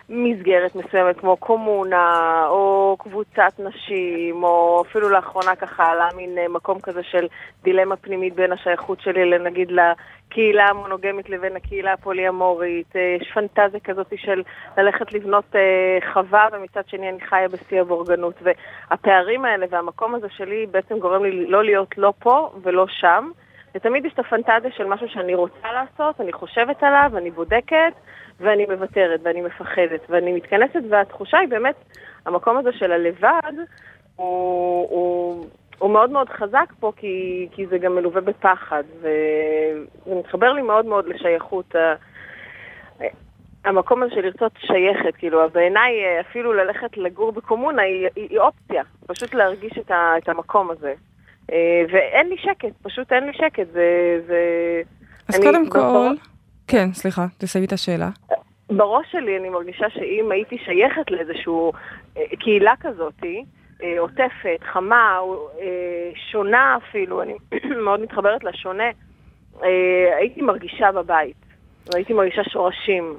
למסגרת 0.10 0.76
מסוימת, 0.76 1.20
כמו 1.20 1.38
קומונה, 1.38 2.46
או 2.50 2.96
קבוצת 3.00 3.60
נשים, 3.60 4.44
או 4.44 4.84
אפילו 4.90 5.10
לאחרונה 5.10 5.56
ככה 5.56 5.86
עלה 5.86 6.08
מין 6.16 6.38
אה, 6.38 6.48
מקום 6.48 6.80
כזה 6.80 7.04
של 7.04 7.28
דילמה 7.64 7.96
פנימית 7.96 8.36
בין 8.36 8.52
השייכות 8.52 9.02
שלי, 9.02 9.30
לנגיד, 9.30 9.72
לקהילה 9.72 10.66
המונוגמית 10.66 11.30
לבין 11.30 11.56
הקהילה 11.56 11.94
הפוליאמורית. 11.94 12.96
אה, 12.96 13.18
יש 13.22 13.32
פנטזיה 13.34 13.80
כזאת 13.80 14.14
של 14.18 14.44
ללכת 14.78 15.14
לבנות 15.14 15.56
אה, 15.56 16.12
חווה, 16.14 16.48
ומצד 16.52 16.82
שני 16.88 17.10
אני 17.10 17.22
חיה 17.22 17.48
בשיא 17.48 17.82
הבורגנות. 17.82 18.36
והפערים 18.42 19.46
האלה 19.46 19.66
והמקום 19.70 20.16
הזה 20.16 20.28
שלי 20.30 20.66
בעצם 20.72 21.00
גורם 21.00 21.24
לי 21.24 21.46
לא 21.46 21.64
להיות 21.64 21.98
לא 21.98 22.14
פה 22.20 22.52
ולא 22.64 22.86
שם. 22.88 23.30
ותמיד 23.76 24.06
יש 24.06 24.14
את 24.14 24.20
הפנטזיה 24.20 24.72
של 24.72 24.86
משהו 24.86 25.10
שאני 25.10 25.36
רוצה 25.36 25.72
לעשות, 25.74 26.22
אני 26.22 26.34
חושבת 26.34 26.84
עליו, 26.84 27.12
אני 27.18 27.32
בודקת, 27.32 27.94
ואני 28.40 28.66
מוותרת, 28.66 29.20
ואני 29.24 29.42
מפחדת, 29.42 30.02
ואני 30.10 30.32
מתכנסת, 30.34 30.80
והתחושה 30.90 31.38
היא 31.38 31.50
באמת, 31.50 31.76
המקום 32.26 32.58
הזה 32.58 32.70
של 32.72 32.92
הלבד, 32.92 33.54
הוא, 34.16 34.88
הוא, 34.90 35.46
הוא 35.80 35.90
מאוד 35.92 36.10
מאוד 36.10 36.30
חזק 36.30 36.74
פה, 36.80 36.92
כי, 36.96 37.48
כי 37.52 37.66
זה 37.68 37.78
גם 37.78 37.96
מלווה 37.96 38.22
בפחד, 38.22 38.84
וזה 39.00 40.16
מתחבר 40.16 40.54
לי 40.54 40.62
מאוד 40.62 40.86
מאוד 40.86 41.08
לשייכות. 41.08 41.76
המקום 43.66 44.04
הזה 44.04 44.16
של 44.16 44.22
לרצות 44.22 44.52
שייכת, 44.60 45.16
כאילו, 45.18 45.50
בעיניי 45.50 46.04
אה, 46.06 46.22
אפילו 46.22 46.54
ללכת 46.54 46.98
לגור 46.98 47.32
בקומונה 47.32 47.82
היא, 47.82 48.08
היא, 48.16 48.28
היא 48.30 48.40
אופציה, 48.40 48.84
פשוט 49.08 49.34
להרגיש 49.34 49.72
את, 49.78 49.92
ה, 49.92 50.14
את 50.18 50.30
המקום 50.30 50.72
הזה. 50.72 50.94
אה, 51.52 51.84
ואין 51.92 52.30
לי 52.30 52.38
שקט, 52.38 52.72
פשוט 52.82 53.12
אין 53.14 53.24
לי 53.24 53.34
שקט, 53.34 53.68
זה... 53.72 54.20
זה... 54.28 54.42
אז 55.30 55.36
אני- 55.36 55.46
קודם 55.46 55.70
כל, 55.70 56.14
כן, 56.68 56.94
סליחה, 56.94 57.26
תסיימי 57.38 57.66
את 57.68 57.74
השאלה. 57.74 58.10
בראש 58.70 59.06
שלי 59.12 59.38
אני 59.38 59.50
מרגישה 59.50 59.86
שאם 59.90 60.32
הייתי 60.32 60.58
שייכת 60.66 61.12
לאיזושהי 61.12 61.54
אה, 62.18 62.24
קהילה 62.40 62.74
כזאתי, 62.80 63.44
אה, 63.84 64.00
עוטפת, 64.00 64.64
חמה, 64.74 65.18
אה, 65.62 65.66
שונה 66.32 66.78
אפילו, 66.78 67.22
אני 67.22 67.34
מאוד 67.86 68.00
מתחברת 68.00 68.44
לשונה, 68.44 68.84
הייתי 70.20 70.42
מרגישה 70.42 70.92
בבית, 70.92 71.36
והייתי 71.94 72.14
מרגישה 72.14 72.44
שורשים. 72.44 73.16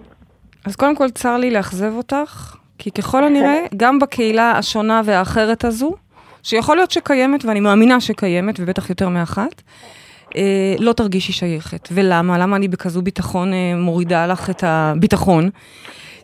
אז 0.67 0.77
קודם 0.77 0.97
כל, 0.97 1.11
צר 1.11 1.37
לי 1.37 1.51
לאכזב 1.51 1.93
אותך, 1.97 2.57
כי 2.79 2.91
ככל 2.91 3.25
הנראה, 3.25 3.67
גם 3.77 3.99
בקהילה 3.99 4.51
השונה 4.51 5.01
והאחרת 5.05 5.65
הזו, 5.65 5.95
שיכול 6.43 6.77
להיות 6.77 6.91
שקיימת, 6.91 7.45
ואני 7.45 7.61
מאמינה 7.61 8.01
שקיימת, 8.01 8.61
ובטח 8.61 8.91
יותר 8.91 9.09
מאחת, 9.09 9.63
אה, 10.37 10.75
לא 10.79 10.93
תרגישי 10.93 11.33
שייכת. 11.33 11.89
ולמה? 11.93 12.39
למה 12.39 12.57
אני 12.57 12.69
בכזו 12.69 13.03
ביטחון 13.03 13.53
אה, 13.53 13.73
מורידה 13.77 14.27
לך 14.27 14.51
את 14.51 14.65
הביטחון? 14.67 15.51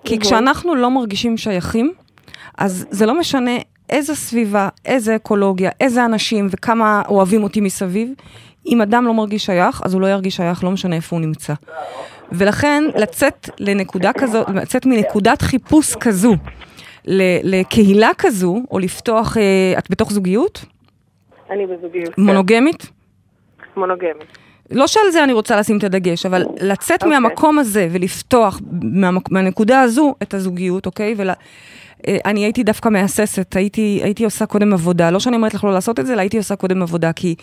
כי 0.04 0.18
כשאנחנו 0.18 0.74
לא 0.74 0.90
מרגישים 0.90 1.36
שייכים, 1.36 1.92
אז 2.58 2.86
זה 2.90 3.06
לא 3.06 3.18
משנה 3.18 3.50
איזה 3.90 4.14
סביבה, 4.14 4.68
איזה 4.84 5.16
אקולוגיה, 5.16 5.70
איזה 5.80 6.04
אנשים 6.04 6.46
וכמה 6.50 7.02
אוהבים 7.08 7.42
אותי 7.42 7.60
מסביב. 7.60 8.12
אם 8.66 8.82
אדם 8.82 9.04
לא 9.06 9.14
מרגיש 9.14 9.46
שייך, 9.46 9.82
אז 9.84 9.94
הוא 9.94 10.00
לא 10.00 10.06
ירגיש 10.06 10.36
שייך, 10.36 10.64
לא 10.64 10.70
משנה 10.70 10.96
איפה 10.96 11.16
הוא 11.16 11.20
נמצא. 11.20 11.54
ולכן, 12.32 12.84
לצאת 12.96 13.48
לנקודה 13.58 14.12
כזו, 14.12 14.44
לצאת 14.54 14.86
מנקודת 14.86 15.42
חיפוש 15.42 15.94
כזו, 15.94 16.36
לקהילה 17.44 18.10
כזו, 18.18 18.60
או 18.70 18.78
לפתוח, 18.78 19.36
אה, 19.36 19.78
את 19.78 19.90
בתוך 19.90 20.12
זוגיות? 20.12 20.64
אני 21.50 21.66
בזוגיות. 21.66 22.14
כן, 22.14 22.22
מונוגמית? 22.22 22.90
מונוגמית. 23.76 24.38
לא 24.70 24.86
שעל 24.86 25.10
זה 25.10 25.24
אני 25.24 25.32
רוצה 25.32 25.56
לשים 25.56 25.78
את 25.78 25.84
הדגש, 25.84 26.26
אבל 26.26 26.44
לצאת 26.60 27.02
אוקיי. 27.02 27.18
מהמקום 27.18 27.58
הזה 27.58 27.88
ולפתוח 27.92 28.60
מהמק... 28.82 29.30
מהנקודה 29.30 29.80
הזו 29.80 30.14
את 30.22 30.34
הזוגיות, 30.34 30.86
אוקיי? 30.86 31.14
ול... 31.16 31.30
אה, 32.08 32.16
אני 32.24 32.44
הייתי 32.44 32.62
דווקא 32.62 32.88
מהססת, 32.88 33.56
הייתי, 33.56 34.00
הייתי 34.02 34.24
עושה 34.24 34.46
קודם 34.46 34.72
עבודה. 34.72 35.10
לא 35.10 35.20
שאני 35.20 35.36
אומרת 35.36 35.54
לך 35.54 35.64
לא 35.64 35.72
לעשות 35.72 36.00
את 36.00 36.06
זה, 36.06 36.12
אלא 36.12 36.20
הייתי 36.20 36.38
עושה 36.38 36.56
קודם 36.56 36.82
עבודה, 36.82 37.12
כי 37.12 37.34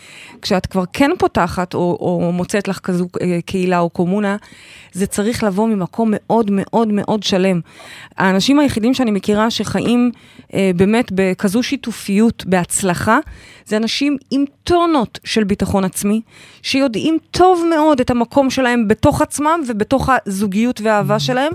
כשאת 0.42 0.66
כבר 0.66 0.84
כן 0.94 1.12
פותחת, 1.20 1.74
או, 1.74 1.98
או 2.00 2.32
מוצאת 2.32 2.68
לך 2.68 2.80
כזו 2.80 3.08
אה, 3.22 3.40
קהילה 3.46 3.80
או 3.80 3.90
קומונה, 3.90 4.36
זה 4.92 5.08
צריך 5.08 5.44
לבוא 5.44 5.68
ממקום 5.68 6.10
מאוד 6.14 6.52
מאוד 6.52 6.88
מאוד 6.92 7.24
שלם. 7.24 7.60
האנשים 8.18 8.60
היחידים 8.60 8.94
שאני 8.94 9.12
מכירה 9.12 9.52
שחיים 9.52 10.12
אה, 10.54 10.72
באמת 10.76 11.12
בכזו 11.16 11.64
שיתופיות, 11.64 12.46
בהצלחה, 12.46 13.20
זה 13.66 13.78
אנשים 13.78 14.18
עם 14.32 14.46
טונות 14.64 15.20
של 15.24 15.44
ביטחון 15.44 15.84
עצמי, 15.84 16.22
שיודעים 16.62 17.18
טוב 17.32 17.64
מאוד 17.76 18.00
את 18.00 18.10
המקום 18.10 18.50
שלהם 18.50 18.88
בתוך 18.88 19.22
עצמם 19.22 19.62
ובתוך 19.68 20.10
הזוגיות 20.26 20.82
והאהבה 20.82 21.20
שלהם. 21.20 21.52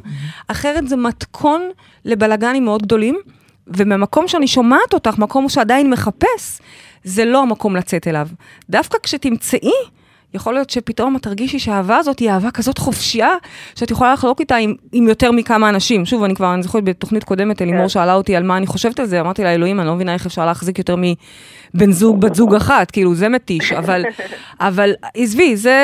אחרת 0.48 0.88
זה 0.88 0.96
מתכון 0.96 1.62
לבלגנים 2.06 2.64
מאוד 2.64 2.82
גדולים. 2.82 3.16
וממקום 3.66 4.28
שאני 4.28 4.46
שומעת 4.48 4.94
אותך, 4.94 5.18
מקום 5.18 5.48
שעדיין 5.48 5.90
מחפש, 5.90 6.58
זה 7.04 7.24
לא 7.24 7.42
המקום 7.42 7.76
לצאת 7.76 8.08
אליו. 8.08 8.28
דווקא 8.70 8.98
כשתמצאי, 9.02 9.72
יכול 10.34 10.54
להיות 10.54 10.70
שפתאום 10.70 11.16
את 11.16 11.22
תרגישי 11.22 11.58
שהאהבה 11.58 11.96
הזאת 11.96 12.18
היא 12.18 12.30
אהבה 12.30 12.50
כזאת 12.50 12.78
חופשייה, 12.78 13.30
שאת 13.74 13.90
יכולה 13.90 14.12
לחלוק 14.12 14.40
איתה 14.40 14.56
עם, 14.56 14.74
עם 14.92 15.08
יותר 15.08 15.32
מכמה 15.32 15.68
אנשים. 15.68 16.06
שוב, 16.06 16.24
אני 16.24 16.34
כבר, 16.34 16.54
אני 16.54 16.62
זוכרת 16.62 16.84
בתוכנית 16.84 17.24
קודמת, 17.24 17.62
אלימור 17.62 17.82
כן. 17.82 17.88
שאלה 17.88 18.14
אותי 18.14 18.36
על 18.36 18.42
מה 18.42 18.56
אני 18.56 18.66
חושבת 18.66 19.00
על 19.00 19.06
זה, 19.06 19.20
אמרתי 19.20 19.44
לה, 19.44 19.54
אלוהים, 19.54 19.80
אני 19.80 19.86
לא 19.86 19.94
מבינה 19.94 20.14
איך 20.14 20.26
אפשר 20.26 20.46
להחזיק 20.46 20.78
יותר 20.78 20.96
מבן 20.96 21.92
זוג, 21.92 22.20
בת 22.20 22.34
זוג 22.34 22.54
אחת, 22.54 22.90
כאילו, 22.90 23.14
זה 23.14 23.28
מתיש, 23.28 23.72
אבל, 23.72 24.04
אבל 24.60 24.94
עזבי, 25.14 25.56
זה, 25.56 25.78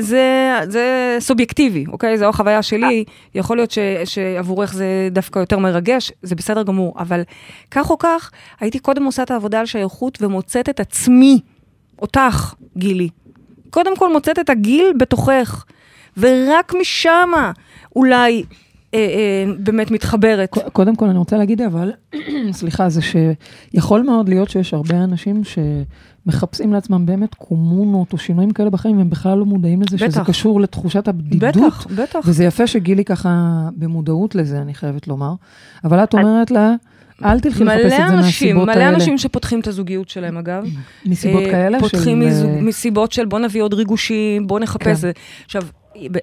זה, 0.00 0.54
זה 0.68 1.16
סובייקטיבי, 1.20 1.84
אוקיי? 1.88 2.18
זו 2.18 2.28
החוויה 2.28 2.62
שלי, 2.62 3.04
יכול 3.34 3.56
להיות 3.56 3.70
ש, 3.70 3.78
שעבורך 4.04 4.72
זה 4.72 5.08
דווקא 5.10 5.38
יותר 5.38 5.58
מרגש, 5.58 6.12
זה 6.22 6.34
בסדר 6.34 6.62
גמור, 6.62 6.94
אבל 6.98 7.22
כך 7.70 7.90
או 7.90 7.98
כך, 7.98 8.30
הייתי 8.60 8.78
קודם 8.78 9.04
עושה 9.04 9.22
את 9.22 9.30
העבודה 9.30 9.60
על 9.60 9.66
שייכות 9.66 10.18
ומוצאת 10.22 10.68
את 10.68 10.80
עצמי, 10.80 11.40
אותך, 12.02 12.54
גילי. 12.76 13.08
קודם 13.70 13.96
כל 13.96 14.12
מוצאת 14.12 14.38
את 14.38 14.50
הגיל 14.50 14.92
בתוכך, 14.98 15.64
ורק 16.16 16.72
משמה 16.80 17.52
אולי 17.96 18.44
אה, 18.94 18.98
אה, 18.98 19.52
באמת 19.58 19.90
מתחברת. 19.90 20.50
קודם 20.72 20.96
כל 20.96 21.08
אני 21.08 21.18
רוצה 21.18 21.36
להגיד, 21.36 21.62
אבל, 21.62 21.92
סליחה, 22.52 22.88
זה 22.88 23.00
שיכול 23.02 24.02
מאוד 24.02 24.28
להיות 24.28 24.50
שיש 24.50 24.74
הרבה 24.74 25.04
אנשים 25.04 25.42
שמחפשים 25.44 26.72
לעצמם 26.72 27.06
באמת 27.06 27.34
קומונות 27.34 28.12
או 28.12 28.18
שינויים 28.18 28.50
כאלה 28.50 28.70
בחיים, 28.70 28.98
והם 28.98 29.10
בכלל 29.10 29.38
לא 29.38 29.44
מודעים 29.44 29.82
לזה, 29.82 29.98
שזה 29.98 30.08
בטח. 30.08 30.28
קשור 30.28 30.60
לתחושת 30.60 31.08
הבדידות. 31.08 31.56
בטח, 31.56 31.86
בטח. 31.86 32.18
וזה 32.24 32.44
יפה 32.44 32.66
שגילי 32.66 33.04
ככה 33.04 33.30
במודעות 33.76 34.34
לזה, 34.34 34.58
אני 34.58 34.74
חייבת 34.74 35.08
לומר. 35.08 35.34
אבל 35.84 36.04
את 36.04 36.14
אומרת 36.14 36.50
לה, 36.50 36.74
אל 37.24 37.40
תלכי 37.40 37.64
לחפש 37.64 37.84
את 37.84 37.90
זה 37.90 37.98
מלא 37.98 38.08
אנשים, 38.08 38.56
מהסיבות 38.56 38.68
מלא 38.68 38.84
האלה. 38.84 38.88
אנשים 38.88 39.18
שפותחים 39.18 39.60
את 39.60 39.66
הזוגיות 39.66 40.08
שלהם, 40.08 40.38
אגב. 40.38 40.64
מסיבות 41.06 41.42
אה, 41.42 41.50
כאלה? 41.50 41.80
פותחים 41.80 42.22
של, 42.22 42.28
מזוג, 42.28 42.50
אה, 42.50 42.62
מסיבות 42.62 43.12
של 43.12 43.24
בוא 43.24 43.38
נביא 43.38 43.62
עוד 43.62 43.74
ריגושים, 43.74 44.46
בוא 44.46 44.60
נחפש. 44.60 45.04
כן. 45.04 45.10
עכשיו, 45.44 45.62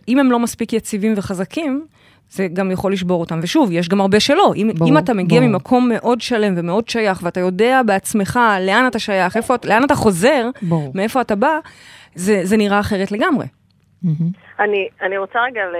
אם 0.08 0.20
הם 0.20 0.32
לא 0.32 0.40
מספיק 0.40 0.74
יציבים 0.74 1.14
וחזקים, 1.18 1.86
זה 2.30 2.48
גם 2.54 2.72
יכול 2.72 2.94
לשבור 2.94 3.20
אותם. 3.20 3.40
ושוב, 3.44 3.72
יש 3.72 3.90
גם 3.90 4.02
הרבה 4.02 4.20
שלא. 4.20 4.54
אם, 4.56 4.72
ברור, 4.76 4.92
אם 4.92 4.98
אתה 4.98 5.14
מגיע 5.14 5.40
ברור. 5.40 5.52
ממקום 5.52 5.90
מאוד 5.90 6.22
שלם 6.22 6.54
ומאוד 6.58 6.90
שייך, 6.90 7.20
ואתה 7.24 7.40
יודע 7.40 7.82
בעצמך 7.86 8.40
לאן 8.62 8.88
אתה 8.88 9.00
שייך, 9.00 9.38
איפה, 9.38 9.56
לאן 9.66 9.84
אתה 9.84 9.96
חוזר, 9.96 10.50
ברור. 10.62 10.92
מאיפה 10.96 11.22
אתה 11.22 11.36
בא, 11.36 11.60
זה, 12.16 12.40
זה 12.44 12.58
נראה 12.58 12.80
אחרת 12.80 13.12
לגמרי. 13.12 13.46
מהמם. 14.04 14.32
אני, 14.60 14.88
אני 15.02 15.18
רוצה 15.18 15.40
רגע 15.40 15.62
ל, 15.62 15.76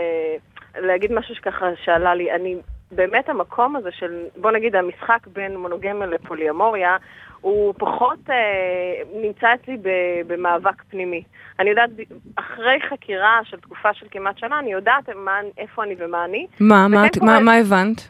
להגיד 0.88 1.12
משהו 1.12 1.36
שככה 1.36 1.66
שעלה 1.86 2.16
לי. 2.16 2.32
אני, 2.32 2.56
באמת 2.96 3.30
המקום 3.30 3.76
הזה 3.76 3.90
של, 3.92 4.12
בוא 4.38 4.52
נגיד, 4.52 4.76
המשחק 4.76 5.28
בין 5.28 5.58
מונוגמיה 5.58 6.08
לפוליאמוריה, 6.08 6.98
הוא 7.42 7.74
פחות 7.78 8.20
אה, 8.30 8.36
נמצא 9.22 9.54
אצלי 9.54 9.78
ב, 9.82 9.90
במאבק 10.28 10.84
פנימי. 10.90 11.24
אני 11.60 11.70
יודעת, 11.70 11.90
אחרי 12.36 12.80
חקירה 12.90 13.40
של 13.44 13.60
תקופה 13.60 13.94
של 13.94 14.06
כמעט 14.12 14.38
שנה, 14.38 14.60
אני 14.60 14.72
יודעת 14.74 15.10
מה, 15.16 15.38
איפה 15.58 15.84
אני 15.84 15.96
ומה 16.00 16.26
אני. 16.26 16.48
מה, 16.60 16.88
מה, 16.88 17.08
את- 17.08 17.18
מה, 17.18 17.40
מה 17.40 17.56
הבנת? 17.56 18.08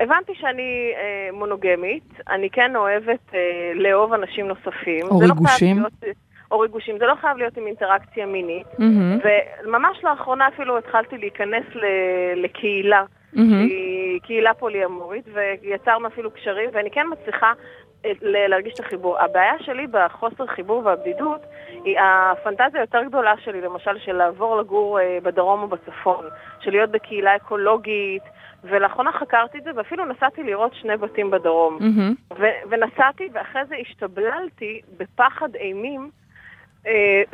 הבנתי 0.00 0.32
שאני 0.34 0.62
אה, 0.96 1.28
מונוגמית, 1.32 2.04
אני 2.30 2.50
כן 2.50 2.76
אוהבת 2.76 3.34
אה, 3.34 3.38
לאהוב 3.74 4.12
אנשים 4.12 4.48
נוספים. 4.48 5.06
או 5.10 5.20
לא 5.22 5.26
ריגושים. 5.26 5.76
להיות- 5.76 6.16
או 6.50 6.58
ריגושים, 6.60 6.98
זה 6.98 7.06
לא 7.06 7.14
חייב 7.20 7.36
להיות 7.36 7.56
עם 7.56 7.66
אינטראקציה 7.66 8.26
מינית. 8.26 8.66
מהמם, 8.78 9.18
וממש 9.64 10.04
לאחרונה 10.04 10.48
אפילו 10.48 10.78
התחלתי 10.78 11.18
להיכנס 11.18 11.64
ל- 11.74 11.84
לקהילה, 12.44 13.02
מהמם. 13.32 13.68
שהיא 13.68 14.20
קהילה 14.20 14.54
פוליאמורית, 14.54 15.24
ויצרנו 15.62 16.06
אפילו 16.06 16.30
קשרים, 16.30 16.70
ואני 16.72 16.90
כן 16.90 17.06
מצליחה 17.12 17.52
אה, 18.04 18.12
להרגיש 18.22 18.74
את 18.74 18.80
החיבור. 18.80 19.18
הבעיה 19.18 19.58
שלי 19.58 19.86
בחוסר 19.86 20.46
חיבור 20.46 20.82
והבדידות, 20.84 21.40
היא 21.84 21.98
הפנטזיה 22.00 22.80
היותר 22.80 23.04
גדולה 23.04 23.34
שלי, 23.44 23.60
למשל, 23.60 23.98
של 23.98 24.12
לעבור 24.12 24.56
לגור 24.56 25.00
אה, 25.00 25.18
בדרום 25.22 25.62
או 25.62 25.68
בצפון, 25.68 26.24
של 26.60 26.70
להיות 26.70 26.90
בקהילה 26.90 27.36
אקולוגית, 27.36 28.22
ולאחרונה 28.64 29.12
חקרתי 29.12 29.58
את 29.58 29.64
זה, 29.64 29.70
ואפילו 29.76 30.04
נסעתי 30.04 30.42
לראות 30.42 30.74
שני 30.74 30.96
בתים 30.96 31.30
בדרום. 31.30 31.78
מהמם. 31.80 32.14
ו- 32.38 32.70
ונסעתי, 32.70 33.28
ואחרי 33.32 33.64
זה 33.68 33.76
השתבללתי 33.80 34.80
בפחד 34.96 35.54
אימים, 35.54 36.10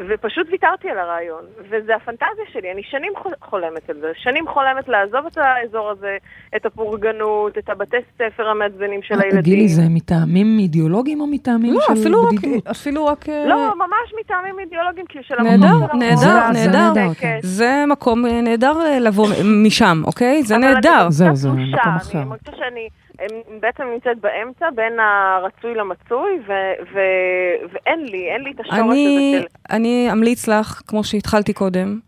ופשוט 0.08 0.46
ויתרתי 0.50 0.90
על 0.90 0.98
הרעיון. 0.98 1.40
וזה 1.70 1.96
הפנטזיה 1.96 2.44
שלי, 2.52 2.72
אני 2.72 2.82
שנים 2.90 3.12
חול- 3.22 3.32
חולמת 3.40 3.90
על 3.90 3.96
זה. 4.00 4.12
שנים 4.14 4.48
חולמת 4.48 4.88
לעזוב 4.88 5.26
את 5.26 5.38
האזור 5.38 5.90
הזה, 5.90 6.16
את 6.56 6.66
הפורגנות, 6.66 7.58
את 7.58 7.68
הבתי 7.68 7.96
ספר 8.18 8.48
המעצבנים 8.48 9.02
של 9.02 9.20
הילדים. 9.20 9.40
גילי, 9.40 9.68
זה 9.68 9.82
מטעמים 9.90 10.56
אידיאולוגיים 10.58 11.20
או 11.20 11.26
מטעמים 11.26 11.74
לא, 11.74 11.80
של 11.80 11.92
אפילו 11.92 12.22
בדידות? 12.26 12.66
אפילו 12.66 13.06
רק... 13.06 13.28
אה, 13.28 13.44
לא, 13.46 13.72
ממש 13.76 14.14
מטעמים 14.20 14.58
אידיאולוגיים, 14.58 15.06
כי 15.06 15.18
של 15.22 15.42
נהדר, 15.42 15.66
המקום 15.66 16.00
של 16.00 16.06
נהדר, 16.06 16.50
נהדר. 16.52 16.92
נהדר, 16.92 17.14
כן. 17.18 17.38
זה 17.42 17.84
מקום 17.88 18.26
אה, 18.26 18.40
נהדר 18.40 18.80
אה, 18.80 18.98
לבוא 18.98 19.26
משם, 19.66 20.02
אוקיי? 20.04 20.42
זה 20.42 20.56
נהדר. 20.58 21.06
זהו, 21.10 21.36
זה 21.36 21.48
תחושה, 21.48 21.62
מקום 21.78 21.92
אחר. 21.96 22.18
אני 22.18 22.24
מרגישה 22.28 22.52
שאני 22.56 22.88
em, 23.20 23.60
בעצם 23.60 23.84
נמצאת 23.94 24.20
באמצע 24.20 24.66
בין 24.74 25.00
הרצוי 25.00 25.74
למצוי, 25.74 26.30
ו- 26.46 26.82
ו- 26.94 27.66
ואין 27.72 28.04
לי, 28.04 28.30
אין 28.30 28.42
לי 28.42 28.50
את 28.50 28.60
השורש 28.60 28.78
הזה 28.78 29.40
של... 29.40 29.46
אני 29.70 30.08
אמליץ 30.12 30.48
לך, 30.48 30.82
כמו 30.86 31.04
שהתחלתי 31.04 31.52
קודם, 31.52 31.98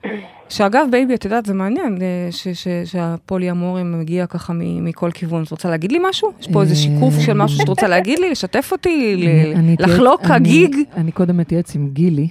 שאגב, 0.50 0.86
baby, 0.90 1.14
את 1.14 1.24
יודעת, 1.24 1.46
זה 1.46 1.54
מעניין 1.54 1.98
אה, 2.02 2.06
ש- 2.32 2.48
ש- 2.48 2.68
שהפוליאמורים 2.84 4.00
מגיע 4.00 4.26
ככה 4.26 4.52
מ- 4.52 4.84
מכל 4.84 5.10
כיוון. 5.14 5.42
את 5.42 5.50
רוצה 5.50 5.68
להגיד 5.70 5.92
לי 5.92 5.98
משהו? 6.08 6.32
יש 6.40 6.48
פה 6.52 6.62
איזה 6.62 6.76
שיקוף 6.76 7.14
של 7.20 7.32
משהו 7.32 7.58
שאת 7.58 7.68
רוצה 7.68 7.88
להגיד 7.94 8.18
לי, 8.18 8.30
לשתף 8.30 8.68
אותי, 8.72 9.24
לחלוק 9.78 10.20
הגיג? 10.24 10.76
אני 10.96 11.12
קודם 11.12 11.40
אתייעץ 11.40 11.74
עם 11.74 11.88
גילי. 11.92 12.28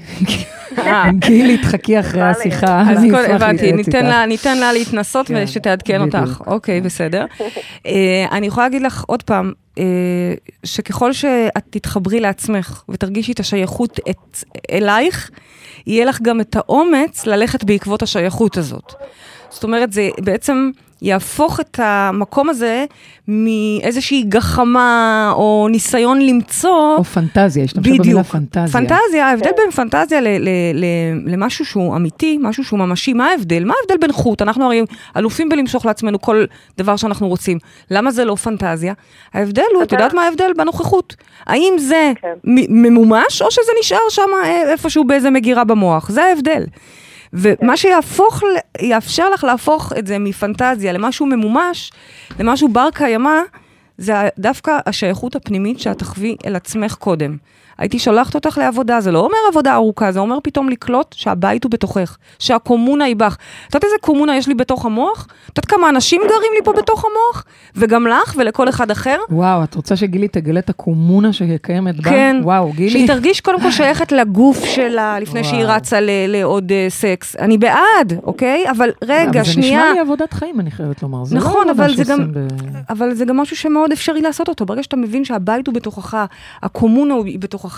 אה, 0.77 1.05
גילי, 1.19 1.57
תחכי 1.57 1.99
אחרי 1.99 2.21
השיחה, 2.21 2.81
אז 2.91 2.97
אני 2.97 3.09
כל- 3.09 3.15
אשמח 3.15 3.35
הבנתי, 3.35 3.51
להתייעץ 3.65 3.75
ניתן 3.87 3.97
איתך. 3.97 4.07
לה- 4.09 4.25
ניתן 4.25 4.57
לה 4.57 4.73
להתנסות 4.73 5.27
כן, 5.27 5.41
ושתעדכן 5.43 6.01
אותך. 6.01 6.41
אוקיי, 6.47 6.81
בסדר. 6.81 7.25
אה, 7.87 8.25
אני 8.31 8.47
יכולה 8.47 8.65
להגיד 8.65 8.81
לך 8.81 9.03
עוד 9.07 9.23
פעם, 9.23 9.51
אה, 9.77 9.83
שככל 10.63 11.13
שאת 11.13 11.63
תתחברי 11.69 12.19
לעצמך 12.19 12.83
ותרגישי 12.89 13.31
את 13.31 13.39
השייכות 13.39 13.99
את- 14.09 14.43
אלייך, 14.71 15.31
יהיה 15.89 16.05
לך 16.05 16.21
גם 16.21 16.41
את 16.41 16.55
האומץ 16.55 17.25
ללכת 17.25 17.63
בעקבות 17.63 18.01
השייכות 18.01 18.57
הזאת. 18.57 18.93
זאת 19.49 19.63
אומרת, 19.63 19.93
זה 19.93 20.09
בעצם 20.19 20.71
יהפוך 21.01 21.59
את 21.59 21.79
המקום 21.83 22.49
הזה 22.49 22.85
מאיזושהי 23.27 24.23
גחמה 24.23 25.31
או 25.35 25.67
ניסיון 25.71 26.21
למצוא... 26.21 26.95
או 26.97 27.03
פנטזיה, 27.03 27.63
השתמשה 27.63 27.91
במילה 27.99 28.23
פנטזיה. 28.23 28.67
פנטזיה, 28.67 29.27
ההבדל 29.27 29.49
בין 29.57 29.71
פנטזיה 29.71 30.21
ל- 30.21 30.27
ל- 30.27 30.49
ל- 30.73 31.31
למשהו 31.33 31.65
שהוא 31.65 31.95
אמיתי, 31.95 32.37
משהו 32.41 32.63
שהוא 32.63 32.79
ממשי, 32.79 33.13
מה 33.13 33.27
ההבדל? 33.27 33.63
מה 33.63 33.73
ההבדל 33.81 33.97
בין 34.01 34.11
חוט? 34.11 34.41
אנחנו 34.41 34.65
הרי 34.65 34.81
אלופים 35.17 35.49
בלמשוך 35.49 35.85
לעצמנו 35.85 36.21
כל 36.21 36.43
דבר 36.77 36.95
שאנחנו 36.95 37.27
רוצים. 37.27 37.57
למה 37.91 38.11
זה 38.11 38.25
לא 38.25 38.35
פנטזיה? 38.35 38.93
ההבדל 39.33 39.61
הוא, 39.75 39.83
את 39.83 39.87
אתה- 39.87 39.95
יודעת 39.95 40.13
מה 40.13 40.21
ההבדל? 40.25 40.51
בנוכחות. 40.57 41.15
האם 41.47 41.73
זה 41.77 42.11
כן. 42.21 42.27
מ- 42.43 42.83
ממומש, 42.83 43.41
או 43.41 43.51
שזה 43.51 43.71
נשאר 43.79 43.97
שם 44.09 44.21
אה, 44.43 44.71
איפשהו 44.71 45.03
באיזה 45.03 45.29
מגירה 45.29 45.63
במוח? 45.63 46.09
זה 46.09 46.23
ההבדל. 46.23 46.63
ומה 47.33 47.77
שיהפוך, 47.77 48.43
יאפשר 48.81 49.29
לך 49.29 49.43
להפוך 49.43 49.93
את 49.97 50.07
זה 50.07 50.19
מפנטזיה 50.19 50.93
למשהו 50.93 51.25
ממומש, 51.25 51.91
למשהו 52.39 52.67
בר 52.67 52.87
קיימא, 52.93 53.39
זה 53.97 54.13
דווקא 54.39 54.77
השייכות 54.85 55.35
הפנימית 55.35 55.79
שאת 55.79 55.99
תחווי 55.99 56.35
אל 56.45 56.55
עצמך 56.55 56.93
קודם. 56.93 57.37
הייתי 57.79 57.99
שולחת 57.99 58.35
אותך 58.35 58.57
לעבודה, 58.57 59.01
זה 59.01 59.11
לא 59.11 59.19
אומר 59.19 59.37
עבודה 59.49 59.73
ארוכה, 59.75 60.11
זה 60.11 60.19
אומר 60.19 60.37
פתאום 60.43 60.69
לקלוט 60.69 61.15
שהבית 61.17 61.63
הוא 61.63 61.71
בתוכך, 61.71 62.17
שהקומונה 62.39 63.05
היא 63.05 63.15
בך. 63.15 63.37
את 63.67 63.75
יודעת 63.75 63.83
איזה 63.83 63.95
קומונה 64.01 64.37
יש 64.37 64.47
לי 64.47 64.53
בתוך 64.53 64.85
המוח? 64.85 65.27
את 65.45 65.57
יודעת 65.57 65.65
כמה 65.65 65.89
אנשים 65.89 66.21
גרים 66.21 66.51
לי 66.55 66.63
פה 66.63 66.73
בתוך 66.73 67.05
המוח? 67.05 67.45
וגם 67.75 68.07
לך 68.07 68.35
ולכל 68.37 68.69
אחד 68.69 68.91
אחר? 68.91 69.17
וואו, 69.29 69.63
את 69.63 69.75
רוצה 69.75 69.95
שגילי 69.95 70.27
תגלה 70.27 70.59
את 70.59 70.69
הקומונה 70.69 71.33
שקיימת 71.33 71.95
בה? 71.95 72.03
כן. 72.09 72.37
וואו, 72.43 72.71
גילי. 72.71 72.89
שהיא 72.89 73.07
תרגיש 73.07 73.41
קודם 73.41 73.61
כל 73.61 73.71
שייכת 73.71 74.11
לגוף 74.11 74.65
שלה 74.65 75.19
לפני 75.19 75.43
שהיא 75.43 75.63
וואו. 75.65 75.75
רצה 75.75 76.01
ל- 76.01 76.09
לעוד 76.27 76.71
אה, 76.71 76.85
סקס. 76.89 77.35
אני 77.35 77.57
בעד, 77.57 78.13
אוקיי? 78.23 78.69
אבל 78.71 78.89
רגע, 79.03 79.29
אבל 79.41 79.43
שנייה. 79.43 79.79
זה 79.79 79.85
נשמע 79.85 79.93
לי 79.93 79.99
עבודת 79.99 80.33
חיים, 80.33 80.59
אני 80.59 80.71
חייבת 80.71 81.03
לומר. 81.03 81.25
זה 81.25 81.35
לא 81.35 81.41
נכון, 81.41 81.69
עבודה 81.69 81.85
אבל 81.85 81.95
זה 81.95 82.03
גם- 82.03 82.31
ב- 82.33 82.47
אבל 82.89 83.13
זה 83.13 83.25
גם 83.25 83.37
משהו 83.37 83.55
שמאוד 83.55 83.91
אפשרי 83.91 84.21
לעשות 84.21 84.49
אותו. 84.49 84.65
ברגע 84.65 84.83
שאתה 84.83 84.95
מבין 84.95 85.25
שהבית 85.25 85.67
הוא 85.67 85.75
בתוכך, 85.75 86.25
הקומונה 86.63 87.13
היא 87.25 87.39
בתוכך, 87.39 87.68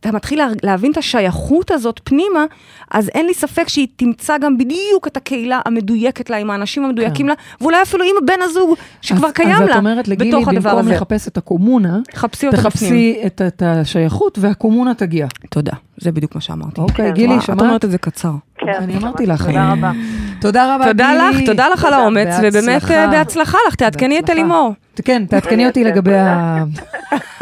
אתה 0.00 0.12
מתחיל 0.12 0.38
לה- 0.38 0.48
להבין 0.62 0.92
את 0.92 0.96
השייכות 0.96 1.70
הזאת 1.70 2.00
פנימה, 2.04 2.44
אז 2.90 3.08
אין 3.08 3.26
לי 3.26 3.34
ספק 3.34 3.68
שהיא 3.68 3.86
תמצא 3.96 4.38
גם 4.38 4.58
בדיוק 4.58 5.06
את 5.06 5.16
הקהילה 5.16 5.60
המדויקת 5.66 6.30
לה, 6.30 6.36
עם 6.36 6.50
האנשים 6.50 6.84
המדויקים 6.84 7.28
לה, 7.28 7.34
ואולי 7.60 7.82
אפילו 7.82 8.04
עם 8.04 8.26
בן 8.26 8.42
הזוג 8.42 8.74
שכבר 9.02 9.26
אז- 9.26 9.32
קיים 9.32 9.48
אז 9.56 9.60
לה, 9.60 9.72
את 9.72 9.76
אומרת 9.78 10.08
לגילי, 10.08 10.30
בתוך 10.30 10.48
הדבר 10.48 10.70
במקום 10.70 10.78
הזה. 10.86 10.94
לחפש 10.94 11.28
את 11.28 11.36
הקומונה, 11.36 11.98
חפשי 12.14 12.46
אותה 12.46 12.56
בפנים. 12.56 12.70
תחפשי 12.70 13.20
את 13.26 13.42
את 13.46 13.62
השייכות 13.66 14.38
והקומונה 14.40 14.94
תגיע. 14.94 15.26
תודה, 15.50 15.72
זה 15.96 16.12
בדיוק 16.12 16.34
מה 16.34 16.40
שאמרתי. 16.40 16.80
אוקיי, 16.80 17.08
כן, 17.08 17.14
גילי, 17.14 17.26
וואו, 17.28 17.38
את 17.38 17.44
שמעת? 17.44 17.60
אומרת 17.60 17.84
את 17.84 17.90
זה 17.90 17.98
קצר. 17.98 18.32
כן, 18.64 18.82
אני 18.82 18.96
אמרתי 18.96 19.26
לך. 19.26 19.46
תודה 19.46 19.72
רבה. 19.72 19.92
תודה 20.40 20.74
רבה, 20.74 20.84
תודה. 20.84 21.14
לך, 21.14 21.36
תודה 21.46 21.68
לך 21.68 21.84
על 21.84 21.92
האומץ, 21.92 22.28
ובאמת 22.42 22.66
בהצלחה. 22.66 22.94
אה, 22.94 23.08
בהצלחה 23.08 23.58
לך, 23.68 23.74
תעדכני 23.74 24.18
את. 24.18 24.30
אלימור. 24.30 24.74
כן, 25.04 25.22
תעדכני 25.28 25.66
אותי 25.66 25.84
לגבי 25.84 26.14
ה... 26.16 26.64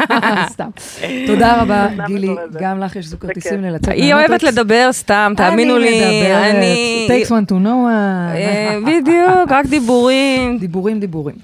סתם. 0.53 0.69
תודה 1.27 1.61
רבה, 1.61 1.87
גילי. 2.07 2.35
גם 2.59 2.79
לך 2.79 2.95
יש 2.95 3.05
זוג 3.05 3.19
כרטיסים. 3.19 3.61
ללצאת 3.63 3.93
היא 3.93 4.13
אוהבת 4.13 4.43
לדבר 4.43 4.89
סתם, 4.91 5.33
תאמינו 5.37 5.77
לי. 5.77 6.03
אני 6.51 7.07
מדברת, 7.09 7.21
takes 7.21 7.29
one 7.29 7.51
to 7.51 7.65
know 7.65 7.89
אה, 7.89 8.77
one. 8.77 8.85
בדיוק, 8.85 9.49
רק 9.49 9.65
דיבורים. 9.65 10.57
דיבורים, 10.57 10.99
דיבורים. 10.99 11.35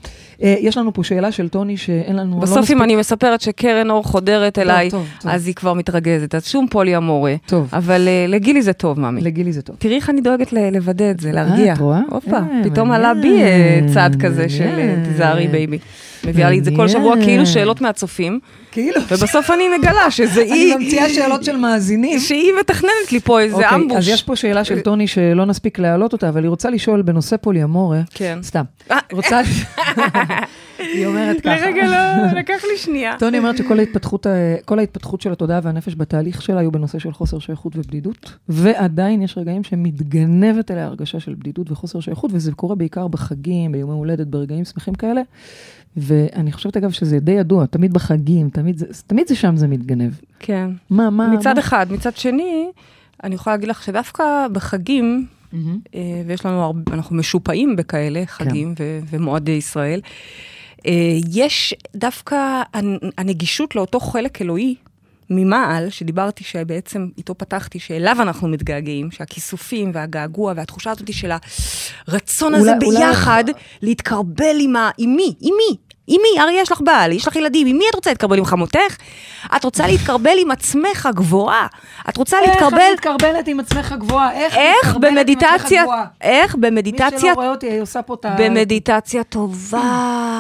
אה, 0.44 0.56
יש 0.60 0.78
לנו 0.78 0.94
פה 0.94 1.04
שאלה 1.04 1.32
של 1.32 1.50
טוני 1.50 1.78
שאין 1.78 2.16
לנו... 2.16 2.36
לא 2.36 2.42
בסוף 2.42 2.58
מספיק- 2.58 2.78
אם 2.78 2.84
אני 2.84 2.96
מספרת 2.96 3.42
שקרן 3.42 3.90
אור 3.90 4.04
חודרת 4.04 4.60
אליי, 4.60 4.90
טוב, 4.92 5.06
טוב. 5.22 5.32
אז 5.32 5.48
היא 5.48 5.56
כבר 5.56 5.74
מתרגזת, 5.74 6.36
אז 6.36 6.46
שום 6.48 6.68
פוליאמורה. 6.68 7.36
טוב, 7.46 7.70
אבל 7.74 8.08
אה, 8.08 8.26
לגילי 8.28 8.62
זה 8.62 8.74
טוב, 8.74 9.00
ממי. 9.00 9.22
לגילי 9.22 9.54
זה 9.54 9.62
טוב. 9.62 9.76
תראי 9.80 9.96
איך 9.96 10.10
אני 10.10 10.22
דואגת 10.22 10.54
ל- 10.54 10.70
לוודא 10.70 11.12
את 11.12 11.20
זה, 11.20 11.32
להרגיע. 11.32 11.74
את 11.74 11.78
רואה? 11.78 12.00
הופה, 12.10 12.38
אה, 12.38 12.42
פתאום 12.64 12.92
עלה 12.92 13.14
בי 13.14 13.42
אה, 13.44 13.80
צד 13.94 14.10
כזה 14.20 14.50
של 14.50 14.64
אה. 14.80 14.96
תיזהרי 15.06 15.48
baby. 15.48 15.78
מביאה 16.28 16.50
לי 16.50 16.60
את 16.60 16.64
זה 16.66 16.72
כל 16.76 16.88
שבוע. 16.88 17.16
כאילו 17.24 17.46
שאלות 17.46 17.82
מהצופים, 17.82 18.40
כאילו, 18.72 19.02
ובסוף 19.12 19.52
אני 19.52 19.64
מגלה 19.78 20.12
שזה 20.12 20.42
אני 20.42 20.52
היא, 20.52 20.76
ממציאה 20.76 21.10
שאלות 21.10 21.44
של 21.44 21.58
מאזינים. 21.58 22.20
שהיא 22.20 22.52
מתכננת 22.60 23.12
לי 23.12 23.20
פה 23.20 23.40
איזה 23.40 23.56
אוקיי, 23.56 23.76
אמבוש. 23.76 23.98
אז 23.98 24.08
יש 24.08 24.24
פה 24.24 24.36
שאלה 24.36 24.64
של 24.64 24.80
טוני 24.80 25.08
שלא 25.08 25.46
נספיק 25.46 25.80
להעלות 25.80 26.14
אותה, 26.14 26.30
אבל 26.30 26.44
היא 26.44 26.50
רוצה 26.50 26.70
לשאול 26.70 27.02
בנושא 27.02 27.38
פוליאמורה, 27.38 28.00
כן. 28.14 28.40
סתם. 28.44 28.64
אה. 28.92 28.98
רוצה... 29.12 29.42
היא 30.80 31.06
אומרת 31.08 31.42
ככה. 31.42 31.56
לרגע 31.56 31.86
לא, 31.88 32.40
לקח 32.40 32.64
לי 32.72 32.78
שנייה. 32.78 33.16
טוני 33.20 33.38
אומרת 33.38 33.58
שכל 33.58 33.80
ההתפתחות, 33.80 34.26
ה- 34.26 34.30
כל 34.66 34.80
ההתפתחות 34.80 35.22
של 35.22 35.32
התודעה 35.32 35.60
והנפש 35.64 35.96
בתהליך 35.98 36.42
שלה 36.42 36.60
היו 36.60 36.72
בנושא 36.72 37.00
של 37.00 37.14
חוסר 37.14 37.40
שייכות 37.40 37.76
ובדידות, 37.76 38.34
ועדיין 38.50 39.22
יש 39.22 39.38
רגעים 39.38 39.64
שמתגנבת 39.64 40.72
אליה 40.72 40.86
הרגשה 40.86 41.20
של 41.20 41.34
בדידות 41.40 41.72
וחוסר 41.72 42.00
שייכות, 42.00 42.32
וזה 42.34 42.52
קורה 42.52 42.76
בעיקר 42.76 43.08
בחגים, 43.08 43.72
ביומי 43.72 43.94
הולדת, 43.94 44.28
ברגעים 44.28 44.66
שמחים 44.66 44.94
כאלה. 44.96 45.22
ואני 45.98 46.52
חושבת 46.52 46.78
אגב 46.78 46.92
שזה 46.92 47.20
די 47.20 47.32
ידוע, 47.32 47.66
תמיד 47.66 47.94
בחגים, 47.94 48.50
תמיד 48.50 48.78
זה, 48.78 48.86
תמיד 49.08 49.28
זה 49.28 49.36
שם 49.36 49.58
זה 49.58 49.68
מתגנב. 49.68 50.12
כן. 50.40 50.70
מה, 50.90 51.10
מה? 51.10 51.28
מצד 51.28 51.54
מה? 51.54 51.60
אחד. 51.60 51.86
מצד 51.92 52.16
שני, 52.16 52.68
אני 53.24 53.36
יכולה 53.36 53.56
להגיד 53.56 53.70
לך 53.70 53.84
שדווקא 53.84 54.24
בחגים, 54.52 55.26
אה, 55.96 56.00
ויש 56.28 56.46
לנו 56.46 56.64
הרבה, 56.64 56.94
אנחנו 56.94 57.16
משופעים 57.16 57.76
בכאלה 57.76 58.24
חגים 58.28 58.74
ו- 58.80 59.00
ומועדי 59.10 59.52
ישראל. 59.52 60.02
אה, 60.88 60.92
יש 61.34 61.74
דווקא 61.96 62.36
הנ- 62.74 63.10
הנגישות 63.18 63.76
לאותו 63.76 64.00
חלק 64.00 64.42
אלוהי 64.42 64.76
ממעל, 65.30 65.90
שדיברתי 65.90 66.44
שבעצם 66.44 67.08
איתו 67.18 67.36
פתחתי, 67.36 67.80
שאליו 67.80 68.16
אנחנו 68.22 68.48
מתגעגעים, 68.48 69.12
שהכיסופים 69.12 69.92
והגעגוע 69.94 70.54
והתחושה 70.56 70.92
הזאת 70.92 71.14
של 71.14 71.32
הרצון 72.08 72.54
הזה 72.56 72.72
אולי- 72.74 72.86
אולי- 72.86 72.98
ביחד, 73.00 73.44
להתקרבל 73.82 74.56
עם 74.60 74.76
ה... 74.76 74.90
עם 74.98 75.16
מי? 75.16 75.34
עם 75.42 75.54
מי? 75.70 75.78
עם 76.08 76.22
מי? 76.36 76.42
הרי 76.42 76.54
יש 76.62 76.72
לך 76.72 76.82
בעל, 76.86 77.12
יש 77.12 77.28
לך 77.28 77.36
ילדים, 77.36 77.68
עם 77.68 77.78
מי 77.78 77.84
את 77.90 77.96
רוצה 77.96 78.10
להתקרבל? 78.10 78.38
עם 78.38 78.46
חמותך? 78.46 78.80
את 79.56 79.64
רוצה 79.64 79.88
להתקרבל 79.88 80.32
עם 80.42 80.52
עצמך 80.52 81.06
הגבוהה. 81.06 81.68
את 82.10 82.18
רוצה 82.18 82.38
איך 82.40 82.50
להתקרבל... 82.50 82.78
את 82.78 82.94
מתקרבלת 82.94 83.48
עם 83.48 83.60
עצמך 83.60 83.96
גבוהה? 84.00 84.32
איך 84.34 84.56
איך 84.56 84.88
מתקרבלת 84.88 85.12
עם 85.12 85.18
עצמך 85.18 85.52
במדיטציה? 85.52 85.84
איך 86.22 86.56
מי 86.56 86.62
במדיטציה 86.62 87.20
שלא 87.20 87.32
רואה 87.36 87.50
אותי, 87.50 87.68
היא 87.68 87.82
עושה 87.82 88.02
פה 88.02 88.14
את 88.14 88.26
ה... 88.26 88.36
במדיטציה 88.40 89.24
טובה, 89.24 89.82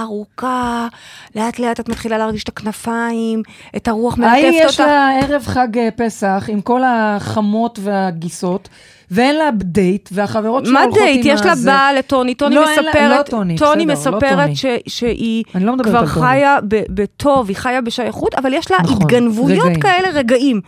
ארוכה, 0.02 0.88
לאט 1.36 1.60
לאט 1.60 1.80
את 1.80 1.90
מתחילה 1.90 2.18
להרגיש 2.18 2.44
את 2.44 2.48
הכנפיים, 2.50 3.42
את 3.76 3.88
הרוח 3.88 4.20
ההיא 4.20 4.46
מלטפת 4.46 4.70
יש 4.70 4.80
אותה. 4.80 4.92
לה 4.92 5.20
ערב 5.22 5.44
חג 5.48 5.78
אה, 5.78 5.90
פסח 5.96 6.46
עם 6.48 6.62
כל 6.62 6.82
החמות 6.86 7.80
והגיסות, 7.84 8.70
ואין 9.12 9.36
לה 9.36 9.50
דייט, 9.54 10.10
והחברות 10.12 10.66
שלה 10.66 10.74
מה 10.74 10.82
הולכות 10.82 11.00
עם 11.00 11.06
דייט? 11.06 11.26
יש 11.26 11.42
לה 11.46 11.52
הזה. 11.52 11.72
בעל 11.72 11.98
לטוני, 11.98 12.36
טוני 12.36 12.56
לא, 12.56 12.70
אין 12.70 12.84
לה- 12.84 12.90
מספרת, 12.92 13.18
לא 13.18 13.24
טוני, 13.24 13.56
בסדר, 13.56 13.70
לא 14.12 14.18
מספרת 14.18 14.22
טוני. 14.42 14.56
ש- 14.56 14.66
שהיא 14.88 15.44
לא 15.56 15.74
כבר 15.84 16.00
טוני. 16.00 16.08
חיה 16.08 16.58
בטוב, 16.70 17.48
היא 17.48 17.58
חיה 17.58 17.82
בשייכות, 17.82 18.36
אבל 18.36 18.54
יש 18.54 18.72
לה 18.72 18.78
נכון, 18.84 18.97
התגנבויות 19.02 19.62
רגעים. 19.66 19.80
כאלה, 19.80 20.10
רגעים. 20.14 20.62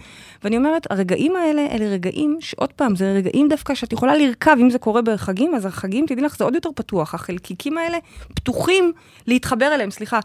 ואני 0.44 0.58
אומרת, 0.58 0.92
הרגעים 0.92 1.36
האלה, 1.36 1.62
אלה 1.72 1.86
רגעים 1.86 2.38
שעוד 2.40 2.74
פעם, 2.74 2.96
זה 2.96 3.14
רגעים 3.14 3.48
דווקא 3.50 3.76
שאת 3.76 3.94
יכולה 3.94 4.16
לרכב, 4.18 4.56
אם 4.62 4.70
זה 4.70 4.78
קורה 4.80 5.02
בחגים, 5.02 5.56
אז 5.56 5.66
החגים, 5.66 6.06
תדעי 6.06 6.24
לך, 6.24 6.38
זה 6.38 6.44
עוד 6.44 6.56
יותר 6.56 6.70
פתוח. 6.76 7.14
החלקיקים 7.16 7.78
האלה 7.78 7.98
פתוחים 8.36 8.92
להתחבר 9.28 9.76
אליהם, 9.76 9.92
סליחה, 9.92 10.20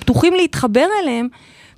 פתוחים 0.00 0.34
להתחבר 0.34 0.86
אליהם, 1.02 1.28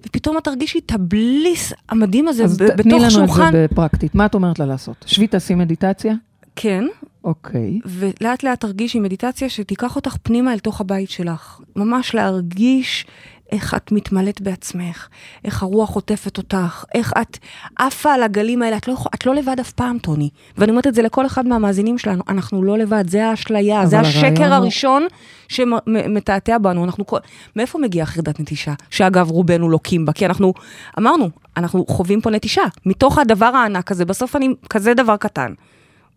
ופתאום 0.06 0.38
את 0.38 0.44
תרגישי 0.44 0.78
את 0.86 0.92
הבליס 0.92 1.72
המדהים 1.88 2.28
הזה 2.28 2.44
אז 2.44 2.58
ב- 2.58 2.66
ת- 2.66 2.70
תני 2.70 2.92
בתוך 2.92 3.02
לנו 3.02 3.10
שולחן. 3.10 3.46
את 3.46 3.52
זה 3.52 3.66
בפרקטית. 3.70 4.14
מה 4.14 4.26
את 4.26 4.34
אומרת 4.34 4.58
לה 4.58 4.66
לעשות? 4.66 5.04
שבי 5.06 5.26
תעשי 5.26 5.54
מדיטציה? 5.54 6.14
כן, 6.56 6.84
אוקיי. 7.24 7.78
ולאט 7.84 8.42
לאט 8.42 8.60
תרגישי 8.60 9.00
מדיטציה 9.00 9.48
שתיקח 9.48 9.96
אותך 9.96 10.16
פנימה 10.22 10.52
אל 10.52 10.58
תוך 10.58 10.80
הבית 10.80 11.10
שלך. 11.10 11.60
ממש 11.76 12.14
להרגיש 12.14 13.06
איך 13.53 13.74
את 13.74 13.92
מתמלאת 13.92 14.40
בעצמך, 14.40 15.09
איך 15.45 15.62
הרוח 15.62 15.90
עוטפת 15.95 16.38
אותך, 16.38 16.84
איך 16.95 17.12
את 17.20 17.38
עפה 17.78 18.12
על 18.14 18.22
הגלים 18.22 18.62
האלה. 18.62 18.76
את 18.76 18.88
לא, 18.88 18.95
את 19.14 19.26
לא 19.26 19.34
לבד 19.34 19.57
אף 19.61 19.72
פעם, 19.72 19.99
טוני. 19.99 20.28
ואני 20.59 20.70
אומרת 20.70 20.86
את 20.86 20.95
זה 20.95 21.03
לכל 21.03 21.26
אחד 21.26 21.47
מהמאזינים 21.47 21.99
שלנו, 21.99 22.22
אנחנו 22.28 22.62
לא 22.62 22.78
לבד, 22.78 23.05
זה 23.09 23.26
האשליה, 23.26 23.86
זה 23.86 24.01
השקר 24.01 24.26
הרעיון 24.26 24.53
הוא- 24.53 24.55
הראשון 24.55 25.07
שמתעתע 25.49 26.59
בנו. 26.59 26.84
אנחנו, 26.84 27.07
כל- 27.07 27.18
מאיפה 27.57 27.78
מגיעה 27.78 28.07
חרדת 28.07 28.40
נטישה? 28.40 28.72
שאגב, 28.90 29.30
רובנו 29.30 29.68
לוקים 29.68 30.05
בה, 30.07 30.12
כי 30.12 30.26
אנחנו, 30.26 30.55
אמרנו, 30.99 31.30
אנחנו 31.57 31.84
חווים 31.88 32.20
פה 32.20 32.30
נטישה. 32.30 32.62
מתוך 32.86 33.18
הדבר 33.18 33.47
הענק 33.47 33.90
הזה, 33.90 34.05
בסוף 34.05 34.36
אני 34.36 34.49
כזה 34.70 34.95
דבר 34.95 35.16
קטן. 35.16 35.53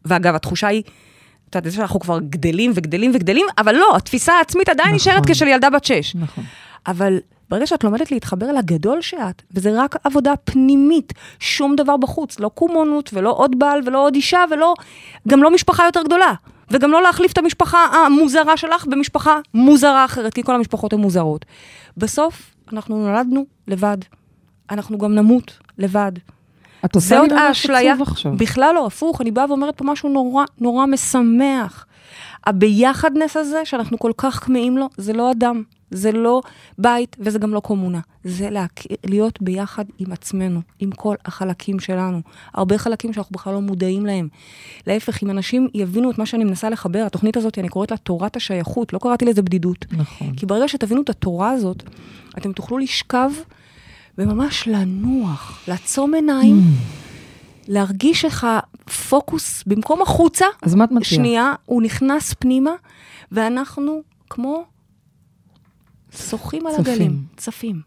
ואגב, 0.06 0.36
התחושה 0.36 0.68
היא, 0.68 0.84
את 1.50 1.56
יודעת, 1.56 1.72
זה 1.72 1.78
שאנחנו 1.78 2.00
כבר 2.00 2.20
גדלים 2.20 2.72
וגדלים 2.76 3.12
וגדלים, 3.14 3.46
אבל 3.58 3.76
לא, 3.76 3.96
התפיסה 3.96 4.34
העצמית 4.34 4.70
עדיין 4.70 4.88
נכון. 4.88 4.96
נשארת 4.96 5.24
כשל 5.28 5.48
ילדה 5.48 5.70
בת 5.70 5.84
שש. 5.86 6.16
נכון. 6.16 6.44
אבל 6.88 7.18
ברגע 7.50 7.68
שאת 7.68 7.84
לומדת 7.84 8.12
להתחבר 8.12 8.50
אל 8.50 8.58
הגדול 8.58 9.02
שאת, 9.02 9.42
וזה 9.52 9.82
רק 9.82 9.96
עבודה 10.04 10.34
פנימית, 10.44 11.14
שום 11.40 11.76
דבר 11.76 11.98
בחוץ, 11.98 12.40
לא 12.40 12.50
קומונות 12.50 13.10
ולא 13.14 13.34
עוד 13.38 13.60
בעל 13.60 13.82
ולא 13.86 14.06
עוד 14.06 14.16
אישה 14.16 14.44
ולא, 14.52 14.74
גם 15.28 15.44
לא 15.44 15.52
משפחה 15.52 15.86
יותר 15.86 16.04
גדולה. 16.04 16.34
וגם 16.72 16.92
לא 16.92 17.02
להחליף 17.02 17.32
את 17.32 17.38
המשפחה 17.38 17.86
המוזרה 17.86 18.58
שלך 18.58 18.86
במשפחה 18.86 19.40
מוזרה 19.54 20.06
אחרת, 20.06 20.34
כי 20.34 20.44
כל 20.44 20.56
המשפחות 20.56 20.94
הן 20.94 21.00
מוזרות. 21.00 21.46
בסוף, 21.98 22.56
אנחנו 22.74 23.08
נולדנו 23.08 23.46
לבד. 23.68 23.98
אנחנו 24.70 24.98
גם 24.98 25.16
נמות 25.16 25.60
לבד. 25.78 26.12
את 26.86 26.96
עושה 26.96 27.22
לי 27.22 27.28
ממש. 27.28 27.66
עצוב 27.94 28.02
עכשיו. 28.02 28.38
בכלל 28.38 28.76
לא, 28.76 28.86
הפוך, 28.86 29.22
אני 29.22 29.32
באה 29.32 29.46
ואומרת 29.50 29.78
פה 29.78 29.84
משהו 29.84 30.10
נורא 30.10 30.44
נורא 30.60 30.86
משמח. 30.86 31.86
הביחדנס 32.46 33.38
הזה, 33.38 33.66
שאנחנו 33.66 34.00
כל 34.00 34.12
כך 34.18 34.44
כמהים 34.46 34.78
לו, 34.78 34.90
זה 34.98 35.14
לא 35.14 35.32
אדם, 35.32 35.64
זה 35.92 36.12
לא 36.12 36.42
בית 36.78 37.16
וזה 37.20 37.40
גם 37.40 37.54
לא 37.54 37.60
קומונה. 37.60 38.00
זה 38.24 38.50
להכ... 38.50 38.72
להיות 39.06 39.42
ביחד 39.42 39.86
עם 40.00 40.12
עצמנו, 40.12 40.62
עם 40.80 40.92
כל 40.92 41.16
החלקים 41.26 41.80
שלנו. 41.80 42.22
הרבה 42.54 42.78
חלקים 42.78 43.14
שאנחנו 43.14 43.34
בכלל 43.34 43.54
לא 43.54 43.62
מודעים 43.62 44.06
להם. 44.06 44.28
להפך, 44.88 45.24
אם 45.24 45.30
אנשים 45.30 45.68
יבינו 45.74 46.12
את 46.12 46.18
מה 46.18 46.26
שאני 46.26 46.44
מנסה 46.44 46.70
לחבר, 46.70 47.04
התוכנית 47.06 47.38
הזאת, 47.38 47.60
אני 47.60 47.70
קוראת 47.70 47.92
לה 47.92 47.98
תורת 47.98 48.36
השייכות, 48.36 48.94
לא 48.94 49.00
קראתי 49.00 49.26
לזה 49.26 49.42
בדידות. 49.42 49.86
נכון. 49.92 50.36
כי 50.36 50.46
ברגע 50.46 50.68
שתבינו 50.68 51.02
את 51.02 51.10
התורה 51.10 51.52
הזאת, 51.52 51.84
אתם 52.38 52.54
תוכלו 52.54 52.78
לשכב 52.78 53.32
וממש 54.18 54.68
לנוח, 54.68 55.64
לעצום 55.68 56.14
עיניים, 56.14 56.62
להרגיש 57.68 58.26
איך 58.26 58.48
הפוקוס 58.50 59.64
במקום 59.68 60.02
החוצה, 60.02 60.46
אז 60.62 60.76
מה 60.76 60.84
את 60.84 60.92
מציעה? 60.92 61.04
שנייה, 61.04 61.54
הוא 61.66 61.82
נכנס 61.82 62.34
פנימה, 62.34 62.72
ואנחנו 63.32 64.02
כמו 64.30 64.66
שוחים 66.18 66.68
על. 66.68 66.76
הגלים, 66.80 67.24
צפים. 67.38 67.82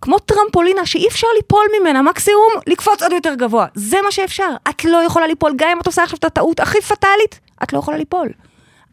כמו 0.00 0.18
טרמפולינה 0.18 0.86
שאי 0.86 1.08
אפשר 1.08 1.26
ליפול 1.36 1.66
ממנה, 1.80 2.02
מקסימום 2.02 2.52
לקפוץ 2.66 3.02
עוד 3.02 3.12
יותר 3.12 3.34
גבוה. 3.34 3.66
זה 3.74 3.96
מה 4.04 4.10
שאפשר. 4.10 4.54
את 4.70 4.84
לא 4.84 5.04
יכולה 5.06 5.26
ליפול, 5.26 5.52
גם 5.56 5.68
אם 5.72 5.80
את 5.80 5.86
עושה 5.86 6.02
עכשיו 6.02 6.18
את 6.18 6.24
הטעות 6.24 6.60
הכי 6.60 6.80
פטאלית, 6.80 7.40
את 7.62 7.72
לא 7.72 7.78
יכולה 7.78 7.96
ליפול. 7.96 8.32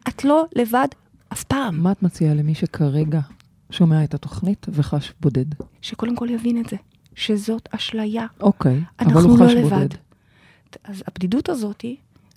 את 0.08 0.24
לא 0.24 0.44
לבד 0.56 0.88
אף 1.32 1.44
פעם. 1.44 1.82
מה 1.82 1.92
את 1.92 2.02
מציעה 2.02 2.34
למי 2.34 2.54
שכרגע 2.54 3.20
שומע 3.70 4.04
את 4.04 4.14
התוכנית 4.14 4.66
וחש 4.68 5.12
בודד? 5.20 5.44
שקודם 5.82 6.16
כל 6.16 6.30
יבין 6.30 6.60
את 6.60 6.68
זה, 6.68 6.76
שזאת 7.14 7.68
אשליה. 7.70 8.26
אוקיי, 8.40 8.80
אבל 9.00 9.22
הוא 9.22 9.38
לא 9.38 9.44
חש 9.46 9.52
לבד. 9.52 9.70
בודד. 9.70 9.94
אז 10.84 11.02
הבדידות 11.08 11.48
הזאת, 11.48 11.84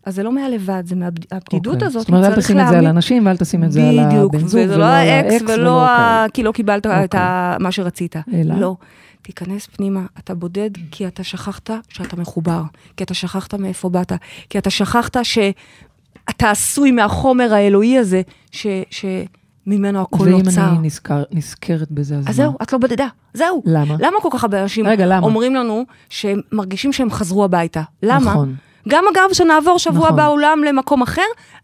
אז 0.08 0.16
זה 0.16 0.24
לא 0.24 0.32
מהלבד, 0.32 0.84
זה 0.86 0.96
מהבדידות 0.96 1.74
אוקיי. 1.74 1.88
הזאת, 1.88 2.02
זאת 2.02 2.10
אומרת, 2.10 2.26
אל 2.26 2.36
תשים 2.36 2.60
את 2.60 2.68
זה 2.70 2.78
על 2.78 2.88
אנשים 2.88 3.26
ואל 3.26 3.38
תשים 3.38 3.64
את 3.64 3.72
זה 3.72 3.90
על 3.90 4.00
הבן 4.00 4.48
זוג 4.48 4.62
וזה 4.66 4.78
לא 4.78 4.86
האקס 4.86 5.42
ולא 5.42 5.54
ולא 5.54 5.86
ה... 5.86 6.26
כי 6.34 6.44
לא 6.44 6.52
קיבלת 6.52 6.86
את 6.86 6.92
אוקיי. 7.04 7.20
מה 7.60 7.72
שרצית. 7.72 8.16
אלא? 8.34 8.56
לא. 8.56 8.76
תיכנס 9.22 9.66
פנימה, 9.66 10.06
אתה 10.20 10.36
בודד 10.36 10.70
כי 10.92 11.08
אתה 11.08 11.24
שכחת 11.24 11.70
שאתה 11.90 12.16
מחובר, 12.16 12.62
כי 12.98 13.04
אתה 13.04 13.14
שכחת 13.14 13.54
מאיפה 13.54 13.90
באת, 13.90 14.12
כי 14.50 14.58
אתה 14.58 14.70
שכחת 14.70 15.18
שאתה 15.24 16.52
עשוי 16.52 16.92
מהחומר 16.92 17.54
האלוהי 17.54 17.98
הזה, 17.98 18.22
ש... 18.52 18.68
שממנו 18.90 20.02
הכל 20.02 20.24
ואם 20.24 20.32
נוצר. 20.32 20.70
אני 20.70 20.88
נזכר, 20.88 21.24
נזכרת 21.32 21.92
בזה, 21.92 22.18
אז 22.18 22.24
מה? 22.24 22.30
אז 22.30 22.36
זהו, 22.36 22.58
את 22.62 22.74
לא 22.74 22.80
בודדה, 22.80 23.08
זהו. 23.34 23.64
למה? 23.66 23.96
למה 24.00 24.18
כל 24.22 24.30
כך 24.32 24.44
הרבה 24.44 24.64
אנשים 24.64 24.88
רגע, 24.88 25.06
למה? 25.06 25.26
אומרים 25.26 25.56
לנו 25.56 25.86
שהם 26.10 26.42
מרגישים 26.52 26.94
שהם 26.94 27.10
חזרו 27.12 27.44
הביתה? 27.44 27.82
למה? 28.04 28.32
נכון. 28.32 28.56
גם 28.88 29.04
אגב, 29.14 29.34
שנעבור 29.34 29.80
שבוע 29.80 30.06
נכון. 30.06 30.16
באולם 30.16 30.64
למקום 30.68 31.02
אחר, 31.02 31.22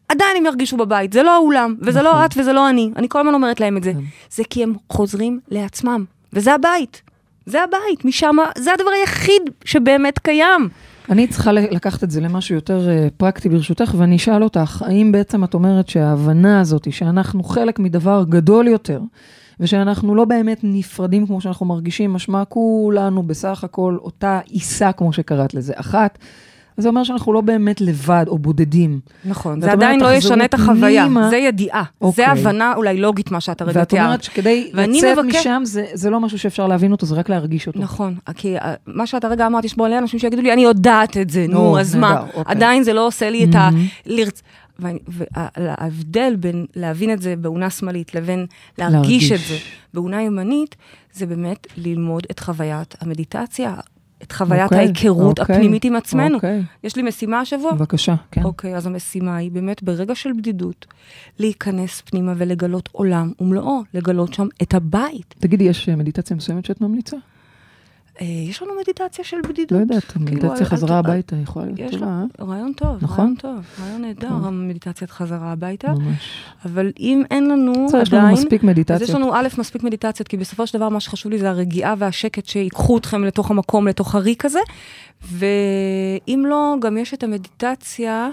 עדיין 0.10 0.38
הם 0.38 0.46
ירגישו 0.46 0.78
בבית. 0.78 1.14
זה 1.14 1.24
לא 1.24 1.36
האולם, 1.36 1.76
וזה 1.82 2.02
נכון. 2.02 2.20
לא 2.20 2.26
את 2.26 2.34
וזה 2.38 2.54
לא 2.54 2.70
אני. 2.70 2.92
אני 2.96 3.10
כל 3.10 3.20
הזמן 3.20 3.34
אומרת 3.34 3.60
להם 3.60 3.78
את 3.78 3.84
זה. 3.84 3.94
כן. 3.94 4.00
זה 4.32 4.44
כי 4.50 4.64
הם 4.64 4.74
חוזרים 4.90 5.40
לעצמם, 5.52 6.06
וזה 6.34 6.54
הבית. 6.54 7.02
זה 7.46 7.64
הבית, 7.64 8.06
משם, 8.06 8.36
זה 8.58 8.74
הדבר 8.74 8.90
היחיד 8.90 9.42
שבאמת 9.66 10.20
קיים. 10.20 10.70
אני 11.10 11.28
צריכה 11.28 11.52
לקחת 11.52 12.04
את 12.04 12.12
זה 12.12 12.22
למשהו 12.22 12.56
יותר 12.56 12.90
אה, 12.90 13.08
פרקטי 13.18 13.50
ברשותך, 13.50 13.96
ואני 13.98 14.16
אשאל 14.16 14.44
אותך, 14.44 14.84
האם 14.86 15.12
בעצם 15.12 15.44
את 15.44 15.54
אומרת 15.54 15.90
שההבנה 15.90 16.62
הזאת, 16.62 16.88
שאנחנו 16.92 17.44
חלק 17.44 17.80
מדבר 17.80 18.24
גדול 18.30 18.68
יותר, 18.68 19.02
ושאנחנו 19.60 20.16
לא 20.16 20.26
באמת 20.26 20.60
נפרדים 20.64 21.28
כמו 21.28 21.42
שאנחנו 21.42 21.66
מרגישים, 21.66 22.14
משמע 22.14 22.46
כולנו 22.46 23.24
בסך 23.24 23.64
הכל 23.64 23.98
אותה 24.02 24.40
עיסה, 24.46 24.92
כמו 24.92 25.14
שקראת 25.14 25.54
לזה, 25.54 25.74
אחת, 25.76 26.18
זה 26.78 26.90
אומר 26.90 27.04
שאנחנו 27.04 27.34
לא 27.34 27.42
באמת 27.42 27.82
לבד 27.82 28.26
או 28.28 28.38
בודדים. 28.38 29.00
נכון, 29.26 29.54
ואת 29.54 29.62
זה 29.62 29.72
עדיין 29.72 30.00
לא 30.00 30.14
ישנה 30.14 30.46
את 30.46 30.54
החוויה, 30.54 31.04
פנימה. 31.06 31.30
זה 31.30 31.38
ידיעה. 31.38 31.84
אוקיי. 32.02 32.26
זה 32.26 32.32
הבנה 32.32 32.74
אולי 32.76 32.98
לוגית 32.98 33.32
מה 33.32 33.42
שאת 33.42 33.62
הרגע 33.62 33.80
ואת 33.80 33.90
תיארת. 33.90 34.06
אומרת 34.06 34.24
שכדי 34.24 34.72
לצאת 34.74 35.18
מבקש- 35.18 35.36
משם, 35.36 35.62
זה, 35.66 35.86
זה 35.94 36.10
לא 36.10 36.20
משהו 36.20 36.40
שאפשר 36.40 36.68
להבין 36.68 36.92
אותו, 36.92 37.06
זה 37.06 37.16
רק 37.16 37.30
להרגיש 37.30 37.68
אותו. 37.68 37.80
נכון, 37.80 38.16
כי 38.36 38.58
אה, 38.58 38.74
מה 38.88 39.08
שאת 39.08 39.24
הרגע 39.24 39.48
אמרת, 39.48 39.66
יש 39.66 39.76
בו 39.78 39.86
עלי 39.86 39.98
אנשים 39.98 40.20
שיגידו 40.20 40.42
לי, 40.42 40.54
אני 40.54 40.64
יודעת 40.64 41.18
את 41.18 41.30
זה, 41.30 41.46
נו, 41.50 41.58
או, 41.60 41.80
אז 41.80 41.96
מה? 41.96 42.10
נהדר, 42.10 42.26
אוקיי. 42.34 42.44
עדיין 42.56 42.84
זה 42.84 42.94
לא 42.94 43.08
עושה 43.08 43.30
לי 43.30 43.44
את 43.44 43.56
ה... 43.56 43.70
לרצ... 44.06 44.42
וההבדל 44.80 46.36
בין 46.40 46.66
להבין 46.76 47.14
את 47.14 47.22
זה 47.22 47.36
באונה 47.36 47.70
שמאלית 47.70 48.16
לבין 48.16 48.46
להרגיש 48.78 49.26
את 49.26 49.30
להרגיש. 49.32 49.50
זה 49.50 49.56
באונה 49.94 50.22
ימנית, 50.22 50.76
זה 51.14 51.26
באמת 51.26 51.68
ללמוד 51.78 52.24
את 52.32 52.40
חוויית 52.40 52.96
המדיטציה, 53.02 53.74
את 54.24 54.32
חוויית 54.32 54.64
אוקיי, 54.64 54.78
ההיכרות 54.78 55.40
אוקיי, 55.40 55.56
הפנימית 55.56 55.86
עם 55.86 55.96
עצמנו. 55.96 56.36
אוקיי, 56.36 56.64
יש 56.84 56.96
לי 56.96 57.04
משימה 57.04 57.40
השבוע? 57.40 57.74
בבקשה, 57.74 58.16
כן. 58.32 58.44
אוקיי, 58.44 58.76
אז 58.76 58.88
המשימה 58.88 59.36
היא 59.36 59.52
באמת 59.52 59.84
ברגע 59.84 60.16
של 60.16 60.34
בדידות, 60.38 60.86
להיכנס 61.40 62.02
פנימה 62.02 62.34
ולגלות 62.38 62.90
עולם 62.92 63.32
ומלואו, 63.40 63.82
לגלות 63.94 64.34
שם 64.34 64.48
את 64.62 64.74
הבית. 64.74 65.36
תגידי, 65.40 65.64
יש 65.64 65.90
אה, 65.90 65.96
מדיטציה 65.96 66.36
מסוימת 66.36 66.66
שאת 66.66 66.82
ממליצה? 66.82 67.18
אה, 68.22 68.26
יש 68.50 68.62
לנו 68.62 68.72
מדיטציה 68.82 69.26
של 69.26 69.38
בדידות. 69.50 69.72
לא 69.72 69.78
יודעת, 69.78 70.04
כאילו, 70.04 70.26
מדיטציה 70.26 70.66
חזרה 70.66 71.00
הביתה 71.00 71.36
יכולה 71.36 71.66
להיות 71.66 71.92
טובה, 71.92 72.06
אה? 72.06 72.46
רעיון 72.46 72.74
טוב, 72.74 72.98
נכון? 73.02 73.20
רעיון 73.20 73.36
טוב, 73.36 73.82
רעיון 73.82 74.02
נהדר, 74.02 74.30
טוב. 74.30 74.46
המדיטציית 74.46 75.12
חזרה 75.12 75.52
הביתה. 75.52 75.94
ממש. 75.94 76.44
אבל 76.66 76.92
אם 77.00 77.24
אין 77.32 77.48
לנו 77.50 77.74
בסדר, 77.88 78.02
יש 78.02 78.14
לנו 78.14 78.22
עדיין, 78.22 78.38
מספיק 78.38 78.62
אז 78.62 78.68
מדיטציות. 78.68 79.10
יש 79.10 79.16
לנו 79.16 79.36
א', 79.36 79.48
מספיק 79.58 79.84
מדיטציות, 79.84 80.28
כי 80.28 80.38
בסופו 80.38 80.68
של 80.68 80.78
דבר 80.78 80.90
מה 80.90 81.00
שחשוב 81.00 81.32
לי 81.32 81.40
זה 81.40 81.50
הרגיעה 81.50 81.96
והשקט 81.98 82.46
שיקחו 82.46 82.98
אתכם 82.98 83.24
לתוך 83.24 83.52
המקום, 83.52 83.88
לתוך 83.88 84.16
הריק 84.16 84.46
הזה. 84.46 84.60
ואם 85.22 86.46
לא, 86.48 86.76
גם 86.82 86.98
יש 86.98 87.14
את 87.14 87.24
המדיטציה 87.24 88.30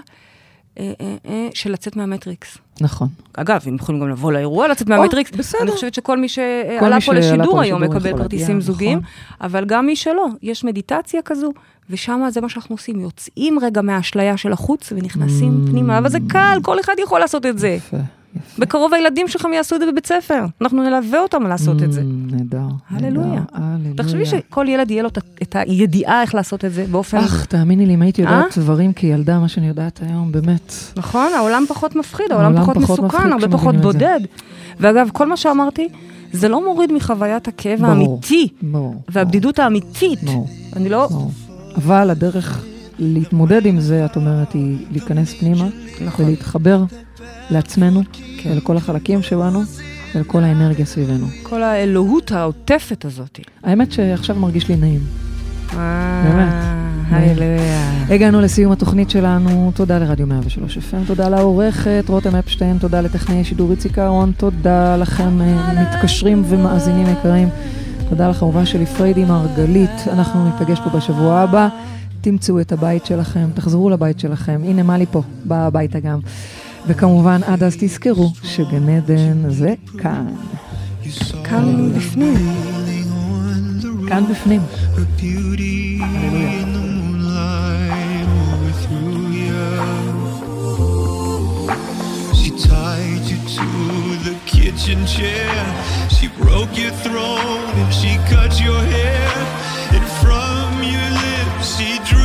אה, 0.79 0.93
אה, 1.01 1.15
אה, 1.25 1.47
של 1.53 1.71
לצאת 1.71 1.95
מהמטריקס. 1.95 2.57
נכון. 2.81 3.07
אגב, 3.33 3.61
הם 3.65 3.75
יכולים 3.75 4.01
גם 4.01 4.09
לבוא 4.09 4.31
לאירוע, 4.31 4.67
לצאת 4.67 4.91
או, 4.91 4.95
מהמטריקס. 4.97 5.31
בסדר. 5.31 5.61
אני 5.61 5.71
חושבת 5.71 5.93
שכל 5.93 6.17
מי 6.17 6.29
שעלה 6.29 7.01
פה 7.01 7.13
לשידור 7.13 7.61
היום 7.61 7.83
מקבל 7.83 8.17
כרטיסים 8.17 8.61
זוגיים, 8.61 8.97
נכון. 8.97 9.09
אבל 9.41 9.65
גם 9.65 9.85
מי 9.85 9.95
שלא, 9.95 10.27
יש 10.41 10.63
מדיטציה 10.63 11.21
כזו, 11.21 11.51
ושם 11.89 12.21
זה 12.29 12.41
מה 12.41 12.49
שאנחנו 12.49 12.75
עושים, 12.75 12.99
יוצאים 12.99 13.59
רגע 13.59 13.81
מהאשליה 13.81 14.37
של 14.37 14.53
החוץ 14.53 14.91
ונכנסים 14.91 15.61
Mm. 15.65 15.71
פנימה, 15.71 15.97
אבל 15.97 16.09
זה 16.09 16.17
קל, 16.29 16.59
כל 16.61 16.79
אחד 16.79 16.93
יכול 17.03 17.19
לעשות 17.19 17.45
את 17.45 17.59
זה. 17.59 17.69
יפה, 17.69 17.97
יפה. 18.35 18.61
בקרוב 18.61 18.93
הילדים 18.93 19.27
שלכם 19.27 19.53
יעשו 19.53 19.75
את 19.75 19.81
זה 19.81 19.91
בבית 19.91 20.05
ספר, 20.05 20.45
אנחנו 20.61 20.83
נלווה 20.83 21.19
אותם 21.19 21.43
לעשות 21.43 21.83
את 21.83 21.93
זה. 21.93 22.01
Mm, 22.01 22.35
נהדר. 22.35 22.67
הללויה. 22.89 23.41
תחשבי 23.95 24.25
שכל 24.25 24.65
ילד 24.69 24.91
יהיה 24.91 25.03
לו 25.03 25.09
את 25.41 25.55
הידיעה 25.55 26.21
איך 26.21 26.35
לעשות 26.35 26.65
את 26.65 26.73
זה 26.73 26.85
באופן... 26.91 27.17
אך, 27.17 27.45
תאמיני 27.45 27.85
לי, 27.85 27.93
אם 27.93 28.01
הייתי 28.01 28.21
יודעת 28.21 28.57
אה? 28.57 28.63
דברים 28.63 28.93
כילדה, 28.93 29.39
מה 29.39 29.47
שאני 29.47 29.67
יודעת 29.67 29.99
היום, 30.09 30.31
באמת. 30.31 30.73
נכון, 30.95 31.29
העולם 31.35 31.63
פחות 31.67 31.95
מפחיד, 31.95 32.31
העולם 32.31 32.61
פחות 32.61 32.77
מסוכן, 32.77 33.31
הרבה 33.31 33.47
פחות. 33.47 33.75
בודד. 33.75 34.19
ואגב, 34.79 35.09
כל 35.13 35.27
מה 35.27 35.37
שאמרתי, 35.37 35.87
זה 36.31 36.49
לא 36.49 36.65
מוריד 36.65 36.91
מחוויית 36.93 37.47
הכאב. 37.47 37.85
האמיתי. 37.85 38.47
והבדידות 39.09 39.59
האמיתית. 39.59 40.19
אני 40.75 40.89
לא... 40.89 41.09
אבל 41.77 42.09
הדרך 42.09 42.65
להתמודד 43.01 43.65
עם 43.65 43.79
זה, 43.79 44.05
את 44.05 44.15
אומרת, 44.15 44.53
היא 44.53 44.77
להיכנס 44.91 45.33
פנימה, 45.33 45.67
נכון. 46.05 46.25
ולהתחבר 46.25 46.83
לעצמנו, 47.49 48.01
כן. 48.37 48.51
ולכל 48.51 48.77
החלקים 48.77 49.21
שבנו, 49.21 49.61
ולכל 50.15 50.43
האנרגיה 50.43 50.85
סביבנו. 50.85 51.25
כל 51.43 51.63
האלוהות 51.63 52.31
העוטפת 52.31 53.05
הזאת. 53.05 53.39
האמת 53.63 53.91
שעכשיו 53.91 54.35
מרגיש 54.35 54.69
לי 54.69 54.75
נעים. 54.75 55.01
באמת. 56.23 56.53
הללויה. 57.09 58.03
הגענו 58.09 58.41
לסיום 58.41 58.71
התוכנית 58.71 59.09
שלנו, 59.09 59.71
תודה 59.75 59.99
לרדיו 59.99 60.27
103 60.27 60.77
FM, 60.77 61.07
תודה 61.07 61.29
לעורכת 61.29 62.03
רותם 62.07 62.35
אפשטיין, 62.35 62.77
תודה 62.77 63.01
לטכנאי 63.01 63.43
שידור 63.43 63.71
איציק 63.71 63.99
אהרון, 63.99 64.31
תודה 64.37 64.97
לכם 64.97 65.41
אה, 65.41 65.81
מתקשרים 65.81 66.43
ומאזינים 66.47 67.07
יקרים, 67.07 67.49
תודה 68.09 68.29
לכמובן 68.29 68.65
שלי 68.65 68.85
פריידי 68.85 69.25
מרגלית, 69.25 70.07
אנחנו 70.07 70.45
ניפגש 70.45 70.79
פה 70.79 70.89
בשבוע 70.89 71.39
הבא, 71.39 71.67
תמצאו 72.21 72.61
את 72.61 72.71
הבית 72.71 73.05
שלכם, 73.05 73.49
תחזרו 73.53 73.89
לבית 73.89 74.19
שלכם, 74.19 74.61
הנה 74.63 74.83
מלי 74.83 75.05
פה, 75.11 75.21
באה 75.45 75.65
הביתה 75.65 75.99
גם. 75.99 76.19
וכמובן, 76.87 77.41
עד 77.43 77.63
אז 77.63 77.75
תזכרו 77.79 78.31
שגן 78.43 78.89
עדן 78.89 79.49
זה 79.49 79.73
כאן. 79.97 80.27
כאן 81.43 81.93
בפנים. 81.97 82.35
כאן 84.07 84.23
בפנים. 84.31 84.61
Chair. 95.05 95.65
She 96.15 96.27
broke 96.41 96.77
your 96.77 96.91
throat 97.03 97.73
and 97.81 97.91
she 97.93 98.11
cut 98.29 98.53
your 98.61 98.81
she 101.63 101.99
drew 102.05 102.20